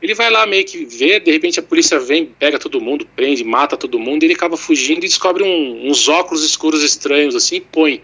ele 0.00 0.14
vai 0.14 0.30
lá 0.30 0.46
meio 0.46 0.64
que 0.64 0.84
ver, 0.84 1.20
de 1.20 1.30
repente 1.32 1.60
a 1.60 1.62
polícia 1.62 1.98
vem, 1.98 2.26
pega 2.26 2.58
todo 2.58 2.80
mundo, 2.80 3.06
prende, 3.16 3.42
mata 3.42 3.76
todo 3.76 3.98
mundo, 3.98 4.22
e 4.22 4.26
ele 4.26 4.34
acaba 4.34 4.56
fugindo 4.56 4.98
e 4.98 5.08
descobre 5.08 5.42
um, 5.42 5.88
uns 5.88 6.08
óculos 6.08 6.44
escuros 6.44 6.84
estranhos 6.84 7.36
assim 7.36 7.56
e 7.56 7.60
põe. 7.60 8.00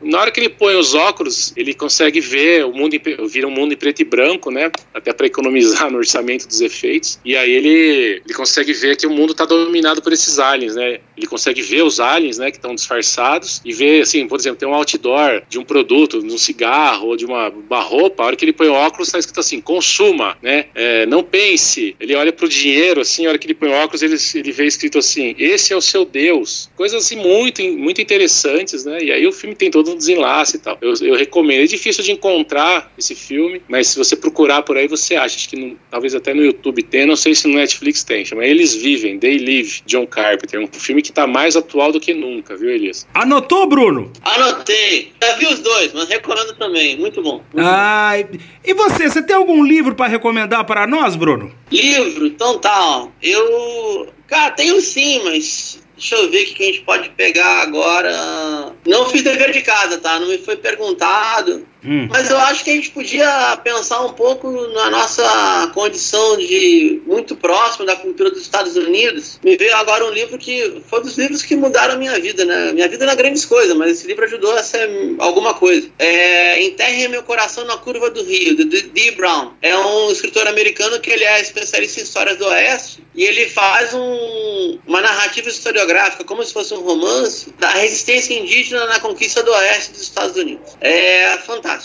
Na 0.00 0.20
hora 0.20 0.30
que 0.30 0.38
ele 0.38 0.48
põe 0.48 0.74
os 0.76 0.94
óculos, 0.94 1.52
ele 1.56 1.72
consegue 1.72 2.20
ver 2.20 2.64
o 2.64 2.72
mundo, 2.72 2.96
vira 3.28 3.46
um 3.46 3.50
mundo 3.50 3.72
em 3.72 3.76
preto 3.76 4.00
e 4.00 4.04
branco, 4.04 4.50
né? 4.50 4.70
Até 4.92 5.12
para 5.12 5.26
economizar 5.26 5.90
no 5.92 5.98
orçamento 5.98 6.46
dos 6.46 6.60
efeitos. 6.60 7.18
E 7.24 7.36
aí 7.36 7.50
ele, 7.50 8.22
ele 8.24 8.34
consegue 8.34 8.72
ver 8.72 8.96
que 8.96 9.06
o 9.06 9.10
mundo 9.10 9.32
está 9.32 9.44
dominado 9.44 10.02
por 10.02 10.12
esses 10.12 10.38
aliens, 10.38 10.74
né? 10.74 11.00
Ele 11.16 11.26
consegue 11.26 11.62
ver 11.62 11.82
os 11.82 11.98
aliens, 11.98 12.38
né? 12.38 12.50
Que 12.50 12.58
estão 12.58 12.74
disfarçados 12.74 13.60
e 13.64 13.72
ver, 13.72 14.02
assim, 14.02 14.26
por 14.28 14.38
exemplo, 14.38 14.58
tem 14.58 14.68
um 14.68 14.74
outdoor 14.74 15.42
de 15.48 15.58
um 15.58 15.64
produto, 15.64 16.20
de 16.20 16.32
um 16.32 16.38
cigarro 16.38 17.08
ou 17.08 17.16
de 17.16 17.24
uma, 17.24 17.48
uma 17.48 17.80
roupa. 17.80 18.22
A 18.22 18.26
hora 18.26 18.36
que 18.36 18.44
ele 18.44 18.52
põe 18.52 18.68
o 18.68 18.74
óculos, 18.74 19.08
está 19.08 19.18
escrito 19.18 19.40
assim: 19.40 19.60
consuma, 19.60 20.36
né? 20.42 20.66
É, 20.74 21.06
não 21.06 21.22
pense. 21.22 21.96
Ele 21.98 22.14
olha 22.14 22.32
para 22.32 22.44
o 22.44 22.48
dinheiro, 22.48 23.00
assim, 23.00 23.26
a 23.26 23.30
hora 23.30 23.38
que 23.38 23.46
ele 23.46 23.54
põe 23.54 23.70
o 23.70 23.72
óculos, 23.72 24.02
ele, 24.02 24.16
ele 24.34 24.52
vê 24.52 24.66
escrito 24.66 24.98
assim: 24.98 25.34
esse 25.38 25.72
é 25.72 25.76
o 25.76 25.80
seu 25.80 26.04
Deus. 26.04 26.70
Coisas 26.76 27.04
assim 27.04 27.16
muito, 27.16 27.62
muito 27.62 28.00
interessantes, 28.00 28.84
né? 28.84 28.98
E 29.02 29.10
aí 29.10 29.26
o 29.26 29.32
filme 29.32 29.54
tem 29.54 29.70
todo 29.70 29.85
todo 29.86 29.94
um 29.94 29.96
desenlace 29.96 30.56
e 30.56 30.58
tal. 30.58 30.76
Eu, 30.80 30.92
eu 31.00 31.14
recomendo. 31.14 31.62
É 31.62 31.66
difícil 31.66 32.02
de 32.02 32.12
encontrar 32.12 32.92
esse 32.98 33.14
filme, 33.14 33.62
mas 33.68 33.88
se 33.88 33.98
você 33.98 34.16
procurar 34.16 34.62
por 34.62 34.76
aí, 34.76 34.88
você 34.88 35.14
acha. 35.14 35.36
Acho 35.36 35.48
que 35.48 35.56
no, 35.56 35.78
talvez 35.90 36.14
até 36.14 36.34
no 36.34 36.42
YouTube 36.42 36.82
tem, 36.82 37.06
não 37.06 37.16
sei 37.16 37.34
se 37.34 37.46
no 37.46 37.54
Netflix 37.54 38.02
tem. 38.02 38.24
Chama 38.24 38.44
Eles 38.44 38.74
Vivem, 38.74 39.18
They 39.18 39.38
Live, 39.38 39.82
John 39.86 40.06
Carpenter. 40.06 40.60
Um 40.60 40.68
filme 40.72 41.02
que 41.02 41.12
tá 41.12 41.26
mais 41.26 41.56
atual 41.56 41.92
do 41.92 42.00
que 42.00 42.12
nunca, 42.12 42.56
viu, 42.56 42.70
Elias? 42.70 43.06
Anotou, 43.14 43.66
Bruno? 43.66 44.10
Anotei. 44.22 45.12
Já 45.22 45.36
vi 45.36 45.46
os 45.46 45.60
dois, 45.60 45.92
mas 45.92 46.08
recomendo 46.08 46.54
também. 46.56 46.96
Muito 46.96 47.22
bom. 47.22 47.42
Muito 47.52 47.68
ah, 47.68 48.12
bom. 48.18 48.38
e 48.64 48.74
você? 48.74 49.08
Você 49.08 49.22
tem 49.22 49.36
algum 49.36 49.64
livro 49.64 49.94
para 49.94 50.06
recomendar 50.08 50.64
para 50.64 50.86
nós, 50.86 51.16
Bruno? 51.16 51.52
Livro? 51.70 52.26
Então 52.26 52.58
tá, 52.58 52.78
ó. 52.80 53.08
Eu. 53.22 54.08
Cara, 54.26 54.50
tenho 54.52 54.80
sim, 54.80 55.22
mas 55.22 55.85
Deixa 55.96 56.14
eu 56.16 56.30
ver 56.30 56.42
o 56.42 56.54
que 56.54 56.62
a 56.62 56.66
gente 56.66 56.82
pode 56.82 57.08
pegar 57.10 57.62
agora. 57.62 58.74
Não 58.86 59.08
fiz 59.08 59.22
dever 59.22 59.50
de 59.50 59.62
casa, 59.62 59.98
tá? 59.98 60.20
Não 60.20 60.28
me 60.28 60.36
foi 60.36 60.56
perguntado. 60.56 61.66
Hum. 61.86 62.08
Mas 62.10 62.28
eu 62.28 62.36
acho 62.38 62.64
que 62.64 62.70
a 62.70 62.74
gente 62.74 62.90
podia 62.90 63.58
pensar 63.62 64.04
um 64.04 64.12
pouco 64.12 64.50
na 64.50 64.90
nossa 64.90 65.70
condição 65.72 66.36
de 66.36 67.00
muito 67.06 67.36
próximo 67.36 67.86
da 67.86 67.94
cultura 67.94 68.30
dos 68.30 68.42
Estados 68.42 68.76
Unidos. 68.76 69.38
Me 69.42 69.56
veio 69.56 69.74
agora 69.76 70.04
um 70.04 70.10
livro 70.10 70.36
que 70.36 70.82
foi 70.88 71.00
dos 71.00 71.16
livros 71.16 71.42
que 71.42 71.54
mudaram 71.54 71.94
a 71.94 71.96
minha 71.96 72.18
vida, 72.18 72.44
né? 72.44 72.72
Minha 72.72 72.88
vida 72.88 73.06
não 73.06 73.12
é 73.12 73.16
grandes 73.16 73.44
coisas, 73.44 73.76
mas 73.76 73.92
esse 73.92 74.06
livro 74.06 74.24
ajudou 74.24 74.52
a 74.52 74.62
ser 74.62 74.88
alguma 75.18 75.54
coisa. 75.54 75.88
É 75.98 76.62
Enterre 76.62 77.06
Meu 77.08 77.22
Coração 77.22 77.64
na 77.64 77.76
Curva 77.76 78.10
do 78.10 78.24
Rio, 78.24 78.56
de 78.56 78.64
Dee 78.64 79.12
Brown. 79.12 79.52
É 79.62 79.76
um 79.78 80.10
escritor 80.10 80.46
americano 80.48 80.98
que 80.98 81.10
ele 81.10 81.24
é 81.24 81.40
especialista 81.40 82.00
em 82.00 82.02
histórias 82.02 82.36
do 82.36 82.46
Oeste 82.46 83.04
e 83.14 83.24
ele 83.24 83.48
faz 83.48 83.94
um, 83.94 84.78
uma 84.86 85.00
narrativa 85.00 85.48
historiográfica, 85.48 86.24
como 86.24 86.44
se 86.44 86.52
fosse 86.52 86.74
um 86.74 86.80
romance, 86.80 87.52
da 87.58 87.70
resistência 87.70 88.34
indígena 88.34 88.86
na 88.86 89.00
conquista 89.00 89.42
do 89.42 89.50
Oeste 89.52 89.92
dos 89.92 90.02
Estados 90.02 90.36
Unidos. 90.36 90.76
É 90.80 91.36
fantástico. 91.38 91.75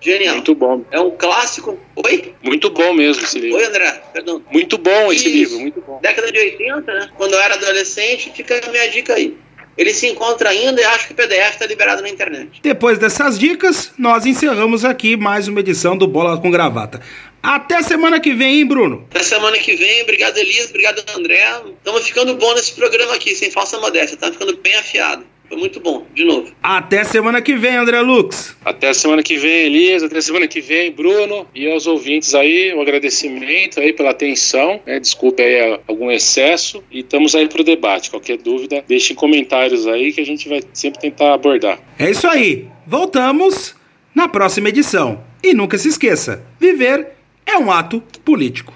Genial. 0.00 0.36
Muito 0.36 0.54
bom. 0.54 0.84
É 0.90 1.00
um 1.00 1.10
clássico. 1.10 1.78
Oi? 1.96 2.34
Muito 2.42 2.70
bom 2.70 2.92
mesmo 2.92 3.24
esse 3.24 3.38
livro. 3.38 3.58
Oi, 3.58 3.64
André. 3.64 4.00
Perdão. 4.12 4.42
Muito 4.50 4.78
bom 4.78 5.12
esse 5.12 5.26
Isso. 5.26 5.36
livro, 5.36 5.60
muito 5.60 5.80
bom. 5.80 5.98
Década 6.00 6.30
de 6.30 6.38
80, 6.38 6.94
né? 6.94 7.10
Quando 7.16 7.34
eu 7.34 7.40
era 7.40 7.54
adolescente, 7.54 8.32
fica 8.34 8.60
a 8.64 8.70
minha 8.70 8.88
dica 8.88 9.14
aí. 9.14 9.36
Ele 9.76 9.94
se 9.94 10.08
encontra 10.08 10.50
ainda 10.50 10.80
e 10.80 10.84
acho 10.84 11.06
que 11.06 11.12
o 11.12 11.16
PDF 11.16 11.52
está 11.52 11.66
liberado 11.66 12.02
na 12.02 12.08
internet. 12.08 12.60
Depois 12.60 12.98
dessas 12.98 13.38
dicas, 13.38 13.92
nós 13.96 14.26
encerramos 14.26 14.84
aqui 14.84 15.16
mais 15.16 15.46
uma 15.46 15.60
edição 15.60 15.96
do 15.96 16.08
Bola 16.08 16.40
com 16.40 16.50
Gravata. 16.50 17.00
Até 17.40 17.80
semana 17.82 18.18
que 18.18 18.34
vem, 18.34 18.58
hein, 18.58 18.66
Bruno? 18.66 19.06
Até 19.08 19.22
semana 19.22 19.56
que 19.56 19.76
vem. 19.76 20.02
Obrigado, 20.02 20.36
Elias. 20.36 20.68
Obrigado, 20.70 21.04
André. 21.16 21.44
Estamos 21.76 22.04
ficando 22.08 22.34
bom 22.34 22.52
nesse 22.54 22.72
programa 22.74 23.14
aqui, 23.14 23.36
sem 23.36 23.52
falsa 23.52 23.78
modéstia. 23.78 24.16
Tá 24.16 24.32
ficando 24.32 24.56
bem 24.56 24.74
afiado. 24.74 25.24
Foi 25.48 25.56
muito 25.56 25.80
bom, 25.80 26.06
de 26.14 26.24
novo. 26.24 26.52
Até 26.62 27.04
semana 27.04 27.40
que 27.40 27.56
vem, 27.56 27.76
André 27.76 28.00
Lux. 28.00 28.56
Até 28.64 28.92
semana 28.92 29.22
que 29.22 29.36
vem, 29.36 29.66
Elias. 29.66 30.02
Até 30.02 30.20
semana 30.20 30.46
que 30.46 30.60
vem, 30.60 30.92
Bruno. 30.92 31.46
E 31.54 31.70
aos 31.70 31.86
ouvintes 31.86 32.34
aí, 32.34 32.74
um 32.74 32.82
agradecimento 32.82 33.80
aí 33.80 33.92
pela 33.92 34.10
atenção. 34.10 34.80
Né? 34.86 35.00
Desculpe 35.00 35.42
aí 35.42 35.80
algum 35.88 36.10
excesso. 36.10 36.84
E 36.90 37.00
estamos 37.00 37.34
aí 37.34 37.48
para 37.48 37.62
o 37.62 37.64
debate. 37.64 38.10
Qualquer 38.10 38.36
dúvida, 38.36 38.84
deixem 38.86 39.16
comentários 39.16 39.86
aí 39.86 40.12
que 40.12 40.20
a 40.20 40.26
gente 40.26 40.48
vai 40.48 40.60
sempre 40.72 41.00
tentar 41.00 41.32
abordar. 41.32 41.78
É 41.98 42.10
isso 42.10 42.26
aí. 42.26 42.66
Voltamos 42.86 43.74
na 44.14 44.28
próxima 44.28 44.68
edição. 44.68 45.24
E 45.42 45.54
nunca 45.54 45.78
se 45.78 45.88
esqueça: 45.88 46.42
viver 46.60 47.08
é 47.46 47.56
um 47.56 47.70
ato 47.70 48.02
político. 48.24 48.74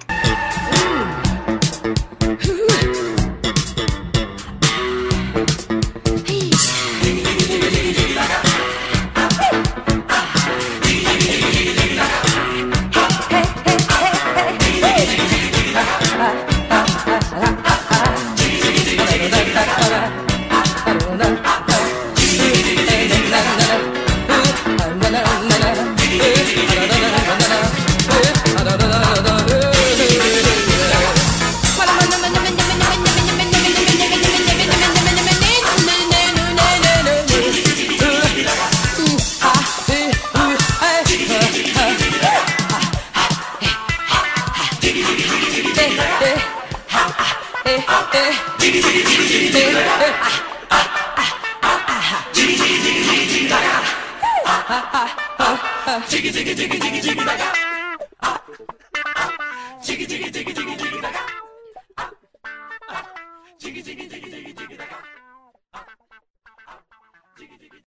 지기 56.08 56.32
지기 56.32 56.56
지기 56.56 56.80
지기 56.80 57.02
지기다가. 57.02 57.51